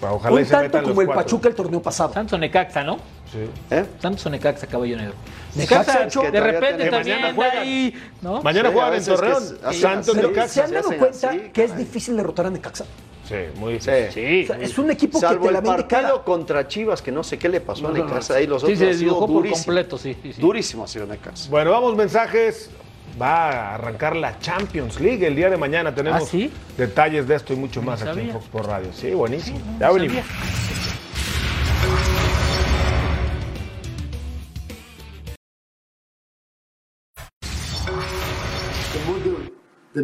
Ojalá 0.00 0.36
y 0.36 0.38
Un 0.38 0.44
se 0.44 0.50
tanto 0.52 0.64
metan 0.66 0.82
como 0.82 0.94
los 0.94 1.00
el 1.00 1.06
cuatro. 1.06 1.22
Pachuca 1.24 1.48
el 1.48 1.54
torneo 1.56 1.82
pasado. 1.82 2.12
Santos 2.12 2.32
o 2.34 2.38
Necaxa, 2.38 2.84
¿no? 2.84 2.98
Sí. 3.32 3.50
¿Eh? 3.70 3.84
Santos 4.00 4.24
o 4.26 4.30
Necaxa, 4.30 4.66
caballo 4.68 4.96
negro. 4.96 5.14
Necaxa, 5.56 6.06
de 6.30 6.40
repente 6.40 6.88
también 6.88 7.20
mañana 7.20 7.60
ahí, 7.60 7.94
¿no? 8.22 8.40
Mañana 8.42 8.70
Sí, 8.70 8.74
a 8.76 8.80
juegan 8.80 8.94
en 8.94 9.04
que 9.04 9.10
Torreón. 9.10 9.42
es 9.70 9.80
Santos 9.80 10.16
Necaxa. 10.16 10.48
¿Se 10.48 10.62
han 10.62 10.72
dado 10.72 10.92
cuenta 10.96 11.30
así, 11.30 11.38
que 11.52 11.64
es 11.64 11.76
difícil 11.76 12.16
derrotar 12.16 12.46
a 12.46 12.50
Necaxa? 12.50 12.84
Sí, 13.28 13.34
muy 13.56 13.78
Sí. 13.80 13.90
Sí. 14.12 14.42
O 14.44 14.46
sea, 14.46 14.58
es 14.60 14.78
un 14.78 14.90
equipo 14.90 15.20
que 15.20 15.26
Salvo 15.26 15.46
te 15.46 15.52
la 15.52 15.58
el 15.58 15.64
vende 15.64 15.82
partido 15.84 16.00
cara. 16.12 16.24
contra 16.24 16.66
Chivas, 16.66 17.02
que 17.02 17.12
no 17.12 17.22
sé 17.22 17.38
qué 17.38 17.48
le 17.48 17.60
pasó 17.60 17.88
a 17.88 17.92
No, 17.92 18.04
Necaxa. 18.04 18.34
Ahí 18.34 18.46
los 18.46 18.62
Sí, 18.62 18.72
otros 18.72 18.78
se 18.78 18.94
dibujó 18.96 19.26
por 19.26 19.36
durísimo. 19.36 19.64
completo, 19.64 19.98
sí, 19.98 20.16
sí, 20.22 20.32
sí. 20.32 20.40
Durísimo 20.40 20.84
ha 20.84 20.88
sido 20.88 21.06
Necaxa. 21.06 21.50
Bueno, 21.50 21.70
vamos 21.72 21.94
mensajes. 21.94 22.70
Va 23.20 23.50
a 23.50 23.74
arrancar 23.74 24.14
la 24.16 24.38
Champions 24.38 25.00
League 25.00 25.26
el 25.26 25.34
día 25.34 25.50
de 25.50 25.56
mañana. 25.56 25.92
Tenemos 25.94 26.22
¿Ah, 26.22 26.26
sí? 26.26 26.50
detalles 26.76 27.26
de 27.26 27.34
esto 27.34 27.52
y 27.52 27.56
mucho 27.56 27.82
más 27.82 28.00
aquí 28.02 28.20
en. 28.20 28.30
Fox 28.32 28.46
por 28.46 28.66
Radio. 28.66 28.88
Sí, 28.92 29.10
buenísimo. 29.10 29.58
no, 29.74 29.80
ya 29.80 29.90
venimos. 29.90 30.24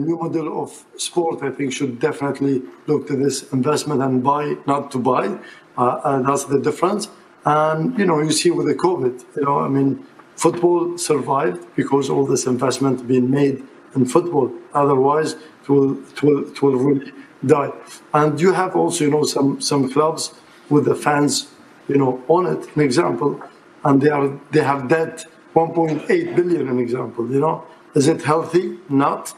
New 0.05 0.17
model 0.19 0.63
of 0.63 0.85
sport, 0.97 1.43
I 1.43 1.51
think, 1.51 1.73
should 1.73 1.99
definitely 1.99 2.63
look 2.87 3.07
to 3.09 3.17
this 3.17 3.53
investment 3.53 4.03
and 4.03 4.23
buy, 4.23 4.57
not 4.67 4.91
to 4.93 4.99
buy. 4.99 5.39
Uh, 5.77 6.01
and 6.05 6.27
that's 6.27 6.45
the 6.45 6.61
difference. 6.61 7.09
And 7.45 7.99
you 7.99 8.07
know, 8.07 8.21
you 8.21 8.33
see 8.33 8.51
with 8.51 8.67
the 8.67 8.75
COVID, 8.75 9.25
you 9.37 9.45
know, 9.45 9.61
I 9.61 9.69
mean, 9.69 10.05
football 10.37 10.97
survived 10.99 11.67
because 11.77 12.09
all 12.09 12.27
this 12.27 12.47
investment 12.47 13.07
being 13.07 13.31
made 13.31 13.63
in 13.95 14.07
football. 14.07 14.53
Otherwise, 14.73 15.35
it 15.63 15.69
will, 15.69 15.93
it 16.11 16.23
will, 16.23 16.49
it 16.49 16.63
will 16.63 16.77
really 16.77 17.13
die. 17.47 17.71
And 18.13 18.41
you 18.41 18.53
have 18.53 18.77
also, 18.77 19.05
you 19.05 19.11
know, 19.11 19.25
some 19.25 19.61
some 19.61 19.91
clubs 19.93 20.35
with 20.71 20.85
the 20.87 20.95
fans, 20.95 21.49
you 21.89 21.97
know, 21.97 22.23
on 22.29 22.47
it. 22.47 22.77
An 22.77 22.83
example, 22.83 23.43
and 23.85 24.01
they 24.01 24.11
are 24.11 24.29
they 24.51 24.63
have 24.63 24.89
debt 24.89 25.27
1.8 25.55 26.37
billion. 26.37 26.69
An 26.69 26.79
example, 26.79 27.31
you 27.31 27.41
know, 27.41 27.65
is 27.95 28.09
it 28.09 28.23
healthy? 28.23 28.79
Not. 28.89 29.35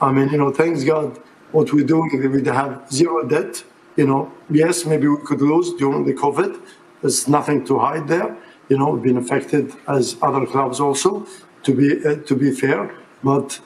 I 0.00 0.12
mean, 0.12 0.28
you 0.28 0.38
know, 0.38 0.52
thanks 0.52 0.84
God, 0.84 1.18
what 1.52 1.72
we're 1.72 1.86
doing, 1.86 2.10
we 2.30 2.44
have 2.44 2.90
zero 2.90 3.26
debt. 3.26 3.64
You 3.96 4.06
know, 4.06 4.32
yes, 4.48 4.86
maybe 4.86 5.08
we 5.08 5.16
could 5.24 5.40
lose 5.40 5.74
during 5.74 6.04
the 6.04 6.14
COVID. 6.14 6.60
There's 7.00 7.26
nothing 7.26 7.66
to 7.66 7.78
hide 7.78 8.06
there. 8.06 8.36
You 8.68 8.78
know, 8.78 8.90
we've 8.90 9.02
been 9.02 9.16
affected 9.16 9.72
as 9.88 10.16
other 10.22 10.46
clubs 10.46 10.78
also. 10.78 11.26
To 11.64 11.74
be 11.74 12.06
uh, 12.06 12.16
to 12.28 12.36
be 12.36 12.52
fair, 12.52 12.94
but 13.24 13.58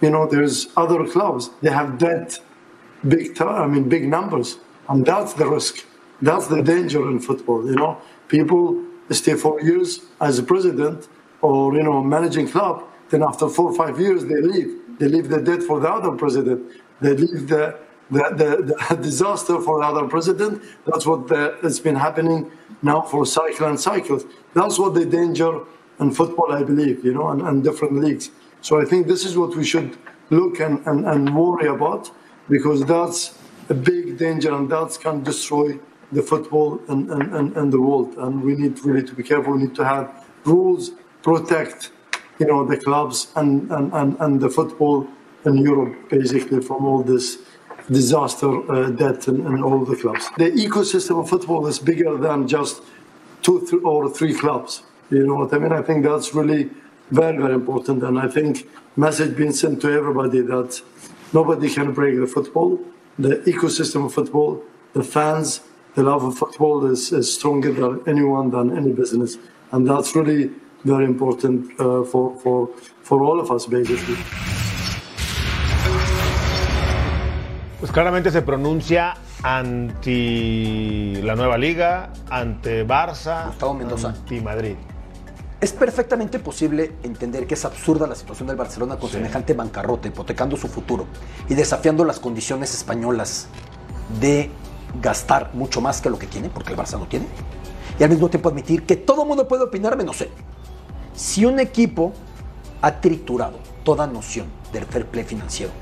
you 0.00 0.10
know, 0.10 0.26
there's 0.26 0.66
other 0.76 1.06
clubs. 1.06 1.50
They 1.62 1.70
have 1.70 1.96
debt, 1.96 2.40
big 3.06 3.36
time. 3.36 3.62
I 3.62 3.66
mean, 3.72 3.88
big 3.88 4.08
numbers, 4.08 4.58
and 4.88 5.06
that's 5.06 5.34
the 5.34 5.48
risk. 5.48 5.86
That's 6.20 6.48
the 6.48 6.62
danger 6.62 7.08
in 7.08 7.20
football. 7.20 7.64
You 7.64 7.76
know, 7.76 7.98
people 8.26 8.84
stay 9.10 9.34
four 9.34 9.60
years 9.60 10.00
as 10.20 10.40
a 10.40 10.42
president 10.42 11.08
or 11.40 11.74
you 11.74 11.84
know 11.84 12.02
managing 12.02 12.48
club. 12.48 12.82
Then 13.10 13.22
after 13.22 13.48
four 13.48 13.70
or 13.70 13.76
five 13.76 14.00
years, 14.00 14.24
they 14.24 14.40
leave. 14.40 14.77
They 14.98 15.08
leave 15.08 15.28
the 15.28 15.40
debt 15.40 15.62
for 15.62 15.80
the 15.80 15.90
other 15.90 16.12
president. 16.12 16.72
They 17.00 17.14
leave 17.14 17.48
the 17.48 17.78
the, 18.10 18.24
the, 18.30 18.86
the 18.88 18.96
disaster 19.02 19.60
for 19.60 19.80
the 19.80 19.86
other 19.86 20.08
president. 20.08 20.62
That's 20.86 21.06
what 21.06 21.30
it's 21.62 21.78
been 21.78 21.94
happening 21.94 22.50
now 22.82 23.02
for 23.02 23.26
cycle 23.26 23.66
and 23.66 23.78
cycles. 23.78 24.24
That's 24.54 24.78
what 24.78 24.94
the 24.94 25.04
danger 25.04 25.60
in 26.00 26.12
football, 26.12 26.52
I 26.52 26.62
believe, 26.62 27.04
you 27.04 27.12
know, 27.12 27.28
and, 27.28 27.42
and 27.42 27.62
different 27.62 27.94
leagues. 28.02 28.30
So 28.60 28.80
I 28.80 28.84
think 28.84 29.06
this 29.06 29.24
is 29.24 29.36
what 29.36 29.56
we 29.56 29.64
should 29.64 29.96
look 30.30 30.60
and, 30.60 30.84
and, 30.86 31.06
and 31.06 31.34
worry 31.34 31.68
about 31.68 32.10
because 32.48 32.84
that's 32.84 33.38
a 33.68 33.74
big 33.74 34.16
danger 34.16 34.54
and 34.54 34.70
that 34.70 34.98
can 35.00 35.22
destroy 35.22 35.78
the 36.12 36.22
football 36.22 36.80
and, 36.88 37.10
and, 37.10 37.34
and, 37.34 37.56
and 37.56 37.72
the 37.72 37.80
world. 37.80 38.14
And 38.16 38.42
we 38.42 38.54
need 38.54 38.82
really 38.84 39.06
to 39.06 39.14
be 39.14 39.22
careful. 39.22 39.52
We 39.52 39.64
need 39.64 39.74
to 39.74 39.84
have 39.84 40.26
rules 40.44 40.92
protect, 41.22 41.90
you 42.38 42.46
know, 42.46 42.64
the 42.64 42.76
clubs 42.76 43.32
and, 43.36 43.70
and, 43.70 43.92
and, 43.92 44.16
and 44.20 44.40
the 44.40 44.48
football 44.48 45.06
in 45.44 45.58
Europe, 45.58 46.08
basically, 46.08 46.60
from 46.60 46.84
all 46.84 47.02
this 47.02 47.38
disaster 47.90 48.50
uh, 48.70 48.90
debt 48.90 49.28
in 49.28 49.62
all 49.62 49.84
the 49.84 49.96
clubs. 49.96 50.28
The 50.36 50.50
ecosystem 50.50 51.20
of 51.20 51.28
football 51.28 51.66
is 51.66 51.78
bigger 51.78 52.16
than 52.16 52.46
just 52.46 52.82
two 53.42 53.66
th- 53.68 53.82
or 53.82 54.10
three 54.10 54.34
clubs. 54.34 54.82
You 55.10 55.26
know 55.26 55.36
what 55.36 55.54
I 55.54 55.58
mean? 55.58 55.72
I 55.72 55.82
think 55.82 56.04
that's 56.04 56.34
really 56.34 56.70
very, 57.10 57.38
very 57.38 57.54
important. 57.54 58.02
And 58.02 58.18
I 58.18 58.28
think 58.28 58.68
message 58.96 59.36
being 59.36 59.52
sent 59.52 59.80
to 59.82 59.90
everybody 59.90 60.40
that 60.40 60.82
nobody 61.32 61.70
can 61.70 61.92
break 61.92 62.18
the 62.18 62.26
football. 62.26 62.78
The 63.18 63.36
ecosystem 63.46 64.04
of 64.06 64.12
football, 64.12 64.62
the 64.92 65.02
fans, 65.02 65.60
the 65.94 66.02
love 66.02 66.22
of 66.24 66.36
football 66.36 66.84
is, 66.86 67.12
is 67.12 67.34
stronger 67.34 67.72
than 67.72 68.02
anyone, 68.06 68.50
than 68.50 68.76
any 68.76 68.92
business. 68.92 69.38
And 69.72 69.88
that's 69.88 70.14
really 70.14 70.50
very 70.84 71.04
important 71.04 71.78
uh, 71.80 72.04
for, 72.04 72.36
for, 72.42 72.70
for 73.02 73.22
all 73.22 73.40
of 73.40 73.50
us, 73.50 73.68
basically. 73.68 74.16
Pues 77.80 77.92
claramente 77.92 78.30
se 78.30 78.42
pronuncia 78.42 79.14
anti 79.42 81.14
la 81.22 81.36
nueva 81.36 81.56
liga, 81.56 82.12
ante 82.28 82.84
Barça, 82.86 83.46
Gustavo 83.46 83.74
Mendoza. 83.74 84.08
anti 84.08 84.40
Madrid. 84.40 84.74
Es 85.60 85.72
perfectamente 85.72 86.38
posible 86.38 86.92
entender 87.02 87.46
que 87.46 87.54
es 87.54 87.64
absurda 87.64 88.06
la 88.06 88.14
situación 88.14 88.46
del 88.46 88.56
Barcelona 88.56 88.96
con 88.96 89.10
semejante 89.10 89.54
bancarrota, 89.54 90.06
hipotecando 90.08 90.56
su 90.56 90.68
futuro 90.68 91.06
y 91.48 91.54
desafiando 91.54 92.04
las 92.04 92.20
condiciones 92.20 92.74
españolas 92.74 93.48
de 94.20 94.50
gastar 95.02 95.50
mucho 95.54 95.80
más 95.80 96.00
que 96.00 96.10
lo 96.10 96.18
que 96.18 96.26
tiene, 96.26 96.48
porque 96.48 96.72
el 96.72 96.78
Barça 96.78 96.98
no 96.98 97.06
tiene, 97.06 97.26
y 97.98 98.04
al 98.04 98.10
mismo 98.10 98.28
tiempo 98.28 98.48
admitir 98.48 98.84
que 98.84 98.96
todo 98.96 99.22
el 99.22 99.28
mundo 99.28 99.48
puede 99.48 99.64
opinar 99.64 99.96
menos 99.96 100.20
él. 100.20 100.30
Si 101.18 101.44
un 101.44 101.58
equipo 101.58 102.12
ha 102.80 103.00
triturado 103.00 103.58
toda 103.82 104.06
noción 104.06 104.46
del 104.72 104.84
fair 104.84 105.04
play 105.04 105.24
financiero, 105.24 105.72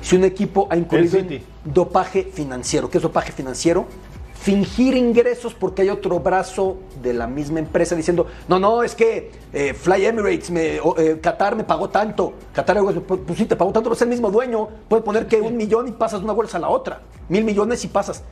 si 0.00 0.14
un 0.14 0.22
equipo 0.22 0.68
ha 0.70 0.76
incurrido 0.76 1.18
en 1.18 1.42
dopaje 1.64 2.30
financiero, 2.32 2.88
¿qué 2.88 2.98
es 2.98 3.02
dopaje 3.02 3.32
financiero? 3.32 3.86
Fingir 4.34 4.96
ingresos 4.96 5.52
porque 5.52 5.82
hay 5.82 5.88
otro 5.88 6.20
brazo 6.20 6.76
de 7.02 7.12
la 7.12 7.26
misma 7.26 7.58
empresa 7.58 7.96
diciendo, 7.96 8.28
no, 8.46 8.60
no, 8.60 8.84
es 8.84 8.94
que 8.94 9.32
eh, 9.52 9.74
Fly 9.74 10.06
Emirates, 10.06 10.52
me, 10.52 10.78
o, 10.78 10.96
eh, 10.96 11.18
Qatar 11.20 11.56
me 11.56 11.64
pagó 11.64 11.88
tanto. 11.90 12.34
Qatar 12.52 12.76
Airways, 12.76 13.00
pues, 13.04 13.20
pues 13.26 13.36
sí, 13.36 13.46
te 13.46 13.56
pagó 13.56 13.72
tanto, 13.72 13.88
pero 13.88 13.96
es 13.96 14.02
el 14.02 14.08
mismo 14.08 14.30
dueño. 14.30 14.68
Puede 14.88 15.02
poner 15.02 15.26
que 15.26 15.40
un 15.40 15.56
millón 15.56 15.88
y 15.88 15.90
pasas 15.90 16.20
de 16.20 16.24
una 16.24 16.34
bolsa 16.34 16.58
a 16.58 16.60
la 16.60 16.68
otra. 16.68 17.00
Mil 17.28 17.42
millones 17.42 17.84
y 17.84 17.88
pasas. 17.88 18.22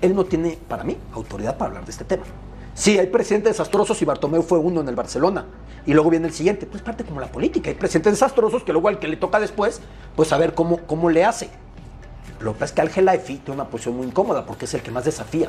Él 0.00 0.14
no 0.14 0.24
tiene, 0.24 0.56
para 0.68 0.84
mí, 0.84 0.96
autoridad 1.14 1.56
para 1.56 1.70
hablar 1.70 1.84
de 1.84 1.90
este 1.90 2.04
tema. 2.04 2.22
Sí, 2.76 2.98
hay 2.98 3.06
presidentes 3.06 3.52
desastrosos 3.52 4.00
y 4.02 4.04
Bartomeu 4.04 4.42
fue 4.42 4.58
uno 4.58 4.82
en 4.82 4.88
el 4.88 4.94
Barcelona. 4.94 5.46
Y 5.86 5.94
luego 5.94 6.10
viene 6.10 6.26
el 6.26 6.34
siguiente. 6.34 6.66
Pues 6.66 6.82
parte 6.82 7.04
como 7.04 7.20
la 7.20 7.32
política. 7.32 7.70
Hay 7.70 7.74
presidentes 7.74 8.12
desastrosos 8.12 8.64
que 8.64 8.72
luego 8.72 8.88
al 8.88 8.98
que 8.98 9.08
le 9.08 9.16
toca 9.16 9.40
después, 9.40 9.80
pues 10.14 10.30
a 10.34 10.36
ver 10.36 10.52
cómo, 10.52 10.80
cómo 10.86 11.08
le 11.08 11.24
hace. 11.24 11.48
Lo 12.38 12.52
que 12.52 12.58
pasa 12.58 12.64
es 12.66 12.72
que 12.72 12.80
Al 12.82 12.90
Gelaifi 12.90 13.36
tiene 13.36 13.54
una 13.54 13.70
posición 13.70 13.96
muy 13.96 14.06
incómoda 14.06 14.44
porque 14.44 14.66
es 14.66 14.74
el 14.74 14.82
que 14.82 14.90
más 14.90 15.06
desafía 15.06 15.48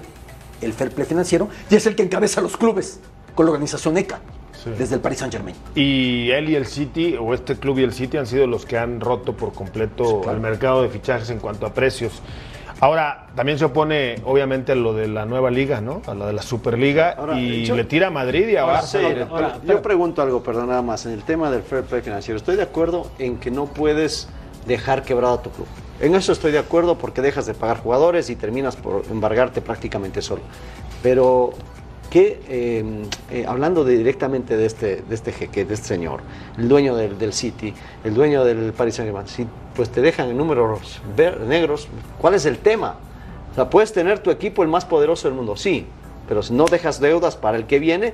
el 0.62 0.72
fair 0.72 0.90
play 0.92 1.06
financiero 1.06 1.50
y 1.70 1.76
es 1.76 1.86
el 1.86 1.98
que 1.98 2.04
encabeza 2.04 2.40
los 2.40 2.56
clubes 2.56 3.02
con 3.36 3.46
la 3.46 3.52
organización 3.52 3.98
ECA 3.98 4.22
desde 4.78 4.96
el 4.96 5.02
Paris 5.02 5.20
Saint 5.20 5.34
Germain. 5.34 5.56
Y 5.76 6.32
él 6.32 6.50
y 6.50 6.56
el 6.56 6.66
City, 6.66 7.18
o 7.20 7.34
este 7.34 7.58
club 7.58 7.80
y 7.80 7.84
el 7.84 7.94
City, 7.94 8.16
han 8.16 8.26
sido 8.26 8.48
los 8.48 8.66
que 8.66 8.78
han 8.78 9.02
roto 9.02 9.36
por 9.36 9.54
completo 9.54 10.30
el 10.32 10.40
mercado 10.40 10.82
de 10.82 10.90
fichajes 10.90 11.30
en 11.30 11.40
cuanto 11.40 11.66
a 11.66 11.74
precios. 11.74 12.22
Ahora, 12.80 13.26
también 13.36 13.58
se 13.58 13.66
opone, 13.66 14.22
obviamente, 14.24 14.72
a 14.72 14.76
lo 14.76 14.94
de 14.94 15.08
la 15.08 15.26
nueva 15.26 15.50
liga, 15.50 15.82
¿no? 15.82 16.02
A 16.06 16.14
la 16.14 16.28
de 16.28 16.34
la 16.34 16.44
Superliga. 16.44 17.16
Ahora, 17.18 17.40
y 17.40 17.66
yo- 17.66 17.76
le 17.76 17.84
tira 17.86 18.08
a 18.08 18.12
Madrid 18.12 18.48
y 18.50 18.56
a 18.56 18.62
Ahora, 18.62 18.82
Barça. 18.82 19.60
yo 19.66 19.82
pregunto 19.82 20.22
algo, 20.22 20.44
perdón, 20.44 20.68
nada 20.70 20.84
más. 20.84 21.06
En 21.08 21.14
el 21.14 21.24
tema 21.24 21.50
del 21.50 21.64
fair 21.64 21.84
play 21.84 22.02
financiero, 22.02 22.38
estoy 22.38 22.56
de 22.56 22.62
acuerdo 22.64 23.10
en 23.18 23.38
que 23.38 23.50
no 23.50 23.66
puedes 23.66 24.30
dejar 24.68 25.02
quebrado 25.04 25.34
a 25.36 25.42
tu 25.42 25.50
club. 25.50 25.68
En 26.00 26.14
eso 26.14 26.32
estoy 26.32 26.52
de 26.52 26.60
acuerdo 26.60 27.00
porque 27.00 27.24
dejas 27.24 27.48
de 27.48 27.56
pagar 27.56 27.78
jugadores 27.80 28.30
y 28.30 28.36
terminas 28.36 28.76
por 28.76 29.04
embargarte 29.10 29.62
prácticamente 29.62 30.22
solo. 30.22 30.42
Pero 31.02 31.52
que, 32.10 32.42
eh, 32.48 32.84
eh, 33.32 33.46
hablando 33.48 33.84
directamente 33.84 34.58
de 34.58 34.66
este, 34.66 35.02
de 35.02 35.16
este 35.16 35.32
jeque, 35.32 35.66
de 35.66 35.74
este 35.74 35.88
señor, 35.88 36.22
el 36.58 36.68
dueño 36.70 36.96
del, 36.96 37.34
City, 37.34 37.74
el 38.04 38.14
dueño 38.14 38.44
del 38.44 38.74
Paris 38.74 38.96
Saint-Germain, 38.96 39.28
si 39.28 39.48
pues 39.76 39.90
te 39.90 40.02
dejan 40.02 40.30
en 40.30 40.38
números 40.38 41.02
negros, 41.48 41.88
¿cuál 42.20 42.34
es 42.34 42.46
el 42.46 42.58
tema? 42.58 42.96
O 43.52 43.56
sea, 43.56 43.70
puedes 43.70 43.94
tener 43.94 44.20
tu 44.20 44.32
equipo 44.32 44.64
el 44.64 44.70
más 44.70 44.86
poderoso 44.86 45.28
del 45.28 45.36
mundo, 45.36 45.56
sí, 45.56 45.86
pero 46.28 46.44
si 46.44 46.54
no 46.54 46.66
dejas 46.66 47.00
deudas 47.00 47.36
para 47.36 47.58
el 47.58 47.66
que 47.66 47.80
viene, 47.80 48.14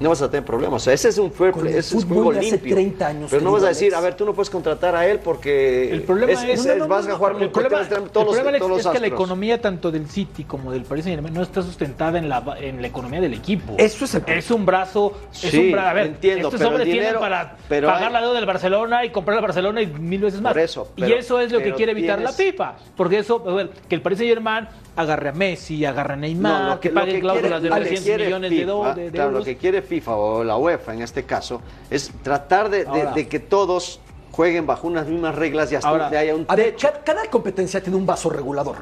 no 0.00 0.08
vas 0.10 0.22
a 0.22 0.30
tener 0.30 0.44
problemas. 0.44 0.82
O 0.82 0.84
sea, 0.84 0.92
ese 0.92 1.08
es 1.08 1.18
un 1.18 1.32
fair 1.32 1.52
play, 1.52 1.70
ese 1.74 1.96
es 1.96 2.04
fútbol 2.04 2.14
juego 2.16 2.32
de 2.32 2.38
hace 2.40 2.50
limpio. 2.52 2.74
30 2.74 3.06
años, 3.06 3.30
pero 3.30 3.42
no 3.42 3.52
vas 3.52 3.62
a 3.64 3.68
decir, 3.68 3.94
a 3.94 4.00
ver, 4.00 4.14
tú 4.14 4.24
no 4.24 4.32
puedes 4.34 4.50
contratar 4.50 4.94
a 4.94 5.06
él 5.06 5.18
porque 5.22 5.90
El 5.92 6.02
problema 6.02 6.32
es, 6.32 6.42
es- 6.44 6.64
no, 6.66 6.72
es- 6.72 6.78
no, 6.78 6.88
vas 6.88 7.06
no, 7.06 7.14
a 7.14 7.16
jugar 7.16 7.32
el 7.32 7.38
con 7.38 7.50
problema, 7.62 7.76
todos, 7.76 7.88
el 7.90 8.10
problema, 8.12 8.48
Alex, 8.48 8.58
todos 8.62 8.76
los 8.76 8.86
es 8.86 8.92
que 8.92 9.00
la 9.00 9.06
economía 9.06 9.60
tanto 9.60 9.90
del 9.90 10.08
City 10.08 10.44
como 10.44 10.70
del 10.72 10.82
Paris 10.84 11.04
Saint-Germain 11.04 11.34
no 11.34 11.42
está 11.42 11.62
sustentada 11.62 12.18
en 12.18 12.28
la, 12.28 12.56
en 12.60 12.80
la 12.80 12.86
economía 12.88 13.20
del 13.20 13.34
equipo. 13.34 13.74
Eso 13.78 14.04
es 14.04 14.14
el 14.14 14.22
Es 14.26 14.50
un 14.50 14.64
brazo, 14.66 15.12
es 15.32 15.38
Sí, 15.38 15.58
un 15.58 15.72
brazo. 15.72 15.88
A 15.88 15.92
ver, 15.94 16.06
entiendo, 16.06 16.48
estos 16.48 16.62
hombres 16.62 16.84
tienen 16.84 17.02
dinero- 17.02 17.20
para 17.20 17.56
pero 17.68 17.88
pagar 17.88 18.06
hay- 18.08 18.12
la 18.12 18.20
deuda 18.20 18.34
del 18.34 18.46
Barcelona 18.46 19.04
y 19.04 19.10
comprar 19.10 19.36
al 19.38 19.42
Barcelona 19.42 19.82
y 19.82 19.86
mil 19.86 20.20
veces 20.20 20.40
más. 20.40 20.52
Por 20.52 20.60
eso, 20.62 20.92
y 20.96 21.12
eso 21.12 21.40
es 21.40 21.50
lo 21.52 21.58
que 21.58 21.72
quiere 21.74 21.92
evitar 21.92 22.18
tienes- 22.18 22.36
la 22.38 22.44
FIFA. 22.44 22.74
Porque 22.96 23.18
eso, 23.18 23.42
a 23.48 23.52
ver, 23.54 23.70
que 23.88 23.94
el 23.94 24.02
Paris 24.02 24.18
Saint-Germain 24.18 24.68
agarre 24.96 25.28
a 25.28 25.32
Messi, 25.32 25.84
agarre 25.84 26.14
a 26.14 26.16
Neymar, 26.16 26.80
que, 26.80 26.90
pague 26.90 27.20
cláusulas 27.20 27.62
de 27.62 27.68
lo 27.68 27.74
que 27.76 27.80
300 27.82 28.04
quiere 28.04 28.24
millones 28.24 28.50
de, 28.50 28.56
de 29.04 29.10
claro, 29.12 29.30
lo 29.30 29.44
que 29.44 29.56
quiere 29.56 29.82
FIFA 29.88 30.16
o 30.16 30.44
la 30.44 30.56
UEFA 30.56 30.94
en 30.94 31.02
este 31.02 31.24
caso 31.24 31.60
es 31.90 32.12
tratar 32.22 32.68
de, 32.70 32.84
de- 32.84 32.88
Ahora. 32.88 33.12
de 33.12 33.26
que 33.28 33.40
todos 33.40 34.00
jueguen 34.30 34.66
bajo 34.66 34.86
unas 34.86 35.06
mismas 35.06 35.34
reglas 35.34 35.72
y 35.72 35.74
hasta 35.76 35.88
Ahora, 35.88 36.10
de 36.10 36.18
haya 36.18 36.34
un 36.34 36.44
a 36.48 36.54
ver, 36.54 36.76
cada, 37.04 37.28
competencia 37.30 37.80
tiene 37.82 37.96
un 37.96 38.06
vaso 38.06 38.30
regulador. 38.30 38.76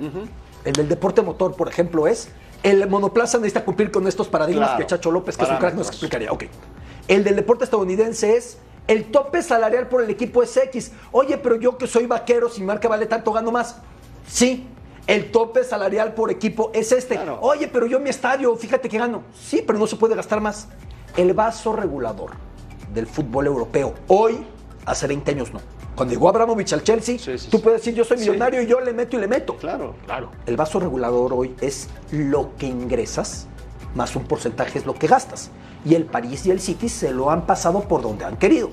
El 0.65 0.73
del 0.73 0.89
deporte 0.89 1.23
motor, 1.23 1.55
por 1.57 1.69
ejemplo, 1.69 2.07
es 2.07 2.29
el 2.63 2.87
monoplaza 2.89 3.39
necesita 3.39 3.65
cumplir 3.65 3.91
con 3.91 4.07
estos 4.09 4.27
paradigmas 4.29 4.71
Claro, 4.71 4.81
que 4.81 4.87
Chacho 4.87 5.11
López, 5.11 5.37
que 5.37 5.45
es 5.45 5.51
un 5.51 5.57
crack, 5.57 5.75
nos 5.75 5.89
explicaría. 5.89 6.33
Ok. 6.33 6.45
El 7.09 7.23
del 7.23 7.37
deporte 7.37 7.63
estadounidense 7.65 8.37
es 8.37 8.59
el 8.89 9.05
tope 9.05 9.43
salarial 9.43 9.89
por 9.89 10.03
el 10.03 10.11
equipo 10.11 10.43
es 10.43 10.57
X. 10.57 10.91
Oye, 11.13 11.39
pero 11.39 11.57
yo 11.57 11.79
que 11.79 11.87
soy 11.87 12.07
vaquero, 12.07 12.49
si 12.49 12.61
mi 12.61 12.67
marca 12.67 12.89
vale 12.89 13.07
tanto, 13.07 13.33
gano 13.33 13.53
más. 13.53 13.77
Sí. 14.27 14.67
El 15.07 15.31
tope 15.31 15.63
salarial 15.63 16.15
por 16.15 16.33
equipo 16.33 16.73
es 16.75 16.91
este. 16.91 17.17
Oye, 17.41 17.69
pero 17.69 17.87
yo 17.87 18.01
mi 18.01 18.11
estadio, 18.11 18.55
fíjate 18.57 18.89
que 18.89 18.99
gano. 18.99 19.23
Sí, 19.41 19.63
pero 19.65 19.79
no 19.79 19.87
se 19.87 19.95
puede 19.97 20.17
gastar 20.17 20.41
más. 20.41 20.67
El 21.17 21.33
vaso 21.35 21.73
regulador 21.73 22.33
del 22.93 23.07
fútbol 23.07 23.47
europeo 23.47 23.95
hoy, 24.09 24.47
hace 24.85 25.07
20 25.07 25.31
años 25.31 25.53
no. 25.53 25.61
Cuando 25.95 26.13
llegó 26.13 26.29
Abramovich 26.29 26.73
al 26.75 26.83
Chelsea, 26.83 27.17
tú 27.51 27.61
puedes 27.63 27.81
decir 27.81 27.95
yo 27.95 28.05
soy 28.05 28.19
Sí. 28.19 28.29
millonario 28.29 28.61
y 28.61 28.67
yo 28.67 28.81
le 28.81 28.93
meto 28.93 29.17
y 29.17 29.21
le 29.21 29.29
meto. 29.29 29.57
Claro. 29.57 29.95
Claro. 30.05 30.31
El 30.45 30.57
vaso 30.57 30.79
regulador 30.79 31.33
hoy 31.33 31.55
es 31.61 31.89
lo 32.11 32.55
que 32.57 32.67
ingresas 32.67 33.47
más 33.95 34.15
un 34.15 34.25
porcentaje 34.25 34.79
es 34.79 34.85
lo 34.85 34.95
que 34.95 35.07
gastas. 35.07 35.51
Y 35.87 35.95
el 35.95 36.05
París 36.05 36.45
y 36.45 36.51
el 36.51 36.61
City 36.61 36.91
se 36.91 37.13
lo 37.13 37.31
han 37.31 37.47
pasado 37.47 37.81
por 37.81 38.03
donde 38.03 38.27
han 38.27 38.37
querido. 38.37 38.69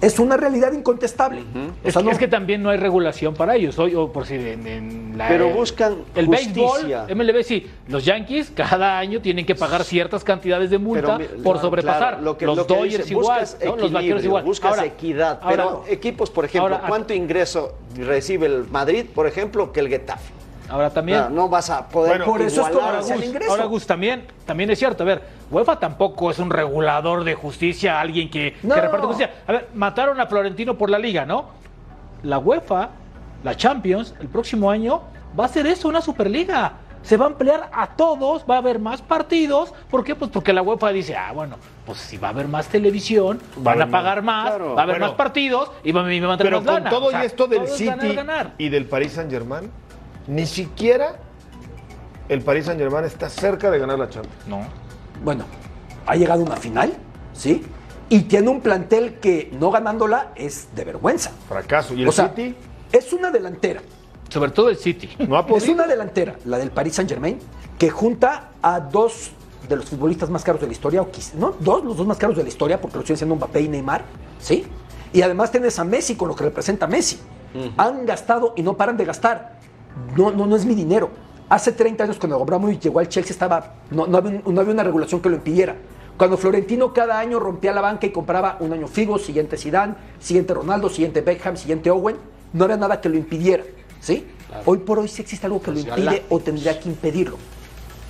Es 0.00 0.18
una 0.20 0.36
realidad 0.36 0.72
incontestable. 0.72 1.40
O 1.40 1.86
Es, 1.88 1.92
sea, 1.94 2.02
que, 2.02 2.06
no- 2.06 2.12
es 2.12 2.18
que 2.18 2.28
también 2.28 2.62
no 2.62 2.70
hay 2.70 2.76
regulación 2.78 3.34
para 3.34 3.56
ellos. 3.56 3.76
Hoy, 3.80 3.94
o 3.96 4.12
por 4.12 4.26
si 4.26 4.34
en, 4.34 4.66
en 4.66 5.18
la, 5.18 5.26
Pero 5.28 5.50
buscan 5.50 5.96
el 6.14 6.26
justicia. 6.26 7.04
béisbol, 7.06 7.16
MLB 7.16 7.42
sí, 7.42 7.66
los 7.88 8.04
Yankees 8.04 8.52
cada 8.54 8.96
año 8.98 9.20
tienen 9.20 9.44
que 9.44 9.56
pagar 9.56 9.82
ciertas 9.82 10.22
cantidades 10.22 10.70
de 10.70 10.78
multa 10.78 11.16
Pero 11.18 11.30
por 11.42 11.42
claro, 11.54 11.60
sobrepasar. 11.60 11.98
claro, 12.10 12.22
lo 12.22 12.38
que- 12.38 12.46
los 12.46 12.56
lo 12.58 12.66
que 12.66 12.74
Dodgers 12.74 12.98
dice, 12.98 13.12
igual, 13.12 13.46
los 13.76 13.92
vaqueros 13.92 14.24
igual. 14.24 14.44
Buscas 14.44 14.70
Ahora- 14.70 14.84
equidad. 14.86 15.40
ahora- 15.42 15.50
pero 15.56 15.84
equipos, 15.88 16.30
por 16.30 16.44
ejemplo, 16.44 16.76
ahora- 16.76 16.86
¿cuánto 16.88 17.12
ingreso 17.12 17.74
recibe 17.96 18.46
el 18.46 18.64
Madrid, 18.70 19.06
por 19.12 19.26
ejemplo, 19.26 19.72
que 19.72 19.80
el 19.80 19.88
Getafe? 19.88 20.37
Ahora 20.68 20.90
también. 20.90 21.18
Claro, 21.18 21.34
no 21.34 21.48
vas 21.48 21.70
a 21.70 21.88
poder 21.88 22.22
por 22.24 22.42
eso 22.42 22.62
es 22.62 22.68
como 22.68 22.80
Ahora, 22.84 22.98
el 23.00 23.04
Gus, 23.04 23.24
ingreso. 23.24 23.50
ahora, 23.52 23.64
Gus, 23.64 23.86
también, 23.86 24.26
también 24.44 24.70
es 24.70 24.78
cierto. 24.78 25.02
A 25.02 25.06
ver, 25.06 25.22
UEFA 25.50 25.78
tampoco 25.78 26.30
es 26.30 26.38
un 26.38 26.50
regulador 26.50 27.24
de 27.24 27.34
justicia, 27.34 28.00
alguien 28.00 28.28
que, 28.30 28.52
que 28.60 28.66
No. 28.66 28.74
reparte 28.74 29.06
justicia. 29.06 29.34
A 29.46 29.52
ver, 29.52 29.68
mataron 29.74 30.20
a 30.20 30.26
Florentino 30.26 30.76
por 30.76 30.90
la 30.90 30.98
liga, 30.98 31.24
¿no? 31.24 31.46
La 32.22 32.38
UEFA, 32.38 32.90
la 33.44 33.56
Champions, 33.56 34.14
el 34.20 34.28
próximo 34.28 34.70
año 34.70 35.02
va 35.38 35.44
a 35.46 35.48
ser 35.48 35.66
eso, 35.66 35.88
una 35.88 36.00
Superliga. 36.00 36.72
Se 37.00 37.16
va 37.16 37.26
a 37.26 37.28
ampliar 37.28 37.70
a 37.72 37.86
todos, 37.94 38.44
va 38.50 38.56
a 38.56 38.58
haber 38.58 38.80
más 38.80 39.00
partidos. 39.00 39.72
¿Por 39.88 40.02
qué? 40.04 40.16
Pues 40.16 40.30
porque 40.32 40.52
la 40.52 40.62
UEFA 40.62 40.90
dice, 40.90 41.16
ah, 41.16 41.30
bueno, 41.32 41.56
pues 41.86 41.98
si 41.98 42.18
va 42.18 42.28
a 42.28 42.30
haber 42.32 42.48
más 42.48 42.66
televisión, 42.66 43.38
Va 43.56 43.62
van 43.74 43.82
a 43.82 43.86
pagar 43.88 44.20
más. 44.20 44.48
Claro. 44.48 44.74
va 44.74 44.80
a 44.80 44.82
haber 44.82 44.96
Bueno. 44.96 45.06
más 45.06 45.14
partidos 45.16 45.70
y 45.84 45.92
va- 45.92 46.02
me 46.02 46.20
van 46.20 46.32
a 46.32 46.36
tener 46.36 46.50
Pero 46.52 46.60
más 46.60 46.66
con 46.74 46.84
lana. 46.84 46.90
todo 46.90 47.06
O 47.06 47.10
sea, 47.10 47.22
y 47.22 47.26
esto 47.26 47.46
del 47.46 47.68
City 47.68 47.86
ganar, 47.90 48.14
ganar. 48.14 48.50
y 48.58 48.68
del 48.68 48.84
Paris 48.86 49.12
Saint 49.12 49.30
Germain, 49.30 49.70
ni 50.28 50.46
siquiera 50.46 51.16
el 52.28 52.42
Paris 52.42 52.66
Saint 52.66 52.78
Germain 52.80 53.04
está 53.04 53.28
cerca 53.30 53.70
de 53.70 53.78
ganar 53.78 53.98
la 53.98 54.08
Champions. 54.08 54.46
No. 54.46 54.60
Bueno, 55.24 55.44
ha 56.06 56.14
llegado 56.14 56.42
a 56.42 56.44
una 56.46 56.56
final, 56.56 56.92
¿sí? 57.32 57.64
Y 58.10 58.20
tiene 58.22 58.48
un 58.48 58.60
plantel 58.60 59.14
que 59.20 59.50
no 59.58 59.70
ganándola 59.70 60.32
es 60.36 60.68
de 60.76 60.84
vergüenza. 60.84 61.30
Fracaso. 61.48 61.94
¿Y 61.94 62.02
el 62.02 62.08
O 62.08 62.12
sea, 62.12 62.28
City? 62.28 62.54
Es 62.92 63.12
una 63.12 63.30
delantera. 63.30 63.80
Sobre 64.28 64.50
todo 64.50 64.68
el 64.68 64.76
City. 64.76 65.08
No 65.26 65.36
ha 65.36 65.40
Es 65.40 65.46
podido. 65.46 65.72
una 65.72 65.86
delantera, 65.86 66.36
la 66.44 66.58
del 66.58 66.70
Paris 66.70 66.94
Saint 66.96 67.10
Germain, 67.10 67.38
que 67.78 67.88
junta 67.90 68.50
a 68.62 68.80
dos 68.80 69.30
de 69.68 69.76
los 69.76 69.86
futbolistas 69.86 70.28
más 70.30 70.44
caros 70.44 70.60
de 70.60 70.66
la 70.66 70.72
historia, 70.72 71.02
o 71.02 71.10
quizá, 71.10 71.36
no, 71.36 71.54
dos, 71.60 71.84
los 71.84 71.96
dos 71.96 72.06
más 72.06 72.16
caros 72.18 72.36
de 72.36 72.42
la 72.42 72.48
historia, 72.48 72.80
porque 72.80 72.96
lo 72.96 73.02
siguen 73.02 73.16
siendo 73.18 73.36
Mbappé 73.36 73.60
y 73.62 73.68
Neymar, 73.68 74.04
¿sí? 74.40 74.66
Y 75.12 75.22
además 75.22 75.50
tienes 75.50 75.78
a 75.78 75.84
Messi 75.84 76.14
con 76.14 76.28
lo 76.28 76.34
que 76.36 76.44
representa 76.44 76.86
Messi. 76.86 77.18
Han 77.78 78.04
gastado 78.06 78.52
y 78.56 78.62
no 78.62 78.76
paran 78.76 78.96
de 78.98 79.04
gastar. 79.06 79.57
No, 80.16 80.30
no, 80.30 80.46
no 80.46 80.56
es 80.56 80.64
mi 80.64 80.74
dinero. 80.74 81.10
Hace 81.48 81.72
30 81.72 82.04
años 82.04 82.18
cuando 82.18 82.36
Abramovich 82.40 82.80
llegó 82.80 82.98
al 83.00 83.08
Chelsea 83.08 83.32
estaba, 83.32 83.74
no, 83.90 84.06
no 84.06 84.18
había, 84.18 84.42
no 84.44 84.60
había 84.60 84.72
una 84.74 84.82
regulación 84.84 85.20
que 85.20 85.28
lo 85.30 85.36
impidiera. 85.36 85.76
Cuando 86.16 86.36
Florentino 86.36 86.92
cada 86.92 87.18
año 87.18 87.38
rompía 87.38 87.72
la 87.72 87.80
banca 87.80 88.06
y 88.06 88.10
compraba 88.10 88.56
un 88.60 88.72
año 88.72 88.88
Figo, 88.88 89.18
siguiente 89.18 89.56
Zidane, 89.56 89.94
siguiente 90.18 90.52
Ronaldo, 90.52 90.88
siguiente 90.88 91.20
Beckham, 91.20 91.56
siguiente 91.56 91.90
Owen, 91.90 92.16
no 92.52 92.64
había 92.64 92.76
nada 92.76 93.00
que 93.00 93.08
lo 93.08 93.16
impidiera, 93.16 93.62
¿sí? 94.00 94.26
Hoy 94.64 94.78
por 94.78 94.98
hoy 94.98 95.08
sí 95.08 95.22
existe 95.22 95.46
algo 95.46 95.62
que 95.62 95.70
lo 95.70 95.78
impide 95.78 96.24
o 96.28 96.40
tendría 96.40 96.78
que 96.80 96.88
impedirlo. 96.88 97.36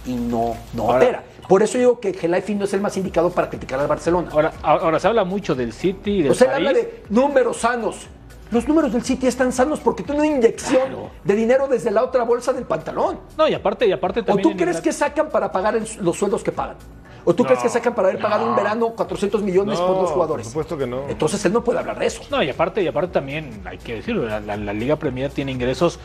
Y 0.07 0.15
no, 0.15 0.55
no 0.73 0.85
Ahora- 0.85 0.97
opera. 0.97 1.25
Por 1.49 1.63
eso 1.63 1.79
digo 1.79 1.99
que 2.01 2.13
Gelaifi 2.13 2.55
no 2.55 2.65
es 2.65 2.73
el 2.75 2.81
más 2.81 2.97
indicado 2.97 3.31
para 3.31 3.49
criticar 3.49 3.79
al 3.81 3.87
Barcelona. 3.87 4.29
Ahora, 4.33 4.53
ahora 4.63 4.99
se 5.01 5.09
habla 5.09 5.25
mucho 5.25 5.55
del 5.55 5.73
City 5.73 6.11
y 6.19 6.23
del 6.23 6.33
O 6.33 6.35
sea, 6.35 6.53
París. 6.53 6.69
habla 6.69 6.79
de 6.79 7.03
números 7.11 7.57
sanos. 7.59 8.07
Los 8.51 8.67
números 8.67 8.93
del 8.93 9.03
City 9.03 9.27
están 9.27 9.53
sanos 9.53 9.81
porque 9.81 10.03
tiene 10.03 10.21
una 10.21 10.37
inyección 10.37 10.83
de 11.25 11.35
dinero 11.35 11.69
desde 11.69 11.91
la 11.91 12.03
otra 12.03 12.23
bolsa 12.25 12.53
del 12.53 12.65
pantalón. 12.65 13.21
No, 13.37 13.47
y 13.49 13.55
aparte, 13.55 13.87
y 13.87 13.93
aparte 13.93 14.21
¿O 14.21 14.25
también. 14.25 14.43
tú 14.43 14.51
en 14.53 14.57
crees 14.57 14.81
que 14.81 14.93
sacan 14.93 15.29
para 15.29 15.53
pagar 15.53 15.77
el- 15.77 15.87
los 16.01 16.17
sueldos 16.17 16.43
que 16.43 16.53
pagan? 16.53 16.77
¿O 17.25 17.35
tú 17.35 17.45
crees 17.45 17.61
que 17.61 17.69
sacan 17.69 17.95
para 17.95 18.09
haber 18.09 18.23
pagado 18.23 18.49
un 18.49 18.57
verano 18.57 18.89
400 18.97 19.43
millones 19.43 19.79
por 19.79 19.97
dos 19.97 20.11
jugadores? 20.13 20.47
Por 20.47 20.53
supuesto 20.53 20.79
que 20.79 20.87
no. 20.87 21.03
Entonces 21.11 21.45
él 21.45 21.53
no 21.53 21.63
puede 21.63 21.79
hablar 21.79 21.99
de 21.99 22.07
eso. 22.07 22.23
No, 22.31 22.43
y 22.43 22.49
aparte, 22.49 22.83
y 22.83 22.87
aparte 22.87 23.13
también 23.13 23.61
hay 23.67 23.77
que 23.77 23.97
decirlo, 23.97 24.25
la, 24.27 24.41
la- 24.41 24.57
la 24.57 24.73
Liga 24.73 24.97
Premier 24.97 25.31
tiene 25.31 25.53
ingresos 25.53 25.99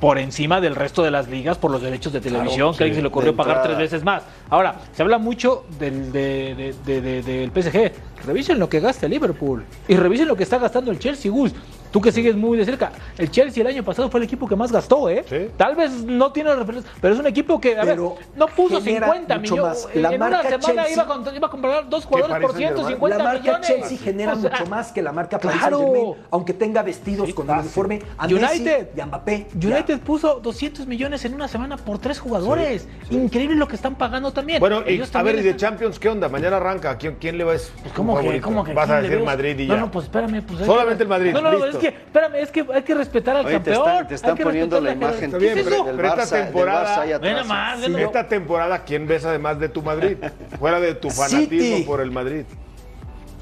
por 0.00 0.16
encima 0.18 0.60
del 0.62 0.76
resto 0.76 1.02
de 1.02 1.10
las 1.10 1.28
ligas 1.28 1.58
por 1.58 1.70
los 1.72 1.82
derechos 1.82 2.12
de 2.12 2.20
televisión, 2.20 2.74
que 2.74 2.84
a 2.84 2.86
alguien 2.86 2.94
se 2.96 3.02
le 3.02 3.08
ocurrió 3.08 3.34
pagar 3.36 3.62
tres 3.64 3.76
veces 3.76 4.02
más. 4.04 4.22
Ahora, 4.48 4.76
se 4.94 5.02
habla 5.02 5.18
mucho 5.18 5.64
del, 5.78 6.12
de- 6.12 6.54
de- 6.86 7.00
de- 7.00 7.22
de- 7.22 7.22
del 7.22 7.50
PSG. 7.50 7.92
Revisen 8.24 8.58
lo 8.58 8.68
que 8.68 8.80
gasta 8.80 9.06
el 9.06 9.12
Liverpool 9.12 9.64
y 9.88 9.96
revisen 9.96 10.28
lo 10.28 10.36
que 10.36 10.44
está 10.44 10.58
gastando 10.58 10.90
el 10.90 10.98
Chelsea, 11.00 11.30
Gus. 11.30 11.52
Tú 11.90 12.00
que 12.00 12.12
sigues 12.12 12.36
muy 12.36 12.56
de 12.56 12.64
cerca. 12.64 12.92
El 13.18 13.30
Chelsea 13.30 13.62
el 13.62 13.66
año 13.66 13.82
pasado 13.82 14.08
fue 14.10 14.20
el 14.20 14.24
equipo 14.24 14.46
que 14.46 14.54
más 14.54 14.70
gastó, 14.70 15.08
¿eh? 15.08 15.24
Sí. 15.28 15.48
Tal 15.56 15.74
vez 15.74 15.90
no 16.04 16.30
tiene 16.32 16.54
referencia, 16.54 16.90
pero 17.00 17.14
es 17.14 17.20
un 17.20 17.26
equipo 17.26 17.60
que, 17.60 17.76
a 17.76 17.82
Pero 17.82 18.14
ver, 18.16 18.26
no 18.36 18.46
puso 18.46 18.80
genera 18.80 19.06
50 19.08 19.38
mucho 19.38 19.54
millones. 19.56 19.84
más. 19.86 19.96
La 19.96 20.08
en 20.10 20.14
una 20.22 20.30
marca 20.30 20.48
semana 20.60 20.84
Chelsea- 20.84 20.92
iba, 20.92 21.02
a, 21.02 21.06
cont- 21.08 21.36
iba 21.36 21.46
a 21.46 21.50
comprar 21.50 21.88
dos 21.88 22.04
jugadores 22.04 22.36
por 22.40 22.52
Saint-Germain? 22.52 22.76
150 22.86 23.18
la 23.18 23.24
marca 23.24 23.40
millones. 23.42 23.66
Chelsea 23.66 23.98
genera 23.98 24.32
O 24.34 24.36
sea, 24.40 24.50
mucho 24.50 24.66
más 24.66 24.92
que 24.92 25.02
la 25.02 25.12
marca 25.12 25.38
Paris 25.40 25.58
claro. 25.60 25.78
Saint-Germain, 25.78 26.14
aunque 26.30 26.54
tenga 26.54 26.82
vestidos 26.82 27.34
con 27.34 27.50
el 27.50 27.58
uniforme 27.58 28.02
a 28.18 28.26
United. 28.26 28.40
Messi 28.48 28.86
y 28.96 29.00
a 29.00 29.06
Mbappé. 29.06 29.46
Ya. 29.58 29.68
United 29.70 30.00
puso 30.00 30.40
200 30.40 30.86
millones 30.86 31.24
en 31.24 31.34
una 31.34 31.48
semana 31.48 31.76
por 31.76 31.98
tres 31.98 32.20
jugadores. 32.20 32.86
Increíble 33.10 33.56
lo 33.56 33.66
que 33.66 33.74
están 33.76 33.96
pagando 33.96 34.32
también. 34.32 34.60
Bueno, 34.60 34.82
y, 34.88 35.02
a 35.12 35.22
ver, 35.22 35.36
¿y 35.38 35.42
de 35.42 35.56
Champions 35.56 35.98
qué 35.98 36.08
onda? 36.08 36.28
Mañana 36.28 36.58
arranca. 36.58 36.96
¿Quién, 36.98 37.16
quién 37.20 37.36
le 37.36 37.42
va 37.44 37.50
a 37.50 37.54
decir? 37.54 37.72
Pues, 37.82 37.92
¿Cómo 37.94 38.18
que, 38.20 38.40
cómo 38.40 38.62
que 38.62 38.74
Vas 38.74 38.88
a 38.90 39.00
decir? 39.02 39.20
Madrid 39.24 39.58
y 39.58 39.66
No, 39.66 39.74
ya. 39.74 39.80
no, 39.80 39.90
pues 39.90 40.04
espérame. 40.04 40.42
Pues, 40.42 40.64
Solamente 40.66 41.02
el 41.02 41.08
Madrid, 41.08 41.32
No, 41.32 41.40
no, 41.40 41.50
no, 41.52 41.79
que, 41.80 41.88
espérame, 41.88 42.34
es 42.36 42.50
que 42.50 42.66
hay 42.72 42.82
que 42.82 42.94
respetar 42.94 43.36
al 43.36 43.46
Oye, 43.46 43.58
te 43.60 43.70
campeón. 43.72 43.88
están, 43.88 44.08
te 44.08 44.14
están 44.14 44.30
hay 44.30 44.36
que 44.36 44.42
poniendo 44.44 44.80
la 44.80 44.92
imagen 44.92 45.30
¿Qué 45.32 45.38
bien, 45.38 45.58
es 45.58 45.64
pero- 45.64 45.76
eso? 45.76 45.84
del 45.86 45.96
pero 45.96 46.08
esta 46.08 46.22
Barça, 46.22 46.30
del 46.30 46.44
temporada- 46.44 47.04
Barça 47.06 47.14
atrás. 47.16 47.36
nomás, 47.42 47.80
ve 47.80 47.86
Sí. 47.86 47.94
Esta 48.02 48.28
temporada, 48.28 48.84
¿quién 48.84 49.06
ves 49.06 49.24
además 49.24 49.58
de 49.58 49.68
tu 49.68 49.82
Madrid? 49.82 50.16
Fuera 50.58 50.78
de 50.80 50.94
tu 50.94 51.10
fanatismo 51.10 51.48
City. 51.76 51.82
por 51.84 52.00
el 52.00 52.10
Madrid. 52.10 52.44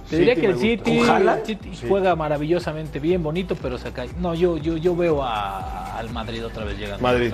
Te 0.08 0.16
diría 0.16 0.34
City 0.36 0.46
que 0.46 0.52
el. 0.52 0.58
City, 0.58 1.00
Ojalá. 1.02 1.38
el 1.40 1.44
City 1.46 1.70
juega 1.86 2.16
maravillosamente 2.16 2.98
bien, 2.98 3.22
bonito, 3.22 3.56
pero 3.60 3.76
se 3.76 3.92
cae. 3.92 4.08
No, 4.18 4.34
yo, 4.34 4.56
yo, 4.56 4.76
yo 4.78 4.96
veo 4.96 5.22
a- 5.22 5.98
al 5.98 6.08
Madrid 6.10 6.44
otra 6.46 6.64
vez 6.64 6.78
llegando. 6.78 7.02
Madrid. 7.02 7.32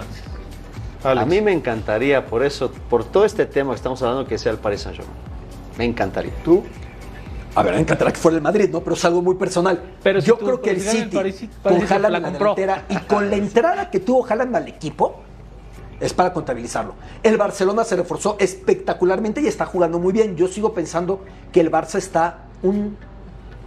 A 1.05 1.25
mí 1.27 1.41
me 1.43 1.53
encantaría, 1.53 2.25
por 2.25 2.43
eso, 2.43 2.73
por 2.89 3.05
todo 3.05 3.25
este 3.27 3.45
tema 3.47 3.71
que 3.73 3.77
estamos 3.77 4.01
hablando, 4.03 4.27
que 4.27 4.39
sea 4.39 4.51
el 4.53 4.59
Paris 4.59 4.81
Saint-Germain. 4.81 5.15
Me 5.77 5.85
encantaría. 5.85 6.33
¿Tú? 6.45 6.65
A 7.57 7.63
ver, 7.63 7.75
me 7.75 7.81
encantaría 7.81 8.13
que 8.13 8.19
fuera 8.19 8.37
el 8.37 8.43
Madrid, 8.43 8.69
¿no? 8.71 8.81
Pero 8.81 8.95
es 8.95 9.05
algo 9.05 9.23
muy 9.23 9.37
personal. 9.37 9.81
Pero 10.03 10.21
si 10.21 10.27
Yo 10.29 10.37
tú- 10.37 10.45
creo 10.47 10.61
que 10.61 10.71
el 10.71 10.81
City, 10.81 11.17
París- 11.17 11.49
con 11.63 11.73
Haaland 11.75 11.91
la 11.91 12.07
en 12.19 12.23
la 12.25 12.31
delantera 12.31 12.85
y 12.89 12.97
con 12.99 13.31
la 13.31 13.37
entrada 13.37 13.91
que 13.91 14.01
tuvo 14.01 14.27
Haaland 14.27 14.57
al 14.57 14.69
equipo, 14.69 15.21
es 16.01 16.13
para 16.13 16.33
contabilizarlo. 16.33 16.95
El 17.23 17.37
Barcelona 17.37 17.85
se 17.85 17.95
reforzó 17.97 18.37
espectacularmente 18.41 19.41
y 19.41 19.47
está 19.47 19.67
jugando 19.67 19.99
muy 19.99 20.13
bien. 20.13 20.37
Yo 20.37 20.49
sigo 20.49 20.75
pensando 20.75 21.21
que 21.53 21.61
el 21.61 21.71
Barça 21.71 21.97
está 21.97 22.39
un, 22.63 22.97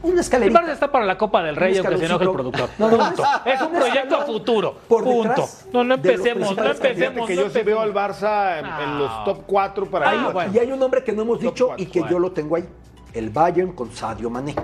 una 0.03 0.21
El. 0.21 0.53
Barça 0.53 0.71
está 0.73 0.91
para 0.91 1.05
la 1.05 1.17
Copa 1.17 1.41
del 1.41 1.55
Rey, 1.55 1.79
Un 1.79 1.85
aunque 1.87 1.97
se 1.99 2.05
enoje 2.05 2.25
el 2.25 2.31
productor. 2.31 2.69
No, 2.77 2.91
no, 2.91 2.97
Punto. 2.97 3.23
no, 3.23 3.51
Es 3.51 3.61
un 3.61 3.71
proyecto 3.71 4.15
a 4.17 4.21
futuro. 4.25 4.75
por 4.87 5.03
Punto. 5.05 5.47
No, 5.71 5.83
no 5.85 5.93
empecemos, 5.95 6.55
no 6.57 6.65
empecemos. 6.71 7.25
que 7.27 7.35
no 7.35 7.41
yo 7.43 7.49
sí 7.49 7.61
veo 7.61 7.79
al. 7.79 7.93
Barça 7.93 8.59
en, 8.59 8.65
en 8.65 8.99
los 8.99 9.23
top 9.23 9.43
4 9.47 9.85
para 9.89 10.09
Ah, 10.09 10.29
bueno. 10.33 10.51
Y 10.53 10.59
hay 10.59 10.71
un 10.71 10.77
nombre 10.79 11.03
que 11.03 11.13
no 11.13 11.21
hemos 11.21 11.39
Top 11.39 11.53
dicho 11.53 11.67
cuatro, 11.67 11.83
y 11.83 11.87
que 11.87 12.03
yo 12.09 12.19
lo 12.19 12.31
tengo 12.33 12.57
ahí. 12.57 12.65
El 13.17 13.29
Bayern 13.29 13.71
con 13.73 13.91
Sadio 13.91 14.29
Mané. 14.29 14.55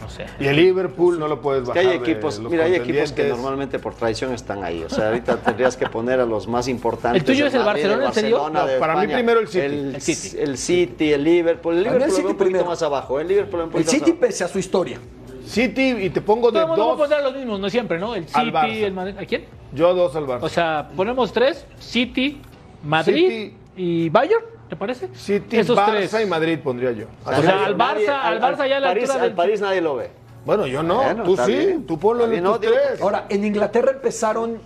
No 0.00 0.08
sé. 0.08 0.24
Y 0.38 0.46
el 0.46 0.56
Liverpool 0.56 1.18
no 1.18 1.28
lo 1.28 1.42
puedes 1.42 1.62
Que 1.64 1.68
bajar. 1.68 1.82
hay 1.84 1.98
de 1.98 2.04
equipos, 2.10 2.38
los 2.38 2.50
mira, 2.50 2.64
hay 2.64 2.74
equipos 2.76 3.12
que 3.12 3.24
normalmente 3.28 3.78
por 3.78 3.94
tradición 3.94 4.32
están 4.32 4.64
ahí. 4.64 4.82
O 4.82 4.88
sea, 4.88 5.08
ahorita 5.08 5.36
tendrías 5.42 5.76
que 5.76 5.86
poner 5.88 6.20
a 6.20 6.24
los 6.26 6.46
más 6.48 6.68
importantes. 6.68 7.20
¿El 7.22 7.26
tuyo 7.26 7.46
es 7.46 7.54
el 7.54 7.60
Madrid, 7.64 7.82
Barcelona, 7.82 8.06
en 8.08 8.14
serio? 8.14 8.38
Barcelona, 8.40 8.72
No, 8.74 8.80
para 8.80 8.96
mí 8.96 9.12
primero 9.12 9.40
el 9.40 9.48
City. 9.48 9.64
El, 9.66 9.94
El 9.96 10.00
City. 10.00 10.36
el 10.40 10.58
City, 10.58 11.12
el 11.12 11.24
Liverpool. 11.24 11.74
El 11.74 11.78
el 11.78 11.84
Liverpool 11.84 12.08
lo 12.08 12.14
City 12.16 12.26
un 12.28 12.32
poquito 12.32 12.44
primero. 12.44 12.64
más 12.66 12.82
abajo. 12.82 13.20
El 13.20 13.28
Liverpool 13.28 13.60
un 13.62 13.76
El 13.76 13.86
City, 13.86 14.10
más 14.12 14.20
pese 14.20 14.44
a 14.44 14.48
su 14.48 14.58
historia. 14.58 14.98
City, 15.46 15.90
y 16.00 16.10
te 16.10 16.20
pongo 16.20 16.50
de 16.50 16.60
Todo 16.60 16.62
el 16.62 16.68
mundo 16.68 16.86
va 16.86 16.92
a 16.92 16.96
dos. 16.96 17.06
poner 17.08 17.18
a 17.18 17.22
los 17.22 17.36
mismos, 17.36 17.60
no 17.60 17.68
siempre, 17.70 17.98
¿no? 17.98 18.14
El 18.14 18.26
Al 18.32 18.44
City, 18.46 18.52
Barça. 18.56 18.84
el 18.84 18.92
Madrid. 18.92 19.14
¿A 19.18 19.24
quién? 19.26 19.44
Yo 19.72 19.92
dos 19.94 20.14
al 20.16 20.26
Barça. 20.26 20.42
O 20.42 20.48
sea, 20.48 20.90
ponemos 20.96 21.32
tres: 21.32 21.66
City, 21.78 22.40
Madrid 22.84 23.28
City. 23.28 23.54
y 23.76 24.08
Bayern, 24.08 24.44
¿te 24.70 24.76
parece? 24.76 25.08
City, 25.14 25.58
Esos 25.58 25.76
Barça 25.76 26.08
tres. 26.08 26.14
y 26.22 26.26
Madrid 26.26 26.58
pondría 26.62 26.92
yo. 26.92 27.06
O 27.24 27.28
sea, 27.28 27.64
al 27.64 27.76
Nadie- 27.76 28.06
Barça, 28.06 28.20
al 28.22 28.40
Barça 28.40 28.68
ya 28.68 28.80
la 28.80 28.86
París, 28.88 29.02
altura 29.04 29.14
al 29.22 29.28
del- 29.28 29.36
París 29.36 29.60
nadie 29.60 29.80
lo 29.82 29.96
ve. 29.96 30.10
Bueno, 30.46 30.66
yo 30.66 30.82
no. 30.82 31.02
Bueno, 31.02 31.24
tú 31.24 31.36
sí. 31.36 31.52
bien. 31.52 31.84
Tú 31.86 31.98
ponlo 31.98 32.24
en 32.32 32.42
no, 32.42 32.58
digo, 32.58 32.72
tres. 32.72 33.02
Ahora, 33.02 33.26
en 33.28 33.44
Inglaterra 33.44 33.90
empezaron 33.92 34.58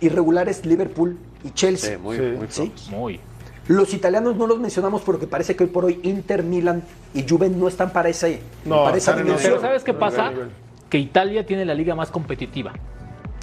irregulares 0.00 0.64
Liverpool 0.64 1.18
y 1.44 1.50
Chelsea. 1.50 1.96
Sí, 1.96 2.02
muy, 2.02 2.16
Sí. 2.16 2.22
muy 2.22 2.46
¿Sí? 2.48 2.62
pocos. 2.66 2.88
Muy. 2.90 3.20
Los 3.66 3.92
italianos 3.92 4.36
no 4.36 4.46
los 4.46 4.58
mencionamos 4.58 5.02
porque 5.02 5.26
parece 5.26 5.54
que 5.54 5.64
hoy 5.64 5.70
por 5.70 5.84
hoy 5.84 6.00
Inter, 6.02 6.42
Milan 6.42 6.82
y 7.12 7.28
Juve 7.28 7.50
no 7.50 7.68
están 7.68 7.90
para, 7.92 8.08
ese, 8.08 8.40
No, 8.64 8.84
para 8.84 8.96
esa. 8.96 9.14
Pero 9.14 9.60
¿sabes 9.60 9.84
qué 9.84 9.92
pasa? 9.92 10.32
Que 10.88 10.98
Italia 10.98 11.44
tiene 11.44 11.66
la 11.66 11.74
liga 11.74 11.94
más 11.94 12.10
competitiva. 12.10 12.72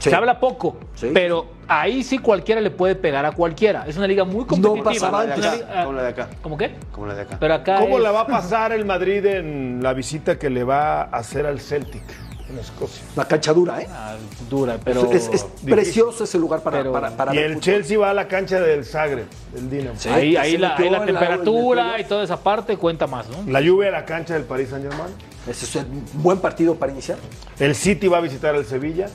Sí. 0.06 0.10
Se 0.12 0.16
habla 0.16 0.40
poco, 0.40 0.78
Sí. 0.94 1.10
pero 1.14 1.48
ahí 1.68 2.04
sí 2.04 2.20
cualquiera 2.20 2.62
le 2.62 2.70
puede 2.70 2.94
pegar 2.96 3.26
a 3.26 3.32
cualquiera. 3.32 3.86
Es 3.88 3.98
una 3.98 4.06
liga 4.08 4.24
muy 4.24 4.46
competitiva. 4.46 4.84
pasaba 4.84 5.24
Es 5.24 5.26
una 5.26 5.34
antes. 5.36 5.54
liga- 5.68 5.84
Como 5.84 5.94
la 5.98 6.04
de 6.04 6.10
acá. 6.10 6.30
¿Cómo 6.44 6.58
qué? 6.58 6.76
Como 6.92 7.08
la 7.08 7.16
de 7.16 7.22
acá. 7.24 7.38
Pero 7.40 7.54
acá 7.56 7.78
¿Cómo 7.80 7.98
es- 7.98 8.04
la 8.04 8.12
va 8.12 8.22
a 8.22 8.28
pasar 8.28 8.72
el 8.72 8.86
Madrid 8.86 9.26
en 9.26 9.82
la 9.82 9.94
visita 9.94 10.38
que 10.38 10.50
le 10.52 10.64
va 10.64 11.02
a 11.02 11.04
hacer 11.06 11.48
al 11.48 11.60
Celtic 11.60 12.04
en 12.52 12.60
Escocia? 12.60 13.04
La 13.16 13.28
cancha 13.28 13.52
dura, 13.52 13.82
¿eh? 13.82 13.88
Ah, 13.90 14.14
dura, 14.48 14.78
pero 14.84 15.12
es 15.12 15.28
es 15.34 15.44
precioso 15.66 16.26
ese 16.26 16.38
lugar 16.38 16.62
para, 16.62 16.78
pero- 16.78 16.92
para, 16.92 17.10
para 17.18 17.34
y 17.34 17.40
el 17.40 17.54
fútbol. 17.54 17.62
Chelsea 17.64 17.98
va 17.98 18.12
a 18.12 18.14
la 18.14 18.28
cancha 18.28 18.60
del 18.62 18.86
Zagreb, 18.86 19.26
del 19.54 19.70
Dinamo. 19.72 19.98
Sí. 20.00 20.10
ahí, 20.10 20.36
ahí 20.38 20.58
la, 20.58 20.76
ahí 20.76 20.86
la 20.86 20.92
la- 20.92 20.98
el 21.00 21.06
temperatura 21.08 22.00
y 22.00 22.04
toda 22.04 22.24
esa 22.24 22.38
parte 22.38 22.78
cuenta 22.78 23.08
más, 23.08 23.28
¿no? 23.28 23.52
La 23.52 23.60
Juve 23.68 23.88
a 23.88 23.92
la 23.92 24.06
cancha 24.06 24.36
del 24.36 24.44
Paris 24.44 24.70
Saint 24.70 24.86
Germain. 24.88 25.12
Ese 25.48 25.66
es 25.66 25.76
un 25.86 26.04
buen 26.24 26.40
partido 26.40 26.76
para 26.76 26.92
iniciar. 26.92 27.18
El 27.60 27.76
City 27.76 28.08
va 28.08 28.18
a 28.18 28.22
visitar 28.22 28.54
al 28.56 28.66
Sevilla. 28.66 29.08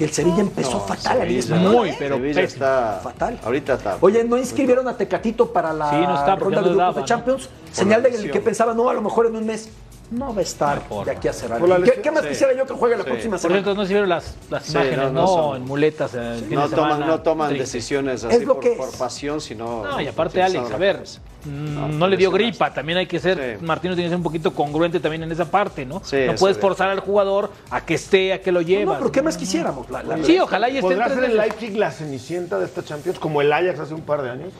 Que 0.00 0.06
el 0.06 0.12
Sevilla 0.12 0.40
empezó 0.40 0.78
No, 0.78 0.80
fatal 0.80 1.18
Sevilla- 1.18 1.38
Española, 1.40 1.78
Muy, 1.78 1.88
¿eh? 1.90 1.96
pero 1.98 2.14
Sevilla 2.16 2.40
está 2.40 3.00
Fatal. 3.04 3.38
Ahorita 3.44 3.74
está. 3.74 3.98
Oye, 4.00 4.24
¿no 4.24 4.38
inscribieron 4.38 4.88
a 4.88 4.96
Tecatito 4.96 5.52
para 5.52 5.74
la 5.74 5.90
Sí, 5.90 5.96
no 5.96 6.14
está, 6.14 6.38
porque 6.38 6.56
ronda 6.56 6.60
no 6.62 6.62
de 6.62 6.68
grupos 6.70 6.78
daba, 6.78 6.94
de 6.94 7.00
¿no? 7.00 7.06
Champions? 7.06 7.50
Señal 7.70 8.02
de 8.02 8.30
que 8.30 8.40
pensaba, 8.40 8.72
no, 8.72 8.88
a 8.88 8.94
lo 8.94 9.02
mejor 9.02 9.26
en 9.26 9.36
un 9.36 9.44
mes 9.44 9.68
no 10.10 10.34
va 10.34 10.40
a 10.40 10.42
estar 10.42 10.78
Mejor, 10.82 11.04
de 11.06 11.12
aquí 11.12 11.28
a 11.28 11.32
cerrar. 11.32 11.60
Por 11.60 11.68
la 11.68 11.76
¿Qué, 11.80 12.10
más 12.10 12.22
sí. 12.22 12.28
quisiera 12.30 12.52
yo 12.54 12.66
que 12.66 12.74
juegue 12.74 12.96
la 12.96 13.04
Sí. 13.04 13.10
próxima 13.10 13.30
Por 13.32 13.40
semana? 13.40 13.62
cierto, 13.62 13.74
no 13.80 13.86
se 13.86 13.92
vieron 13.92 14.08
las, 14.08 14.36
las 14.50 14.64
Sí, 14.64 14.72
imágenes, 14.72 14.98
no, 14.98 15.04
no, 15.12 15.20
no 15.20 15.26
son- 15.26 15.56
en 15.56 15.64
muletas. 15.64 16.14
eh, 16.14 16.18
no 16.50 16.68
de 16.68 16.74
toman, 16.76 16.92
semana, 16.92 17.06
no 17.06 17.20
toman 17.20 17.48
triste. 17.50 17.64
decisiones 17.78 18.24
Es 18.24 18.34
así 18.36 18.44
lo 18.44 18.54
por, 18.54 18.62
que 18.64 18.70
por 18.72 18.88
es. 18.88 18.96
pasión, 18.96 19.40
sino. 19.40 19.84
No, 19.84 20.00
y 20.00 20.06
aparte, 20.08 20.42
Alex, 20.42 20.70
a 20.70 20.76
ver, 20.76 21.02
mm, 21.44 21.74
No, 21.74 21.88
no, 21.88 22.06
le 22.08 22.16
dio 22.16 22.30
gripa, 22.30 22.72
también 22.74 22.98
hay 22.98 23.06
que 23.06 23.18
ser, 23.20 23.58
Sí. 23.60 23.64
Martino 23.64 23.94
tiene 23.94 24.06
que 24.06 24.10
ser 24.10 24.16
un 24.16 24.22
poquito 24.24 24.52
congruente 24.52 24.98
también 25.00 25.22
en 25.22 25.32
esa 25.32 25.50
parte, 25.50 25.86
¿no? 25.86 26.02
Sí, 26.04 26.16
no 26.26 26.34
puedes 26.34 26.56
de- 26.56 26.60
forzar 26.60 26.88
al 26.90 27.00
jugador 27.00 27.50
a 27.70 27.84
que 27.86 27.94
esté, 27.94 28.32
a 28.32 28.40
que 28.40 28.50
lo 28.52 28.60
lleve. 28.62 28.86
No, 28.86 28.98
pero 28.98 29.12
¿qué 29.12 29.22
más 29.22 29.36
quisiéramos? 29.36 29.88
La- 29.90 30.02
la- 30.02 30.22
Sí, 30.24 30.38
ojalá 30.38 30.68
y 30.68 30.78
esté 30.78 30.82
¿Podrá 30.82 31.08
ser 31.08 31.24
el. 31.24 31.36
Leipzig 31.36 31.76
la 31.76 31.90
cenicienta 31.92 32.58
de 32.58 32.64
esta 32.66 32.82
Champions 32.84 33.18
como 33.18 33.40
el 33.40 33.52
Ajax 33.52 33.78
hace 33.78 33.94
un 33.94 34.02
par 34.02 34.22
de 34.22 34.30
años? 34.30 34.52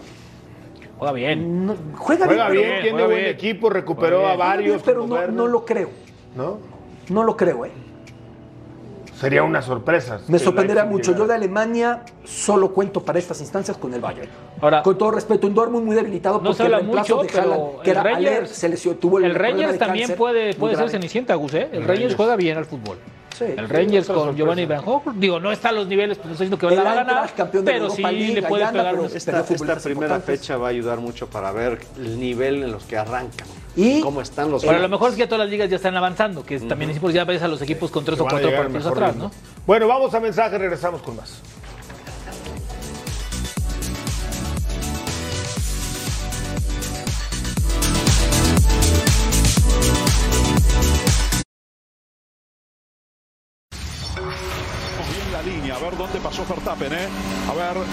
Juega 1.00 1.12
bien. 1.14 1.66
no, 1.66 1.74
juega, 1.96 2.26
Juega 2.26 2.48
bien, 2.50 2.62
bien, 2.62 2.70
pero- 2.70 2.82
tiene 2.82 2.90
juega 2.92 3.06
buen 3.06 3.18
bien. 3.20 3.30
equipo, 3.34 3.70
recuperó 3.70 4.18
a 4.26 4.28
bien. 4.28 4.38
varios. 4.38 4.82
pero 4.82 5.06
no, 5.06 5.26
no 5.28 5.46
lo 5.48 5.64
creo. 5.64 5.88
¿no? 6.36 6.58
No 7.08 7.24
lo 7.24 7.36
creo, 7.36 7.64
¿eh? 7.64 7.70
Sería 9.18 9.42
una 9.42 9.60
sorpresa. 9.60 10.20
Me 10.28 10.38
Leipzig 10.38 10.84
mucho. 10.84 11.12
Yo 11.12 11.26
de. 11.26 11.34
Alemania 11.34 12.02
solo 12.24 12.72
cuento 12.72 13.02
para 13.02 13.18
estas 13.18 13.40
instancias 13.40 13.76
con 13.76 13.92
el 13.94 14.00
Bayern. 14.00 14.28
Ahora- 14.60 14.82
con 14.82 14.96
todo 14.96 15.10
respeto, 15.10 15.46
un 15.46 15.54
Dortmund 15.54 15.84
muy 15.86 15.96
debilitado 15.96 16.36
No 16.36 16.44
porque 16.44 16.56
se 16.56 16.62
habla 16.64 16.76
el 16.78 16.82
reemplazo 16.84 17.16
mucho, 17.16 17.26
de 17.32 17.38
Haaland, 17.40 17.60
pero 17.70 17.82
que 17.82 17.90
el 17.90 17.96
era 17.96 18.00
Aller, 18.16 18.32
Rangers, 18.34 18.50
se 18.50 18.68
lesionó, 18.68 18.98
tuvo 18.98 19.18
el, 19.18 19.24
el 19.24 19.34
de 19.34 19.78
también 19.78 20.14
puede, 20.16 20.54
puede 20.54 20.76
ser 20.76 20.88
cenicienta, 20.90 21.34
Gus, 21.34 21.54
¿eh? 21.54 21.68
El 21.72 21.84
Rangers 21.84 22.14
juega 22.14 22.36
bien 22.36 22.56
al 22.58 22.64
fútbol. 22.66 22.98
Sí. 23.40 23.54
El 23.56 23.68
Rangers 23.70 24.06
con 24.06 24.16
sorpresa. 24.16 24.36
Giovanni 24.36 24.66
Van 24.66 24.82
Hoff, 24.84 25.02
digo, 25.14 25.40
no 25.40 25.50
está 25.50 25.70
a 25.70 25.72
los 25.72 25.86
niveles, 25.88 26.18
pues 26.18 26.26
no 26.26 26.32
estoy 26.32 26.48
diciendo 26.48 26.58
que 26.58 26.76
va 26.76 26.92
a 26.92 26.94
ganar, 26.94 27.30
pero 27.64 27.88
sí 27.88 28.02
Europa 28.02 28.12
League, 28.12 28.34
le 28.34 28.42
puede 28.42 28.64
anda, 28.64 28.80
pegar 28.80 28.90
pero 28.92 29.02
unos- 29.04 29.14
Esta, 29.14 29.40
esta 29.40 29.54
primera 29.54 29.76
importantes. 29.88 30.24
fecha 30.40 30.56
va 30.58 30.66
a 30.66 30.70
ayudar 30.70 30.98
mucho 31.00 31.26
para 31.28 31.50
ver 31.50 31.80
el 31.96 32.20
nivel 32.20 32.62
en 32.64 32.70
los 32.72 32.84
que 32.84 32.98
arrancan. 32.98 33.46
Y- 33.76 34.00
cómo 34.02 34.20
están 34.20 34.50
los 34.50 34.62
Pero 34.62 34.76
a 34.76 34.80
lo 34.80 34.88
mejor 34.90 35.08
es 35.10 35.14
que 35.14 35.20
ya 35.20 35.26
todas 35.26 35.40
las 35.46 35.50
ligas 35.50 35.70
ya 35.70 35.76
están 35.76 35.96
avanzando, 35.96 36.44
que 36.44 36.60
también 36.60 36.90
es 36.90 36.96
importante, 36.96 37.16
ya 37.16 37.24
ves 37.24 37.42
a 37.42 37.48
los 37.48 37.62
equipos 37.62 37.90
con 37.90 38.04
tres 38.04 38.20
o 38.20 38.24
cuatro 38.26 38.50
partidos 38.50 38.84
atrás, 38.86 39.12
ritmo. 39.14 39.28
¿no? 39.28 39.30
Bueno, 39.66 39.88
vamos 39.88 40.12
a 40.12 40.20
mensaje, 40.20 40.58
regresamos 40.58 41.00
con 41.00 41.16
más. 41.16 41.40
Pasó 56.40 56.54
Verstappen, 56.54 56.92
¿eh? 56.92 57.08
A 57.48 57.54
ver. 57.54 57.84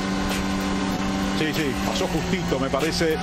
Sí, 1.40 1.54
sí, 1.54 1.72
pasó 1.86 2.08
justito, 2.08 2.60
me 2.60 2.70
parece. 2.70 3.18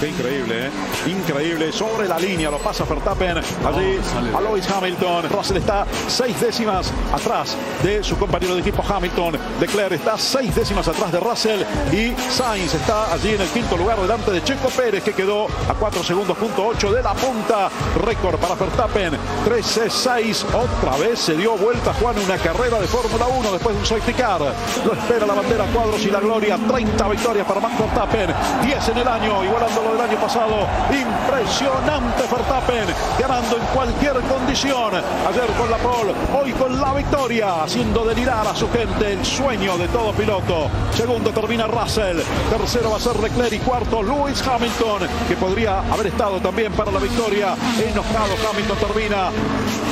Qué 0.00 0.08
increíble, 0.08 0.66
¿eh? 0.66 0.70
Increíble. 1.06 1.70
Sobre 1.72 2.08
la 2.08 2.18
línea 2.18 2.50
lo 2.50 2.56
pasa 2.58 2.84
Verstappen. 2.84 3.36
Allí 3.36 4.00
a 4.34 4.40
Lewis 4.40 4.66
Hamilton. 4.70 5.28
Russell 5.28 5.58
está 5.58 5.86
seis 6.08 6.40
décimas 6.40 6.90
atrás 7.12 7.54
de 7.82 8.02
su 8.02 8.16
compañero 8.16 8.54
de 8.54 8.62
equipo 8.62 8.82
Hamilton. 8.82 9.38
Leclerc 9.60 9.92
está 9.92 10.16
seis 10.16 10.54
décimas 10.54 10.88
atrás 10.88 11.12
de 11.12 11.20
Russell. 11.20 11.60
Y 11.92 12.14
Sainz 12.30 12.72
está 12.72 13.12
allí 13.12 13.34
en 13.34 13.42
el 13.42 13.48
quinto 13.48 13.76
lugar 13.76 14.00
delante 14.00 14.30
de 14.30 14.42
Checo 14.42 14.70
Pérez, 14.70 15.04
que 15.04 15.12
quedó 15.12 15.48
a 15.68 15.74
4 15.74 16.02
segundos, 16.02 16.34
punto 16.38 16.66
8 16.68 16.92
de 16.92 17.02
la 17.02 17.12
punta. 17.12 17.68
Récord 18.02 18.40
para 18.40 18.54
Verstappen. 18.54 19.12
13-6. 19.46 20.46
Otra 20.54 20.96
vez 20.96 21.18
se 21.18 21.36
dio 21.36 21.58
vuelta 21.58 21.92
Juan 21.92 22.18
una 22.18 22.38
carrera 22.38 22.78
de 22.78 22.86
Fórmula 22.86 23.26
1 23.26 23.52
después 23.52 23.74
de 23.74 23.80
un 23.82 23.86
safety 23.86 24.14
car. 24.14 24.40
Lo 24.40 24.94
espera 24.94 25.26
la 25.26 25.34
bandera 25.34 25.66
cuadros 25.66 26.02
y 26.06 26.10
la 26.10 26.20
gloria. 26.20 26.56
30 26.56 27.08
victorias 27.08 27.46
para 27.46 27.60
Max 27.60 27.78
Verstappen. 27.78 28.34
10 28.64 28.88
en 28.88 28.96
el 28.96 29.08
año, 29.08 29.44
igualando 29.60 29.82
lo 29.82 29.92
del 29.92 30.10
año 30.10 30.20
pasado. 30.20 30.66
Impresionante 30.90 32.22
Verstappen, 32.30 32.86
ganando 33.18 33.56
en 33.56 33.64
cualquier 33.74 34.14
condición. 34.22 34.94
Ayer 34.94 35.46
con 35.58 35.70
la 35.70 35.76
pole, 35.78 36.14
hoy 36.34 36.52
con 36.52 36.80
la 36.80 36.94
victoria, 36.94 37.64
haciendo 37.64 38.04
delirar 38.04 38.46
a 38.46 38.54
su 38.54 38.70
gente 38.70 39.12
el 39.12 39.24
sueño 39.24 39.76
de 39.76 39.88
todo 39.88 40.12
piloto. 40.12 40.70
Segundo 40.94 41.30
termina 41.30 41.66
Russell, 41.66 42.18
tercero 42.50 42.90
va 42.90 42.96
a 42.96 43.00
ser 43.00 43.18
Leclerc 43.20 43.52
y 43.52 43.58
cuarto 43.58 44.02
Lewis 44.02 44.42
Hamilton, 44.46 45.02
que 45.28 45.36
podría 45.36 45.80
haber 45.80 46.06
estado 46.06 46.40
también 46.40 46.72
para 46.72 46.90
la 46.90 46.98
victoria. 46.98 47.54
Enojado 47.78 48.34
Hamilton 48.50 48.78
termina 48.78 49.30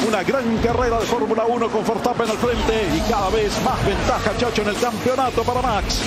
una 0.07 0.23
gran 0.23 0.57
carrera 0.59 0.99
de 0.99 1.07
Fórmula 1.07 1.45
1 1.47 1.69
con 1.69 1.85
Verstappen 1.85 2.31
al 2.31 2.39
frente 2.39 2.89
y 2.97 3.01
cada 3.11 3.29
vez 3.31 3.53
más 3.63 3.85
ventaja 3.85 4.37
Chacho 4.39 4.63
en 4.63 4.69
el 4.69 4.77
campeonato 4.77 5.43
para 5.43 5.63
Max. 5.63 6.03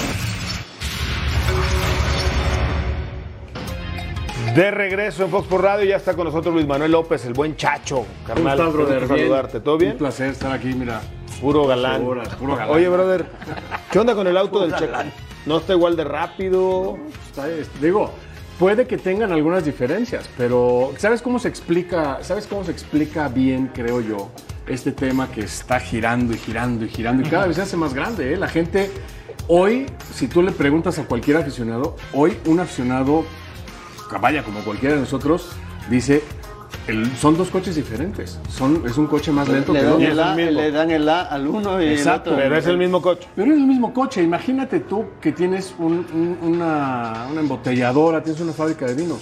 De 4.55 4.69
regreso 4.69 5.23
en 5.23 5.29
Fox 5.29 5.47
por 5.47 5.61
Radio, 5.63 5.85
ya 5.85 5.95
está 5.95 6.13
con 6.13 6.25
nosotros 6.25 6.53
Luis 6.53 6.67
Manuel 6.67 6.91
López, 6.91 7.25
el 7.25 7.33
buen 7.33 7.55
chacho. 7.55 8.05
Carnal, 8.27 8.57
¿Cómo 8.57 8.69
estás, 8.69 8.73
brother? 8.73 9.07
saludarte. 9.07 9.59
¿Todo 9.61 9.77
bien? 9.77 9.93
Un 9.93 9.97
placer 9.99 10.31
estar 10.31 10.51
aquí, 10.51 10.67
mira. 10.73 11.01
Puro 11.39 11.65
galán. 11.67 12.01
Puro 12.01 12.55
galán. 12.55 12.69
Oye, 12.69 12.89
brother, 12.89 13.25
¿qué 13.91 13.99
onda 13.99 14.13
con 14.13 14.27
el 14.27 14.35
auto 14.35 14.59
Puro 14.59 14.65
del 14.67 14.71
galán. 14.71 15.13
¿No 15.45 15.57
está 15.57 15.73
igual 15.73 15.95
de 15.95 16.03
rápido? 16.03 16.97
Está- 17.27 17.47
digo, 17.81 18.11
puede 18.59 18.85
que 18.87 18.97
tengan 18.97 19.31
algunas 19.31 19.63
diferencias, 19.63 20.29
pero 20.37 20.91
¿sabes 20.97 21.21
cómo 21.21 21.39
se 21.39 21.47
explica? 21.47 22.19
¿Sabes 22.21 22.45
cómo 22.45 22.65
se 22.65 22.71
explica 22.71 23.29
bien, 23.29 23.71
creo 23.73 24.01
yo, 24.01 24.31
este 24.67 24.91
tema 24.91 25.31
que 25.31 25.41
está 25.41 25.79
girando 25.79 26.33
y 26.33 26.37
girando 26.37 26.83
y 26.83 26.89
girando 26.89 27.23
y 27.25 27.29
cada 27.29 27.47
vez 27.47 27.55
se 27.55 27.61
hace 27.61 27.77
más 27.77 27.93
grande? 27.93 28.33
¿eh? 28.33 28.37
La 28.37 28.47
gente 28.49 28.91
Hoy, 29.47 29.87
si 30.13 30.27
tú 30.27 30.41
le 30.43 30.51
preguntas 30.51 30.97
a 30.99 31.03
cualquier 31.03 31.35
aficionado, 31.35 31.97
hoy 32.13 32.37
un 32.45 32.59
aficionado, 32.61 33.25
vaya 34.17 34.43
como 34.43 34.59
cualquiera 34.61 34.95
de 34.95 35.01
nosotros, 35.01 35.49
dice, 35.89 36.23
el- 36.87 37.15
son 37.17 37.37
dos 37.37 37.49
coches 37.49 37.75
diferentes. 37.75 38.39
Son, 38.49 38.83
es 38.85 38.97
un 38.97 39.07
coche 39.07 39.31
más 39.31 39.47
lento 39.47 39.73
Le 39.73 39.79
que 39.79 39.85
el 39.85 39.91
dan 40.15 40.31
otro. 40.31 40.43
el, 40.43 40.57
A, 40.57 40.61
le 40.61 40.71
dan 40.71 40.91
el 40.91 41.09
A 41.09 41.21
al 41.23 41.47
uno 41.47 41.81
y 41.81 41.87
Exacto. 41.89 42.31
el 42.31 42.35
otro. 42.35 42.43
Pero 42.49 42.57
es 42.57 42.65
el 42.67 42.77
mismo 42.77 43.01
coche. 43.01 43.27
Pero 43.35 43.51
es 43.51 43.57
el 43.57 43.67
mismo 43.67 43.93
coche. 43.93 44.23
Imagínate 44.23 44.79
tú 44.81 45.05
que 45.21 45.31
tienes 45.31 45.73
un- 45.79 46.05
un- 46.13 46.37
una, 46.41 47.27
una 47.31 47.41
embotelladora, 47.41 48.23
tienes 48.23 48.41
una 48.41 48.53
fábrica 48.53 48.85
de 48.85 48.93
vinos 48.95 49.19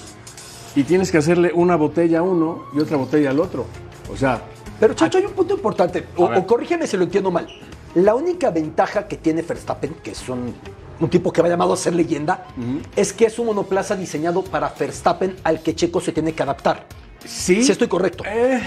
y 0.76 0.84
tienes 0.84 1.12
que 1.12 1.18
hacerle 1.18 1.52
una 1.54 1.76
botella 1.76 2.20
a 2.20 2.22
uno 2.22 2.66
y 2.74 2.80
otra 2.80 2.98
botella 2.98 3.32
al 3.32 3.40
otro. 3.40 3.66
O 4.12 4.16
sea, 4.18 4.42
Pero 4.80 4.94
Chacho, 4.94 5.18
hay 5.18 5.26
un 5.26 5.34
punto 5.34 5.56
importante, 5.56 6.06
o 6.16 6.48
corrígeme 6.48 6.88
si 6.88 6.96
lo 6.96 7.04
entiendo 7.04 7.30
mal. 7.32 7.46
La 7.96 8.16
única 8.16 8.50
ventaja 8.50 9.08
que 9.10 9.18
tiene 9.18 9.42
Verstappen, 9.42 9.96
que 10.02 10.12
es 10.12 10.30
un, 10.30 10.54
un 11.00 11.10
tipo 11.10 11.32
que 11.32 11.42
va 11.42 11.50
llamado 11.50 11.74
a 11.74 11.78
ser 11.78 11.96
leyenda, 11.96 12.46
es 12.96 13.14
que 13.14 13.26
es 13.26 13.40
un 13.40 13.48
monoplaza 13.48 13.96
diseñado 13.96 14.44
para 14.44 14.74
Verstappen 14.78 15.36
al 15.44 15.62
que 15.62 15.76
Checo 15.76 16.02
se 16.02 16.12
tiene 16.12 16.34
que 16.34 16.44
adaptar. 16.44 16.86
sí. 17.26 17.64
Si 17.64 17.72
estoy 17.72 17.88
correcto. 17.88 18.24
Eh, 18.26 18.62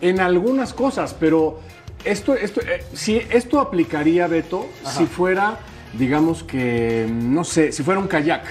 en 0.00 0.20
algunas 0.20 0.72
cosas, 0.72 1.14
pero 1.18 1.60
esto, 2.04 2.34
esto, 2.34 2.60
eh, 2.62 2.82
si 2.94 3.16
esto 3.30 3.60
aplicaría, 3.60 4.26
Beto, 4.26 4.66
si 4.84 5.04
fuera, 5.06 5.58
digamos 5.98 6.42
que, 6.42 7.06
no 7.10 7.44
sé, 7.44 7.72
si 7.72 7.82
fuera 7.82 8.00
un 8.00 8.08
kayak. 8.08 8.44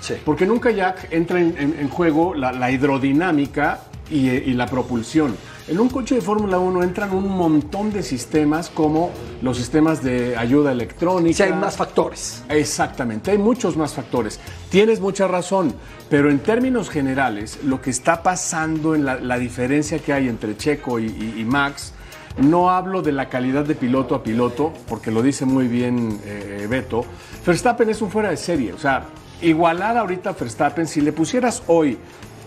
Sí. 0.00 0.14
Porque 0.24 0.44
en 0.44 0.50
un 0.50 0.58
kayak 0.60 1.08
entra 1.12 1.40
en, 1.40 1.54
en- 1.58 1.76
en 1.78 1.88
juego 1.88 2.34
la, 2.34 2.52
la 2.52 2.70
hidrodinámica 2.70 3.80
y, 4.10 4.28
eh, 4.28 4.42
y 4.46 4.52
la 4.54 4.66
propulsión. 4.66 5.36
En 5.66 5.80
un 5.80 5.88
coche 5.88 6.16
de 6.16 6.20
Fórmula 6.20 6.58
1 6.58 6.82
entran 6.82 7.10
un 7.14 7.26
montón 7.26 7.90
de 7.90 8.02
sistemas 8.02 8.68
como 8.68 9.10
los 9.40 9.56
sistemas 9.56 10.02
de 10.02 10.36
ayuda 10.36 10.72
electrónica. 10.72 11.34
Si 11.36 11.42
hay 11.42 11.54
más 11.54 11.76
factores. 11.78 12.44
Exactamente, 12.50 13.30
hay 13.30 13.38
muchos 13.38 13.74
más 13.74 13.94
factores. 13.94 14.38
Tienes 14.68 15.00
mucha 15.00 15.26
razón, 15.26 15.74
pero 16.10 16.30
en 16.30 16.40
términos 16.40 16.90
generales, 16.90 17.60
lo 17.64 17.80
que 17.80 17.88
está 17.88 18.22
pasando 18.22 18.94
en 18.94 19.06
la, 19.06 19.14
la 19.16 19.38
diferencia 19.38 19.98
que 20.00 20.12
hay 20.12 20.28
entre 20.28 20.54
Checo 20.54 20.98
y, 20.98 21.06
y- 21.06 21.40
y 21.40 21.44
Max, 21.44 21.92
no 22.36 22.68
hablo 22.68 23.00
de 23.00 23.12
la 23.12 23.30
calidad 23.30 23.64
de 23.64 23.74
piloto 23.74 24.14
a 24.16 24.22
piloto, 24.22 24.70
porque 24.86 25.10
lo 25.10 25.22
dice 25.22 25.46
muy 25.46 25.66
bien 25.66 26.20
eh, 26.26 26.66
Beto. 26.68 27.06
Verstappen 27.46 27.88
es 27.88 28.02
un 28.02 28.10
fuera 28.10 28.28
de 28.28 28.36
serie, 28.36 28.74
o 28.74 28.78
sea, 28.78 29.04
igualar 29.40 29.96
ahorita 29.96 30.30
a 30.30 30.32
Verstappen, 30.34 30.86
si 30.86 31.00
le 31.00 31.12
pusieras 31.12 31.62
hoy 31.68 31.96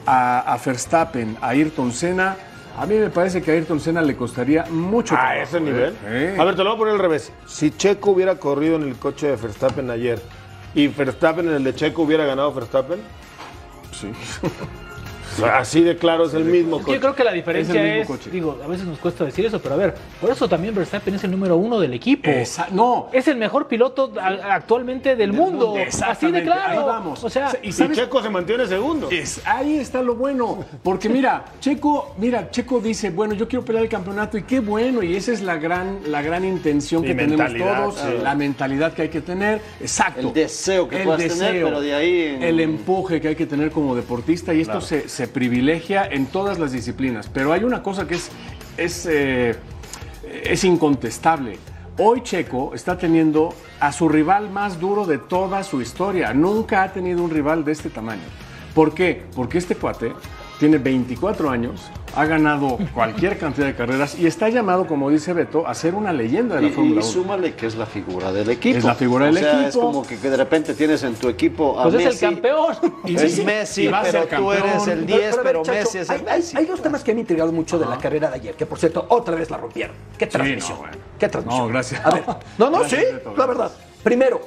a, 0.06 0.40
a 0.54 0.58
Verstappen, 0.58 1.36
a 1.42 1.48
Ayrton 1.50 1.92
Senna, 1.92 2.36
a 2.78 2.86
mí 2.86 2.96
me 2.96 3.10
parece 3.10 3.42
que 3.42 3.52
a 3.52 3.54
Ayrton 3.56 3.80
Senna 3.80 4.02
le 4.02 4.16
costaría 4.16 4.66
mucho 4.70 5.16
A 5.16 5.20
trabajo, 5.20 5.42
ese 5.44 5.58
¿eh? 5.58 5.62
nivel. 5.62 5.96
Eh. 6.06 6.36
A 6.40 6.44
ver, 6.44 6.56
te 6.56 6.64
lo 6.64 6.70
voy 6.70 6.76
a 6.76 6.80
poner 6.80 6.94
al 6.94 7.00
revés. 7.00 7.32
Si 7.46 7.72
Checo 7.72 8.12
hubiera 8.12 8.36
corrido 8.36 8.76
en 8.76 8.84
el 8.84 8.96
coche 8.96 9.28
de 9.28 9.36
Verstappen 9.36 9.90
ayer 9.90 10.22
y 10.76 10.88
Verstappen 10.88 11.48
en 11.48 11.56
el 11.56 11.64
de 11.64 11.74
Checo 11.76 12.04
hubiera 12.04 12.26
ganado 12.26 12.54
Verstappen, 12.54 13.00
Sí. 13.92 14.12
así 15.54 15.82
de 15.82 15.96
claro 15.98 16.26
es 16.26 16.34
el 16.34 16.46
mismo 16.46 16.78
Es 16.78 16.84
coche. 16.84 16.96
yo 16.96 17.02
creo 17.02 17.16
que 17.16 17.24
la 17.24 17.32
diferencia 17.34 17.74
mismo 17.82 18.02
es, 18.02 18.08
coche. 18.08 18.30
digo, 18.32 18.58
a 18.64 18.68
veces 18.68 18.86
nos 18.88 19.00
cuesta 19.00 19.26
decir 19.26 19.46
eso, 19.46 19.60
pero 19.62 19.76
a 19.76 19.78
ver, 19.78 19.96
por 20.20 20.30
eso 20.30 20.48
también 20.48 20.74
Verstappen 20.76 21.16
es 21.16 21.24
el 21.24 21.32
número 21.32 21.58
uno 21.58 21.80
del 21.80 21.94
equipo. 21.94 22.30
Esa- 22.30 22.68
no, 22.72 23.10
Es 23.12 23.28
el 23.28 23.38
mejor 23.38 23.68
piloto 23.68 24.12
a- 24.20 24.56
actualmente 24.56 25.16
del, 25.16 25.34
mundo. 25.34 25.68
mundo, 25.68 25.82
Así 26.08 26.32
de 26.32 26.44
claro. 26.44 26.80
ahí 26.82 26.86
vamos. 26.86 27.24
O 27.24 27.30
sea, 27.30 27.52
Y 27.62 27.70
Y 27.70 27.72
sabes- 27.72 27.98
Checo 27.98 28.22
se 28.22 28.30
mantiene 28.30 28.66
segundo. 28.68 29.10
Es, 29.12 29.42
ahí 29.46 29.78
está 29.78 30.02
lo 30.02 30.16
bueno, 30.16 30.64
porque 30.84 31.10
mira, 31.10 31.46
Checo, 31.60 32.16
mira, 32.18 32.50
Checo 32.52 32.80
dice, 32.80 33.10
bueno, 33.10 33.34
yo 33.34 33.48
quiero 33.48 33.64
pelear 33.66 33.84
el 33.84 33.90
campeonato 33.90 34.38
y 34.38 34.44
qué 34.44 34.60
bueno, 34.60 35.04
y 35.04 35.16
esa 35.16 35.32
es 35.32 35.42
la 35.42 35.58
gran, 35.58 36.00
la 36.08 36.22
gran 36.22 36.44
intención 36.46 37.04
Y 37.04 37.08
que 37.08 37.16
tenemos 37.16 37.54
todos, 37.56 37.96
sí. 37.96 38.08
la 38.24 38.36
mentalidad 38.36 38.94
que 38.94 39.04
hay 39.04 39.10
que 39.10 39.22
tener, 39.22 39.62
exacto. 39.80 40.20
El 40.22 40.34
deseo 40.34 40.88
que 40.88 40.98
puedas 41.00 41.28
tener, 41.28 41.64
pero 41.64 41.82
de 41.82 41.94
ahí 41.94 42.22
en- 42.36 42.44
el 42.44 42.60
empuje 42.60 43.20
que 43.22 43.30
hay 43.30 43.36
que 43.36 43.46
tener 43.46 43.72
como 43.72 43.96
deportista 43.96 44.54
y 44.54 44.62
esto 44.62 44.82
se, 44.82 45.08
se 45.10 45.27
privilegia 45.28 46.06
en 46.06 46.26
todas 46.26 46.60
las 46.60 46.72
disciplinas, 46.72 47.30
pero 47.32 47.54
hay 47.54 47.64
una 47.64 47.84
cosa 47.84 48.08
que 48.08 48.16
es, 48.16 48.30
es, 48.78 49.06
eh, 49.06 49.56
es 50.44 50.64
incontestable. 50.64 51.58
Hoy 51.98 52.22
Checo 52.22 52.76
está 52.76 52.98
teniendo 52.98 53.54
a 53.80 53.92
su 53.92 54.08
rival 54.08 54.50
más 54.50 54.80
duro 54.80 55.06
de 55.06 55.18
toda 55.18 55.64
su 55.64 55.82
historia. 55.82 56.34
Nunca 56.34 56.84
ha 56.84 56.94
tenido 56.94 57.24
un 57.24 57.32
rival 57.32 57.66
de 57.66 57.72
este 57.72 57.90
tamaño. 57.90 58.22
¿Por 58.76 58.94
qué? 58.94 59.24
Porque 59.36 59.58
este 59.58 59.76
cuate 59.76 60.14
tiene 60.60 60.78
24 60.78 61.50
años, 61.50 61.82
ha 62.16 62.26
ganado 62.26 62.78
cualquier 62.94 63.38
cantidad 63.38 63.68
de 63.68 63.76
carreras 63.76 64.18
y 64.18 64.26
está 64.26 64.50
llamado, 64.50 64.88
como 64.88 65.10
dice 65.10 65.34
Beto, 65.34 65.68
a 65.68 65.74
ser 65.76 65.94
una 65.96 66.12
leyenda 66.14 66.56
de 66.56 66.62
la 66.64 66.68
Y, 66.70 66.72
Fórmula 66.72 67.02
y 67.02 67.04
1. 67.04 67.12
súmale 67.14 67.54
que 67.56 67.68
es 67.68 67.76
la 67.76 67.86
figura 67.86 68.32
del 68.32 68.50
equipo. 68.50 68.78
Es 68.78 68.84
la 68.84 68.96
figura 68.96 69.26
O 69.26 69.28
del 69.34 69.38
sea, 69.44 69.62
Es 69.62 69.68
equipo. 69.76 69.86
como 69.86 70.06
que, 70.08 70.18
que 70.18 70.30
de 70.30 70.38
repente 70.38 70.74
tienes 70.74 71.04
en 71.04 71.16
tu 71.16 71.30
equipo 71.30 71.80
a 71.80 71.84
pues 71.84 71.96
es 71.96 72.22
el 72.22 72.30
campeón. 72.30 72.76
Y 73.06 73.16
es 73.16 73.36
sí, 73.36 73.44
Messi, 73.44 73.84
y 73.84 73.88
va 73.88 74.00
a 74.00 74.04
pero 74.04 74.24
ser 74.24 74.38
tú 74.40 74.52
eres 74.52 74.88
el 74.88 75.06
10, 75.06 75.20
a 75.20 75.36
ver, 75.36 75.40
pero, 75.44 75.62
Chacho, 75.64 75.78
Messi 75.80 75.98
es 76.00 76.10
el 76.10 76.16
hay- 76.16 76.24
Messi. 76.38 76.58
hay 76.58 76.66
dos 76.66 76.82
temas 76.82 77.04
que 77.04 77.12
me 77.14 77.18
han 77.18 77.20
intrigado 77.22 77.52
mucho 77.52 77.78
de 77.78 77.86
la 77.86 77.98
carrera 77.98 78.30
de 78.30 78.36
ayer, 78.36 78.56
que 78.56 78.66
por 78.66 78.80
cierto, 78.80 79.06
otra 79.10 79.36
vez 79.36 79.50
la 79.52 79.58
rompieron. 79.58 79.96
¿Qué 80.18 80.28
transmisión? 80.28 80.74
no, 80.78 80.82
bueno. 80.84 80.98
¿Qué 81.20 81.30
transmisión? 81.30 81.66
No, 81.68 81.72
gracias. 81.72 82.06
A 82.06 82.10
ver, 82.12 82.24
no, 82.58 82.70
no, 82.70 82.80
Gracias, 82.80 83.02
sí, 83.02 83.14
Beto, 83.14 83.34
la 83.38 83.46
verdad. 83.46 83.72
Primero, 84.04 84.42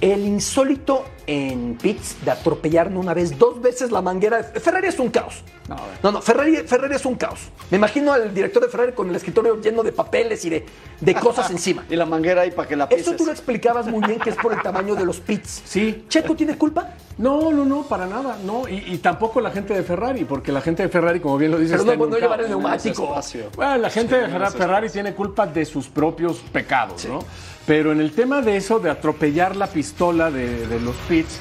el 0.00 0.24
insólito 0.26 1.04
en 1.26 1.76
pits 1.76 2.16
de 2.24 2.30
atropellar 2.30 2.90
no 2.90 3.00
una 3.00 3.12
vez, 3.14 3.36
dos 3.38 3.60
veces 3.60 3.90
la 3.90 4.00
manguera. 4.00 4.42
Ferrari 4.42 4.88
es 4.88 4.98
un 4.98 5.10
caos. 5.10 5.42
No. 5.68 5.76
No, 6.02 6.12
no, 6.12 6.22
Ferrari, 6.22 6.56
Ferrari 6.58 6.94
es 6.94 7.04
un 7.04 7.16
caos. 7.16 7.40
Me 7.70 7.76
imagino 7.76 8.12
al 8.12 8.32
director 8.32 8.62
de 8.62 8.70
Ferrari 8.70 8.92
con 8.92 9.10
el 9.10 9.16
escritorio 9.16 9.60
lleno 9.60 9.82
de 9.82 9.92
papeles 9.92 10.42
y 10.46 10.50
de, 10.50 10.64
de 11.00 11.14
cosas 11.14 11.50
encima. 11.50 11.84
Y 11.90 11.96
la 11.96 12.06
manguera 12.06 12.42
ahí 12.42 12.50
para 12.52 12.66
que 12.68 12.76
la 12.76 12.88
pises. 12.88 13.06
Eso 13.08 13.16
tú 13.16 13.26
lo 13.26 13.32
explicabas 13.32 13.86
muy 13.86 14.06
bien 14.06 14.18
que 14.18 14.30
es 14.30 14.36
por 14.36 14.52
el 14.54 14.62
tamaño 14.62 14.94
de 14.94 15.04
los 15.04 15.20
pits. 15.20 15.62
Sí. 15.66 16.04
¿Checo 16.08 16.34
tiene 16.34 16.56
culpa? 16.56 16.94
No, 17.18 17.50
no, 17.52 17.64
no, 17.64 17.82
para 17.82 18.06
nada, 18.06 18.38
no. 18.44 18.66
Y, 18.68 18.76
y 18.94 18.98
tampoco 18.98 19.40
la 19.40 19.50
gente 19.50 19.74
de 19.74 19.82
Ferrari, 19.82 20.24
porque 20.24 20.52
la 20.52 20.60
gente 20.62 20.84
de 20.84 20.88
Ferrari, 20.88 21.20
como 21.20 21.36
bien 21.36 21.50
lo 21.50 21.58
dices, 21.58 21.72
Pero 21.72 21.82
está 21.82 21.96
no, 21.98 22.04
en 22.04 22.10
no 22.12 22.18
llevar 22.18 22.40
el 22.40 22.48
neumático. 22.48 23.14
Bueno, 23.56 23.76
la 23.78 23.90
gente 23.90 24.16
de 24.16 24.28
Ferra- 24.28 24.50
Ferrari 24.52 24.88
tiene 24.88 25.12
culpa 25.14 25.46
de 25.46 25.64
sus 25.66 25.88
propios 25.88 26.38
pecados, 26.52 27.04
¿no? 27.06 27.18
Pero 27.68 27.92
en 27.92 28.00
el 28.00 28.12
tema 28.12 28.40
de 28.40 28.56
eso, 28.56 28.78
de 28.78 28.88
atropellar 28.88 29.54
la 29.54 29.66
pistola 29.66 30.30
de, 30.30 30.80
los 30.80 30.96
pits, 31.06 31.38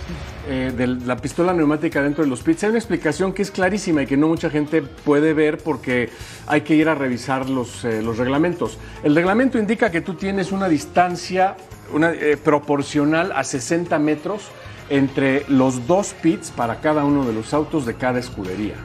eh, 0.50 0.74
de 0.76 0.86
la 0.86 1.16
pistola 1.16 1.54
neumática 1.54 2.02
dentro 2.02 2.26
de 2.26 2.30
los 2.30 2.42
pits, 2.42 2.66
hay 2.66 2.72
una 2.72 2.80
explicación 2.80 3.32
que 3.32 3.44
es 3.44 3.50
clarísima 3.50 4.04
y 4.04 4.08
que 4.08 4.18
no 4.18 4.28
mucha 4.28 4.50
gente 4.50 4.82
puede 4.82 5.34
ver 5.34 5.58
porque 5.58 6.10
hay 6.46 6.62
que 6.62 6.76
ir 6.76 6.90
a 6.90 6.96
revisar 6.96 7.50
los, 7.50 7.86
eh, 7.86 8.02
reglamentos. 8.02 8.78
El 9.06 9.16
reglamento 9.16 9.58
indica 9.58 9.90
que 9.90 10.02
tú 10.02 10.16
tienes 10.16 10.52
una 10.52 10.68
distancia 10.68 11.56
eh, 11.98 12.36
proporcional 12.44 13.32
a 13.32 13.46
60 13.46 13.98
metros 13.98 14.50
entre 14.90 15.46
los 15.48 15.88
dos 15.88 16.14
pits 16.22 16.52
para 16.52 16.82
cada 16.82 17.06
uno 17.06 17.26
de 17.26 17.32
los 17.32 17.54
autos 17.54 17.86
de 17.86 17.94
cada 17.94 18.20
escudería. 18.20 18.76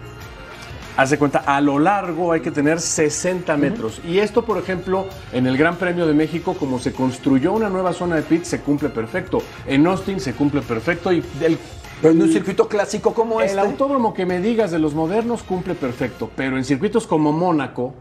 Haz 0.96 1.10
de 1.10 1.18
cuenta, 1.18 1.38
a 1.38 1.60
lo 1.60 1.78
largo 1.78 2.32
hay 2.32 2.40
que 2.40 2.50
tener 2.50 2.80
60 2.80 3.56
metros. 3.56 4.00
Y 4.06 4.18
esto, 4.18 4.44
por 4.44 4.58
ejemplo, 4.58 5.06
en 5.32 5.46
el 5.46 5.56
Gran 5.56 5.76
Premio 5.76 6.06
de 6.06 6.12
México, 6.12 6.54
como 6.58 6.78
se 6.78 6.92
construyó 6.92 7.52
una 7.52 7.70
nueva 7.70 7.92
zona 7.94 8.16
de 8.16 8.22
pits, 8.22 8.48
se 8.48 8.60
cumple 8.60 8.90
perfecto. 8.90 9.42
En 9.66 9.86
Austin 9.86 10.20
se 10.20 10.34
cumple 10.34 10.60
perfecto. 10.60 11.10
Y 11.12 11.24
el, 11.40 11.58
Pero 12.02 12.12
en 12.12 12.20
un 12.20 12.30
circuito 12.30 12.68
clásico 12.68 13.14
como 13.14 13.40
el 13.40 13.48
este. 13.48 13.60
autódromo 13.60 14.12
que 14.12 14.26
me 14.26 14.40
digas 14.40 14.70
de 14.70 14.78
los 14.78 14.94
modernos 14.94 15.42
cumple 15.42 15.74
perfecto. 15.74 16.30
Pero 16.36 16.58
en 16.58 16.64
circuitos 16.64 17.06
como 17.06 17.32
Mónaco, 17.32 17.94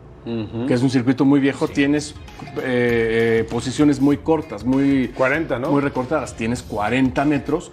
que 0.67 0.73
es 0.73 0.83
un 0.83 0.89
circuito 0.89 1.23
muy 1.23 1.39
viejo, 1.39 1.67
tienes 1.67 2.13
eh, 2.57 3.41
eh, 3.41 3.47
posiciones 3.49 4.01
muy 4.01 4.17
cortas, 4.17 4.65
muy 4.65 5.07
40, 5.15 5.59
¿no? 5.59 5.71
muy 5.71 5.81
recortadas. 5.81 6.35
Tienes 6.35 6.61
40 6.61 7.23
metros 7.23 7.71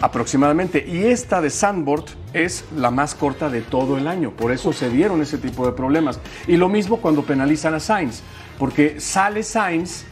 aproximadamente. 0.00 0.84
Y 0.86 1.04
esta 1.04 1.40
de 1.40 1.50
Sandboard 1.50 2.04
es 2.32 2.64
la 2.76 2.90
más 2.90 3.14
corta 3.14 3.48
de 3.50 3.60
todo 3.62 3.96
el 3.98 4.06
año. 4.06 4.30
Por 4.30 4.52
eso 4.52 4.72
se 4.72 4.88
dieron 4.90 5.20
ese 5.22 5.38
tipo 5.38 5.66
de 5.66 5.72
problemas. 5.72 6.20
Y 6.46 6.56
lo 6.56 6.68
mismo 6.68 6.98
cuando 6.98 7.22
penalizan 7.22 7.74
a 7.74 7.80
Sainz. 7.80 8.22
Porque 8.58 9.00
sale 9.00 9.42
Sainz, 9.42 10.04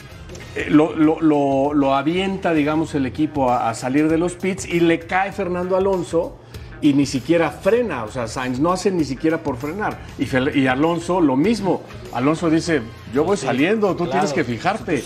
eh, 0.56 0.66
lo, 0.68 0.94
lo- 0.96 1.20
lo- 1.20 1.74
lo 1.74 1.94
avienta, 1.94 2.52
digamos, 2.54 2.94
el 2.94 3.06
equipo 3.06 3.50
a, 3.50 3.70
a 3.70 3.74
salir 3.74 4.08
de 4.08 4.18
los 4.18 4.34
pits 4.34 4.66
y 4.66 4.80
le 4.80 4.98
cae 5.00 5.32
Fernando 5.32 5.76
Alonso. 5.76 6.38
Y 6.80 6.94
ni 6.94 7.06
siquiera 7.06 7.50
frena, 7.52 8.02
o 8.02 8.10
sea, 8.10 8.26
Sainz 8.26 8.58
no 8.58 8.72
hace 8.72 8.90
ni 8.90 9.04
siquiera 9.04 9.38
por 9.38 9.56
frenar. 9.56 10.00
Y, 10.18 10.66
Alonso 10.66 11.20
lo 11.20 11.36
mismo. 11.36 11.82
Alonso 12.12 12.50
dice, 12.50 12.82
yo 13.14 13.22
voy 13.22 13.36
saliendo, 13.36 13.94
tú 13.94 14.08
tienes 14.08 14.32
que 14.32 14.42
fijarte. 14.42 14.96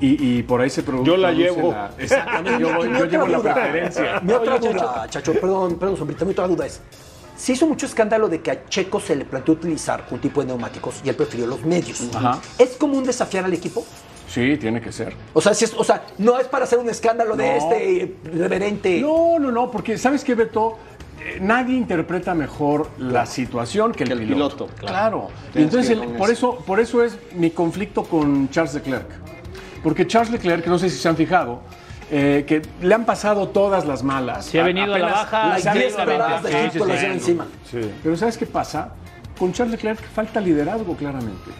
Y, 0.00 0.38
y 0.38 0.42
por 0.42 0.60
ahí 0.60 0.70
se 0.70 0.82
produce. 0.82 1.06
Yo 1.10 1.16
la 1.16 1.32
llevo. 1.32 1.74
exactamente, 1.98 2.60
yo, 2.62 3.04
llevo 3.06 3.26
la 3.26 3.38
duda- 3.38 3.54
preferencia. 3.54 4.20
Mi 4.22 4.32
otra 4.32 4.58
duda, 4.58 5.06
Chacho, 5.08 5.32
perdón, 5.34 5.78
perdón, 5.78 5.96
Sombrita, 5.96 6.24
mi 6.24 6.32
otra 6.32 6.46
duda 6.46 6.66
es. 6.66 6.80
Se 7.36 7.52
hizo 7.52 7.66
mucho 7.68 7.86
escándalo 7.86 8.28
de 8.28 8.40
que 8.40 8.50
a 8.50 8.64
Checo 8.66 8.98
se 9.00 9.14
le 9.14 9.24
planteó 9.24 9.54
utilizar 9.54 10.04
un 10.10 10.18
tipo 10.18 10.40
de 10.40 10.48
neumáticos 10.48 11.00
y 11.04 11.08
él 11.08 11.14
prefirió 11.14 11.46
los 11.46 11.64
medios. 11.64 12.02
Ajá. 12.14 12.40
¿Es 12.58 12.70
común 12.76 13.04
desafiar 13.04 13.44
al 13.44 13.52
equipo? 13.52 13.84
Sí, 14.28 14.56
tiene 14.56 14.80
que 14.80 14.90
ser. 14.92 15.14
O 15.32 15.40
sea, 15.40 15.54
si 15.54 15.64
es- 15.64 15.74
o 15.74 15.84
sea, 15.84 16.04
no 16.18 16.38
es 16.38 16.48
para 16.48 16.64
hacer 16.64 16.78
un 16.80 16.88
escándalo 16.90 17.36
de 17.36 17.46
No. 17.48 17.52
este 17.56 18.02
eh, 18.02 18.14
reverente. 18.24 19.00
No, 19.00 19.38
no, 19.38 19.50
no, 19.52 19.70
porque 19.70 19.96
¿sabes 19.98 20.24
qué, 20.24 20.34
Beto? 20.34 20.78
Eh, 21.20 21.38
Nadie 21.40 21.76
interpreta 21.76 22.34
mejor 22.34 22.90
la 22.98 23.24
situación 23.24 23.92
que 23.92 24.02
el, 24.02 24.08
Que 24.08 24.12
el 24.14 24.20
piloto. 24.20 24.66
piloto, 24.66 24.80
Claro. 24.86 25.28
Entonces, 25.54 25.90
el- 25.90 26.00
por 26.16 26.30
eso. 26.30 26.54
eso, 26.54 26.64
por 26.64 26.80
eso 26.80 27.04
es 27.04 27.16
mi 27.34 27.50
conflicto 27.50 28.02
con 28.04 28.50
Charles 28.50 28.74
Leclerc. 28.74 29.06
Porque 29.82 30.06
Charles 30.06 30.30
Leclerc, 30.32 30.66
no 30.66 30.78
sé 30.78 30.88
si 30.90 30.98
se 30.98 31.08
han 31.08 31.16
fijado, 31.16 31.60
eh, 32.10 32.44
que 32.46 32.62
le 32.82 32.94
han 32.94 33.04
pasado 33.04 33.48
todas 33.48 33.86
las 33.86 34.02
malas. 34.02 34.46
Se 34.46 34.60
ha 34.60 34.64
venido 34.64 34.94
a 34.94 34.98
la 34.98 35.06
baja 35.10 35.48
las 35.50 35.66
han 35.66 35.74
directamente. 35.74 36.12
esperado. 36.14 36.48
Sí, 36.48 36.54
sí, 36.72 36.78
sí. 36.78 36.84
lleva 37.00 37.12
encima. 37.14 37.46
Pero 38.02 38.16
¿sabes 38.16 38.38
qué 38.38 38.46
pasa? 38.46 38.90
Con 39.38 39.52
Charles 39.52 39.72
Leclerc 39.72 40.00
falta 40.14 40.40
liderazgo, 40.40 40.96
claramente. 40.96 41.50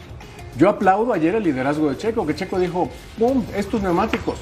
Yo 0.57 0.69
aplaudo 0.69 1.13
ayer 1.13 1.35
el 1.37 1.45
liderazgo 1.45 1.89
de 1.91 1.97
Checo, 1.97 2.27
que 2.27 2.35
Checo 2.35 2.59
dijo, 2.59 2.89
¡pum! 3.19 3.45
Estos 3.55 3.81
neumáticos. 3.83 4.39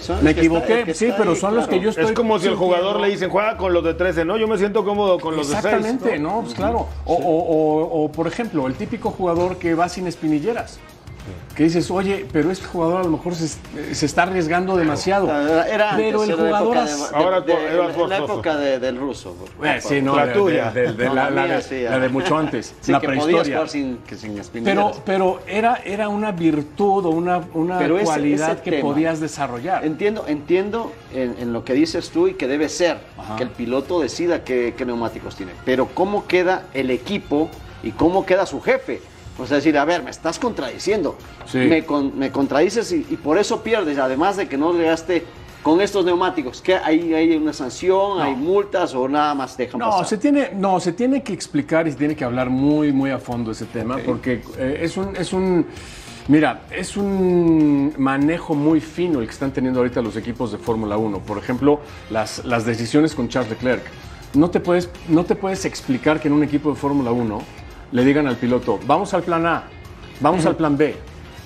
son 0.00 0.16
Me 0.16 0.22
los 0.22 0.30
está- 0.30 0.40
equivoqué, 0.40 0.84
que 0.84 0.92
sí, 0.94 1.06
está 1.06 1.16
pero 1.18 1.30
ahí, 1.32 1.36
son 1.36 1.54
los 1.54 1.64
claro. 1.66 1.78
que 1.78 1.84
yo 1.84 1.90
estoy 1.90 2.04
Es 2.06 2.12
como 2.12 2.38
si 2.38 2.48
el 2.48 2.54
jugador 2.56 3.00
le 3.00 3.08
dicen, 3.08 3.30
juega 3.30 3.56
con 3.56 3.72
los 3.72 3.82
de 3.84 3.94
13, 3.94 4.24
¿no? 4.26 4.36
Yo 4.36 4.46
me 4.48 4.58
siento 4.58 4.84
cómodo 4.84 5.18
con 5.18 5.36
los 5.36 5.48
de 5.48 5.54
6. 5.54 5.64
Exactamente, 5.64 6.18
¿no? 6.18 6.40
Pues 6.42 6.54
claro. 6.54 6.86
O, 7.06 7.14
o- 7.14 7.18
o- 7.18 8.04
o, 8.04 8.12
por 8.12 8.26
ejemplo, 8.26 8.66
el 8.66 8.74
típico 8.74 9.10
jugador 9.10 9.56
que 9.56 9.74
va 9.74 9.88
sin 9.88 10.06
espinilleras. 10.06 10.78
Que 11.54 11.62
dices, 11.62 11.88
oye, 11.88 12.26
pero 12.32 12.50
este 12.50 12.66
jugador 12.66 13.00
a 13.00 13.04
lo 13.04 13.10
mejor 13.10 13.36
se, 13.36 13.46
se 13.94 14.06
está 14.06 14.24
arriesgando 14.24 14.76
demasiado. 14.76 15.26
Era, 15.30 15.68
era 15.68 15.92
pero 15.96 16.22
antes, 16.22 16.34
el 16.36 16.40
era 16.40 16.50
la 16.50 16.58
jugador. 16.58 16.76
época 16.76 16.84
de- 16.84 16.90
as- 16.92 17.10
de- 17.10 17.16
Ahora 17.16 17.40
de- 17.42 18.08
la- 18.08 18.16
época 18.18 18.56
de- 18.56 18.78
del 18.80 18.96
ruso. 18.98 19.36
Eh, 19.62 19.78
sí, 19.80 20.02
no, 20.02 20.16
La 20.16 20.26
de- 20.26 20.32
tuya. 20.32 20.70
de- 20.72 20.80
de- 20.88 20.92
de 20.94 21.04
No, 21.06 21.14
la, 21.14 21.24
la 21.24 21.30
la 21.30 21.42
mía 21.46 21.56
de, 21.58 21.62
sí, 21.62 21.82
la 21.82 21.98
de 22.00 22.08
mucho 22.08 22.36
antes, 22.36 22.74
Sí, 22.80 22.90
la 22.90 22.98
que 23.00 23.06
prehistoria. 23.06 23.54
jugar 23.54 23.68
sin, 23.68 23.98
que 23.98 24.16
sin 24.16 24.40
Pero, 24.64 24.90
pero 25.04 25.40
era, 25.46 25.76
era 25.84 26.08
una 26.08 26.32
virtud 26.32 27.06
o 27.06 27.10
una, 27.10 27.40
una 27.54 27.78
Pero 27.78 27.98
ese- 27.98 28.06
cualidad 28.06 28.52
ese 28.54 28.62
que 28.62 28.70
tema. 28.72 28.82
podías 28.90 29.20
desarrollar. 29.20 29.84
Entiendo, 29.84 30.24
entiendo 30.26 30.92
en, 31.12 31.36
en 31.38 31.52
lo 31.52 31.64
que 31.64 31.74
dices 31.74 32.10
tú 32.10 32.26
y 32.26 32.34
que 32.34 32.48
debe 32.48 32.68
ser 32.68 32.98
Ajá. 33.16 33.36
que 33.36 33.44
el 33.44 33.50
piloto 33.50 34.00
decida 34.00 34.42
qué, 34.42 34.74
qué 34.76 34.84
neumáticos 34.84 35.36
tiene. 35.36 35.52
Pero 35.64 35.86
cómo 35.94 36.26
queda 36.26 36.64
el 36.74 36.90
equipo 36.90 37.48
y 37.84 37.92
cómo 37.92 38.26
queda 38.26 38.44
su 38.44 38.60
jefe. 38.60 39.00
O 39.38 39.46
sea, 39.46 39.56
decir, 39.56 39.76
a 39.78 39.84
ver, 39.84 40.02
me 40.02 40.10
estás 40.10 40.38
contradiciendo. 40.38 41.16
Sí. 41.46 41.58
Me, 41.58 41.84
con- 41.84 42.16
me 42.18 42.30
contradices 42.30 42.92
y, 42.92 43.06
y 43.10 43.16
por 43.16 43.36
eso 43.38 43.62
pierdes. 43.62 43.98
Además 43.98 44.36
de 44.36 44.46
que 44.48 44.56
no 44.56 44.72
llegaste 44.72 45.24
con 45.62 45.80
estos 45.80 46.04
neumáticos. 46.04 46.60
que 46.60 46.76
hay, 46.76 47.14
hay 47.14 47.34
una 47.36 47.52
sanción, 47.54 48.20
hay 48.20 48.34
multas 48.34 48.94
o 48.94 49.08
nada 49.08 49.34
más 49.34 49.56
dejan 49.56 49.80
No, 49.80 49.90
pasar? 49.90 50.06
se 50.06 50.18
tiene, 50.18 50.50
no, 50.54 50.78
se 50.78 50.92
tiene 50.92 51.22
que 51.22 51.32
explicar 51.32 51.88
y 51.88 51.92
se 51.92 51.96
tiene 51.96 52.14
que 52.14 52.22
hablar 52.24 52.50
muy, 52.50 52.92
muy 52.92 53.10
a 53.10 53.18
fondo 53.18 53.50
ese 53.50 53.64
tema, 53.64 53.96
porque 54.04 54.42
eh, 54.58 54.80
es 54.82 54.96
un, 54.98 55.16
es 55.16 55.32
un, 55.32 55.64
mira, 56.28 56.64
es 56.70 56.98
un 56.98 57.94
manejo 57.96 58.54
muy 58.54 58.80
fino 58.82 59.20
el 59.20 59.26
que 59.26 59.32
están 59.32 59.52
teniendo 59.52 59.80
ahorita 59.80 60.02
los 60.02 60.16
equipos 60.16 60.52
de 60.52 60.58
Fórmula 60.58 60.98
1. 60.98 61.20
Por 61.20 61.38
ejemplo, 61.38 61.80
las, 62.10 62.44
las 62.44 62.66
decisiones 62.66 63.14
con 63.14 63.28
Charles 63.30 63.50
Leclerc. 63.50 63.82
No 64.34 64.50
te, 64.50 64.60
puedes, 64.60 64.90
no 65.08 65.24
te 65.24 65.34
puedes 65.34 65.64
explicar 65.64 66.20
que 66.20 66.28
en 66.28 66.34
un 66.34 66.42
equipo 66.42 66.68
de 66.70 66.76
Fórmula 66.76 67.10
1 67.10 67.40
le 67.94 68.04
digan 68.04 68.26
al 68.26 68.36
piloto, 68.36 68.80
vamos 68.86 69.14
al 69.14 69.22
plan 69.22 69.46
A, 69.46 69.64
vamos 70.20 70.44
al 70.44 70.56
plan 70.56 70.76
B, 70.76 70.96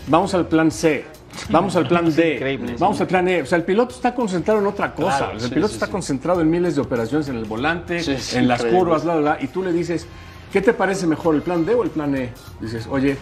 vamos 0.08 0.34
al 0.34 0.48
plan 0.48 0.70
C. 0.70 1.04
Vamos 1.50 1.76
al 1.76 1.86
plan 1.86 2.12
D, 2.16 2.34
increíble, 2.34 2.74
vamos 2.78 3.00
al 3.02 3.06
plan 3.06 3.28
E. 3.28 3.42
O 3.42 3.46
sea, 3.46 3.58
el 3.58 3.64
piloto 3.64 3.94
está 3.94 4.14
concentrado 4.14 4.58
en 4.58 4.66
otra 4.66 4.92
cosa. 4.94 5.18
Claro, 5.18 5.32
el 5.34 5.40
sí, 5.40 5.48
piloto 5.50 5.68
sí, 5.68 5.74
está 5.74 5.86
sí. 5.86 5.92
concentrado 5.92 6.40
en 6.40 6.50
miles 6.50 6.74
de 6.74 6.80
operaciones 6.80 7.28
en 7.28 7.36
el 7.36 7.44
volante, 7.44 8.00
Sí, 8.00 8.16
sí, 8.18 8.38
en 8.38 8.48
las 8.48 8.60
increíble. 8.60 8.80
curvas, 8.80 9.04
bla, 9.04 9.16
bla, 9.16 9.34
bla, 9.34 9.44
y 9.44 9.48
tú 9.48 9.62
le 9.62 9.72
dices, 9.72 10.06
¿qué 10.52 10.62
te 10.62 10.72
parece 10.72 11.06
mejor, 11.06 11.34
el 11.34 11.42
plan 11.42 11.64
D 11.66 11.74
o 11.74 11.84
el 11.84 11.90
plan 11.90 12.16
E? 12.16 12.32
Dices, 12.60 12.88
oye, 12.90 13.18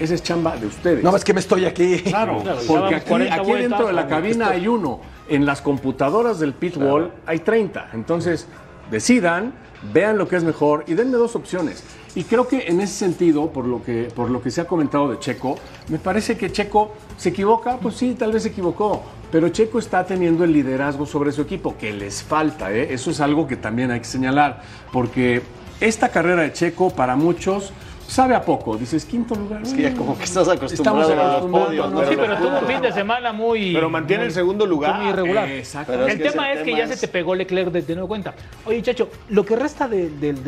esa 0.00 0.14
es 0.14 0.22
chamba 0.22 0.56
de 0.56 0.66
ustedes. 0.66 1.04
No, 1.04 1.14
es 1.16 1.24
que 1.24 1.32
me 1.32 1.40
estoy 1.40 1.64
aquí. 1.64 1.98
Claro, 2.02 2.42
Claro, 2.42 2.58
porque 2.66 2.96
aquí, 2.96 3.08
40 3.08 3.34
aquí 3.34 3.52
dentro 3.52 3.86
de 3.86 3.92
la 3.92 4.08
cabina 4.08 4.48
hay 4.48 4.66
uno. 4.66 5.00
En 5.28 5.46
las 5.46 5.62
computadoras 5.62 6.40
del 6.40 6.52
pit 6.54 6.76
wall 6.76 7.12
hay 7.24 7.38
30. 7.38 7.90
Entonces, 7.94 8.46
decidan, 8.90 9.54
vean 9.92 10.18
lo 10.18 10.26
que 10.28 10.36
es 10.36 10.44
mejor 10.44 10.84
y 10.88 10.94
denme 10.94 11.16
dos 11.16 11.36
opciones. 11.36 11.84
Y 12.16 12.24
creo 12.24 12.46
que 12.46 12.68
en 12.68 12.80
ese 12.80 12.94
sentido, 12.94 13.50
por 13.50 13.64
lo 13.66 13.82
que, 13.82 14.08
por 14.14 14.30
lo 14.30 14.40
que 14.40 14.50
se 14.50 14.60
ha 14.60 14.66
comentado 14.66 15.10
de 15.10 15.18
Checo, 15.18 15.56
me 15.88 15.98
parece 15.98 16.36
que 16.36 16.52
Checo 16.52 16.92
se 17.16 17.30
equivoca, 17.30 17.78
pues 17.78 17.96
sí, 17.96 18.14
tal 18.16 18.32
vez 18.32 18.44
se 18.44 18.50
equivocó, 18.50 19.02
pero 19.32 19.48
Checo 19.48 19.80
está 19.80 20.06
teniendo 20.06 20.44
el 20.44 20.52
liderazgo 20.52 21.06
sobre 21.06 21.32
su 21.32 21.42
equipo, 21.42 21.76
que 21.76 21.92
les 21.92 22.22
falta, 22.22 22.72
¿eh? 22.72 22.94
eso 22.94 23.10
es 23.10 23.20
algo 23.20 23.48
que 23.48 23.56
también 23.56 23.90
hay 23.90 23.98
que 23.98 24.06
señalar, 24.06 24.62
porque 24.92 25.42
esta 25.80 26.10
carrera 26.10 26.42
de 26.42 26.52
Checo 26.52 26.90
para 26.90 27.16
muchos 27.16 27.72
sabe 28.06 28.34
a 28.34 28.42
poco, 28.42 28.76
dices 28.76 29.04
quinto 29.04 29.34
lugar. 29.34 29.62
Es 29.62 29.72
que 29.72 29.82
ya 29.82 29.94
como 29.94 30.16
que 30.16 30.24
estás 30.24 30.46
Estamos 30.48 30.62
acostumbrado 30.62 31.12
a 31.12 31.14
los 31.16 31.34
acostumbrados, 31.36 31.66
podios. 31.68 31.92
¿no? 31.92 32.00
Sí, 32.08 32.16
pero 32.16 32.36
tuvo 32.36 32.58
un 32.60 32.66
fin 32.66 32.80
de 32.82 32.92
semana 32.92 33.32
muy. 33.32 33.72
Pero 33.74 33.90
mantiene 33.90 34.24
el 34.24 34.32
segundo 34.32 34.66
lugar. 34.66 35.00
muy 35.00 35.08
irregular. 35.10 35.48
Exacto. 35.48 35.92
Pero 35.92 36.06
es 36.06 36.12
el 36.14 36.18
que 36.22 36.30
tema 36.30 36.52
es 36.52 36.58
que 36.58 36.64
tema 36.66 36.78
ya 36.78 36.84
es- 36.84 36.90
se 36.90 37.06
te 37.06 37.08
pegó 37.12 37.34
Leclerc 37.34 37.70
de, 37.72 37.82
de 37.82 37.94
nuevo 37.94 38.08
cuenta. 38.08 38.34
Oye, 38.66 38.82
chacho, 38.82 39.08
lo 39.28 39.44
que 39.44 39.56
resta 39.56 39.88
del 39.88 40.20
del 40.20 40.44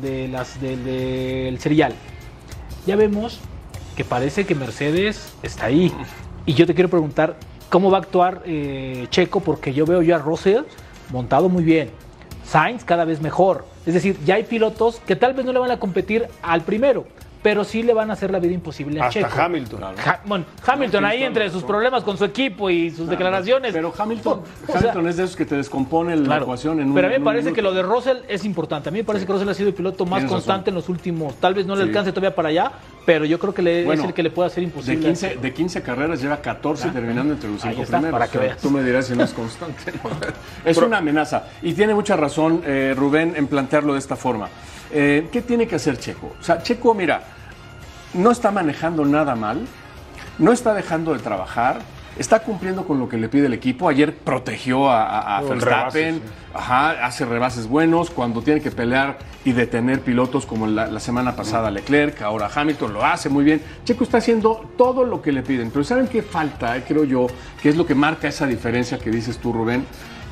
de 0.00 0.28
las 0.30 0.58
serial, 1.60 1.92
ya 2.86 2.96
vemos 2.96 3.40
que 3.96 4.04
parece 4.04 4.46
que 4.46 4.54
Mercedes 4.54 5.32
está 5.42 5.66
ahí. 5.66 5.92
Y 6.46 6.54
yo 6.54 6.66
te 6.66 6.74
quiero 6.74 6.88
preguntar 6.88 7.36
cómo 7.70 7.90
va 7.90 7.98
a 7.98 8.00
actuar 8.00 8.42
eh, 8.46 9.06
Checo, 9.10 9.40
porque 9.40 9.72
yo 9.72 9.86
veo 9.86 10.02
ya 10.02 10.16
a 10.16 10.18
Russell 10.18 10.62
montado 11.10 11.48
muy 11.48 11.62
bien. 11.62 11.90
Sainz 12.52 12.84
cada 12.84 13.06
vez 13.06 13.22
mejor. 13.22 13.64
Es 13.86 13.94
decir, 13.94 14.18
ya 14.26 14.34
hay 14.34 14.42
pilotos 14.42 15.00
que 15.06 15.16
tal 15.16 15.32
vez 15.32 15.46
no 15.46 15.54
le 15.54 15.58
van 15.58 15.70
a 15.70 15.80
competir 15.80 16.26
al 16.42 16.60
primero, 16.60 17.06
pero 17.42 17.64
sí 17.64 17.82
le 17.82 17.92
van 17.92 18.08
a 18.10 18.12
hacer 18.12 18.30
la 18.30 18.38
vida 18.38 18.52
imposible 18.52 19.00
a 19.00 19.06
Hasta 19.06 19.20
Checo. 19.28 19.40
Hamilton. 19.42 19.82
Ha- 19.84 20.20
bueno, 20.24 20.44
Hamilton 20.64 21.04
ahí 21.04 21.22
entre 21.24 21.50
sus 21.50 21.64
problemas 21.64 22.04
con 22.04 22.16
su 22.16 22.24
equipo 22.24 22.70
y 22.70 22.90
sus 22.90 23.08
declaraciones. 23.08 23.72
Pero 23.72 23.92
Hamilton, 23.96 24.40
O 24.42 24.66
sea, 24.66 24.76
Hamilton 24.80 25.08
es 25.08 25.16
de 25.16 25.24
esos 25.24 25.36
que 25.36 25.44
te 25.44 25.56
descompone 25.56 26.14
la 26.16 26.24
Claro. 26.24 26.42
ecuación 26.44 26.80
en 26.80 26.88
un 26.88 26.94
Pero 26.94 27.08
a 27.08 27.10
mí 27.10 27.18
me 27.18 27.24
parece 27.24 27.52
que 27.52 27.60
lo 27.62 27.72
de 27.74 27.82
Russell 27.82 28.18
es 28.28 28.44
importante. 28.44 28.88
A 28.88 28.92
mí 28.92 28.98
me 28.98 29.04
parece 29.04 29.26
que 29.26 29.32
Russell 29.32 29.48
ha 29.48 29.54
sido 29.54 29.68
el 29.70 29.74
piloto 29.74 30.04
más 30.06 30.18
Tienes 30.20 30.32
constante 30.32 30.66
razón. 30.66 30.68
en 30.68 30.74
los 30.76 30.88
últimos. 30.88 31.34
Tal 31.36 31.54
vez 31.54 31.66
no 31.66 31.74
le 31.74 31.82
Sí. 31.82 31.88
alcance 31.88 32.12
todavía 32.12 32.34
para 32.34 32.48
allá, 32.50 32.72
pero 33.04 33.24
yo 33.24 33.38
creo 33.40 33.52
que 33.52 33.62
le, 33.62 33.84
Bueno, 33.84 34.02
es 34.02 34.08
el 34.08 34.14
que 34.14 34.22
le 34.22 34.30
puede 34.30 34.46
hacer 34.46 34.60
De 34.62 34.66
imposible. 34.66 35.04
15, 35.06 35.36
de 35.42 35.52
15 35.52 35.82
carreras 35.82 36.22
lleva 36.22 36.36
14 36.36 36.90
terminando 36.90 37.34
entre 37.34 37.50
los 37.50 37.64
Ahí 37.64 37.70
5 37.72 37.82
está, 37.82 37.96
primeros. 37.98 38.18
para 38.20 38.30
que 38.30 38.38
O 38.38 38.40
sea, 38.40 38.48
veas. 38.50 38.62
Tú 38.62 38.70
me 38.70 38.82
dirás 38.84 39.06
si 39.06 39.16
no 39.16 39.24
es 39.24 39.32
constante. 39.32 39.92
es 40.64 40.76
una 40.78 40.98
amenaza. 40.98 41.44
Y 41.62 41.72
tiene 41.72 41.92
mucha 41.94 42.14
razón 42.16 42.62
eh, 42.64 42.94
Rubén 42.96 43.34
en 43.36 43.48
plantearlo 43.48 43.94
de 43.94 43.98
esta 43.98 44.14
forma. 44.14 44.48
Eh, 44.92 45.28
¿Qué 45.32 45.42
tiene 45.42 45.66
que 45.66 45.76
hacer 45.76 45.98
Checo? 45.98 46.34
O 46.38 46.42
sea, 46.42 46.62
Checo, 46.62 46.94
mira, 46.94 47.22
no 48.14 48.30
está 48.30 48.50
manejando 48.50 49.04
nada 49.04 49.34
mal, 49.34 49.66
no 50.38 50.52
está 50.52 50.74
dejando 50.74 51.12
de 51.14 51.18
trabajar, 51.20 51.78
está 52.18 52.40
cumpliendo 52.40 52.84
con 52.86 52.98
lo 52.98 53.08
que 53.08 53.16
le 53.16 53.28
pide 53.30 53.46
el 53.46 53.54
equipo. 53.54 53.88
Ayer 53.88 54.14
protegió 54.14 54.90
a, 54.90 55.04
a- 55.04 55.38
a 55.38 55.40
Un 55.40 55.48
Verstappen, 55.48 56.22
ajá, 56.54 57.06
hace 57.06 57.24
rebases 57.24 57.66
buenos 57.66 58.10
cuando 58.10 58.42
tiene 58.42 58.60
que 58.60 58.70
pelear 58.70 59.18
y 59.46 59.52
detener 59.52 60.02
pilotos 60.02 60.44
como 60.44 60.66
la, 60.66 60.86
la 60.86 61.00
semana 61.00 61.34
pasada 61.34 61.70
Leclerc, 61.70 62.20
ahora 62.20 62.50
Hamilton 62.54 62.92
lo 62.92 63.04
hace 63.04 63.28
muy 63.30 63.44
bien. 63.44 63.62
Checo 63.84 64.04
está 64.04 64.18
haciendo 64.18 64.70
todo 64.76 65.04
lo 65.04 65.22
que 65.22 65.32
le 65.32 65.42
piden, 65.42 65.70
pero 65.70 65.84
¿saben 65.84 66.06
qué 66.06 66.22
falta? 66.22 66.76
eh, 66.76 66.84
creo 66.86 67.04
yo, 67.04 67.26
que 67.62 67.70
es 67.70 67.76
lo 67.76 67.86
que 67.86 67.94
marca 67.94 68.28
esa 68.28 68.46
diferencia 68.46 68.98
que 68.98 69.10
dices 69.10 69.38
tú, 69.38 69.52
Rubén. 69.54 69.86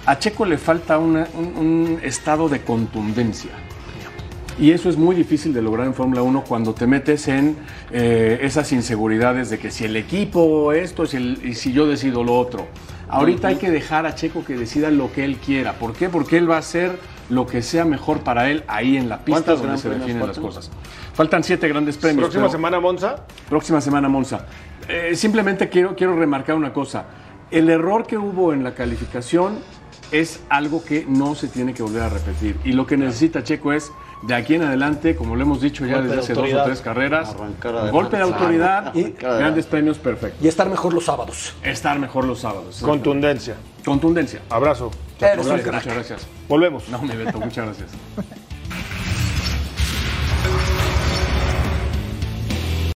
A 0.07 0.19
Checo 0.19 0.45
le 0.45 0.59
falta 0.59 0.99
una- 0.99 1.27
un- 1.35 1.57
un 1.57 2.01
estado 2.03 2.49
de 2.51 2.61
contundencia. 2.61 3.51
Y 4.61 4.73
eso 4.73 4.91
es 4.91 4.97
muy 4.99 5.17
difícil 5.17 5.55
de 5.55 5.63
lograr 5.63 5.87
en 5.87 5.95
Fórmula 5.95 6.21
1 6.23 6.45
cuando 6.47 6.75
te 6.75 6.87
metes 6.87 7.27
en 7.29 7.57
eh, 7.91 8.41
esas 8.43 8.71
inseguridades 8.73 9.49
de 9.49 9.59
que 9.59 9.71
si 9.71 9.85
el 9.85 9.97
equipo 9.97 10.73
esto 10.73 11.07
si 11.07 11.17
el- 11.17 11.41
y 11.43 11.55
si 11.55 11.73
yo 11.73 11.87
decido 11.87 12.23
lo 12.23 12.39
otro. 12.39 12.67
Ahorita 13.09 13.49
hay 13.49 13.57
que 13.57 13.71
dejar 13.71 14.07
a 14.07 14.15
Checo 14.15 14.45
que 14.45 14.57
decida 14.57 14.91
lo 14.91 15.11
que 15.13 15.25
él 15.25 15.39
quiera. 15.39 15.73
¿Por 15.73 15.95
qué? 15.95 16.09
Porque 16.09 16.37
él 16.37 16.49
va 16.49 16.57
a 16.57 16.59
hacer 16.61 16.97
lo 17.29 17.47
que 17.47 17.63
sea 17.63 17.85
mejor 17.85 18.21
para 18.21 18.51
él 18.51 18.63
ahí 18.69 18.97
en 18.97 19.09
la 19.09 19.25
pista 19.25 19.43
¿Cuántos 19.55 19.63
donde 19.63 19.79
se 19.79 19.89
Premios 19.89 20.07
definen 20.07 20.29
las 20.29 20.39
cosas. 20.39 20.71
Faltan 21.15 21.43
siete 21.43 21.67
grandes 21.67 21.97
premios. 21.97 22.25
Próxima 22.25 22.43
pero- 22.45 22.53
semana 22.53 22.79
Monza. 22.81 23.25
Próxima 23.49 23.81
semana 23.81 24.09
Monza. 24.09 24.47
Eh, 24.89 25.13
simplemente 25.17 25.69
quiero, 25.69 25.97
quiero 25.97 26.15
remarcar 26.17 26.55
una 26.55 26.73
cosa. 26.73 27.07
El 27.51 27.69
error 27.71 28.07
que 28.07 28.17
hubo 28.19 28.53
en 28.53 28.63
la 28.63 28.75
calificación 28.75 29.59
es 30.13 30.41
algo 30.49 30.85
que 30.85 31.05
no 31.09 31.35
se 31.35 31.49
tiene 31.49 31.73
que 31.73 31.83
volver 31.83 32.03
a 32.03 32.09
repetir. 32.11 32.57
Y 32.65 32.73
lo 32.73 32.87
que 32.87 32.97
necesita 32.97 33.43
Checo 33.43 33.73
es, 33.73 33.91
de 34.23 34.35
aquí 34.35 34.55
en 34.55 34.63
adelante, 34.63 35.17
como 35.17 35.35
lo 35.37 35.43
hemos 35.43 35.61
dicho 35.61 35.87
ya 35.87 35.95
Golpe 35.95 36.09
desde 36.09 36.17
de 36.17 36.23
hace 36.23 36.35
dos 36.35 36.61
o 36.61 36.65
tres 36.65 36.81
carreras, 36.81 37.35
golpe 37.91 38.17
de 38.17 38.23
autoridad 38.23 38.95
y 38.95 39.13
grandes 39.13 39.67
premios 39.67 39.99
perfectos. 39.99 40.45
Y 40.45 40.49
estar 40.49 40.69
mejor 40.69 40.93
los 40.93 41.05
sábados. 41.05 41.55
Estar 41.63 41.99
mejor 41.99 42.25
los 42.25 42.41
sábados. 42.41 42.81
Contundencia. 42.83 43.57
Contundencia. 43.85 44.41
Abrazo. 44.51 44.91
Eres 45.21 45.47
un 45.47 45.53
Gracias, 45.53 45.63
crack. 45.63 45.75
muchas 45.75 45.95
gracias. 45.95 46.27
Volvemos. 46.49 46.89
No, 46.89 47.03
mi 47.03 47.15
Beto, 47.15 47.39
muchas 47.39 47.67
gracias. 47.67 47.91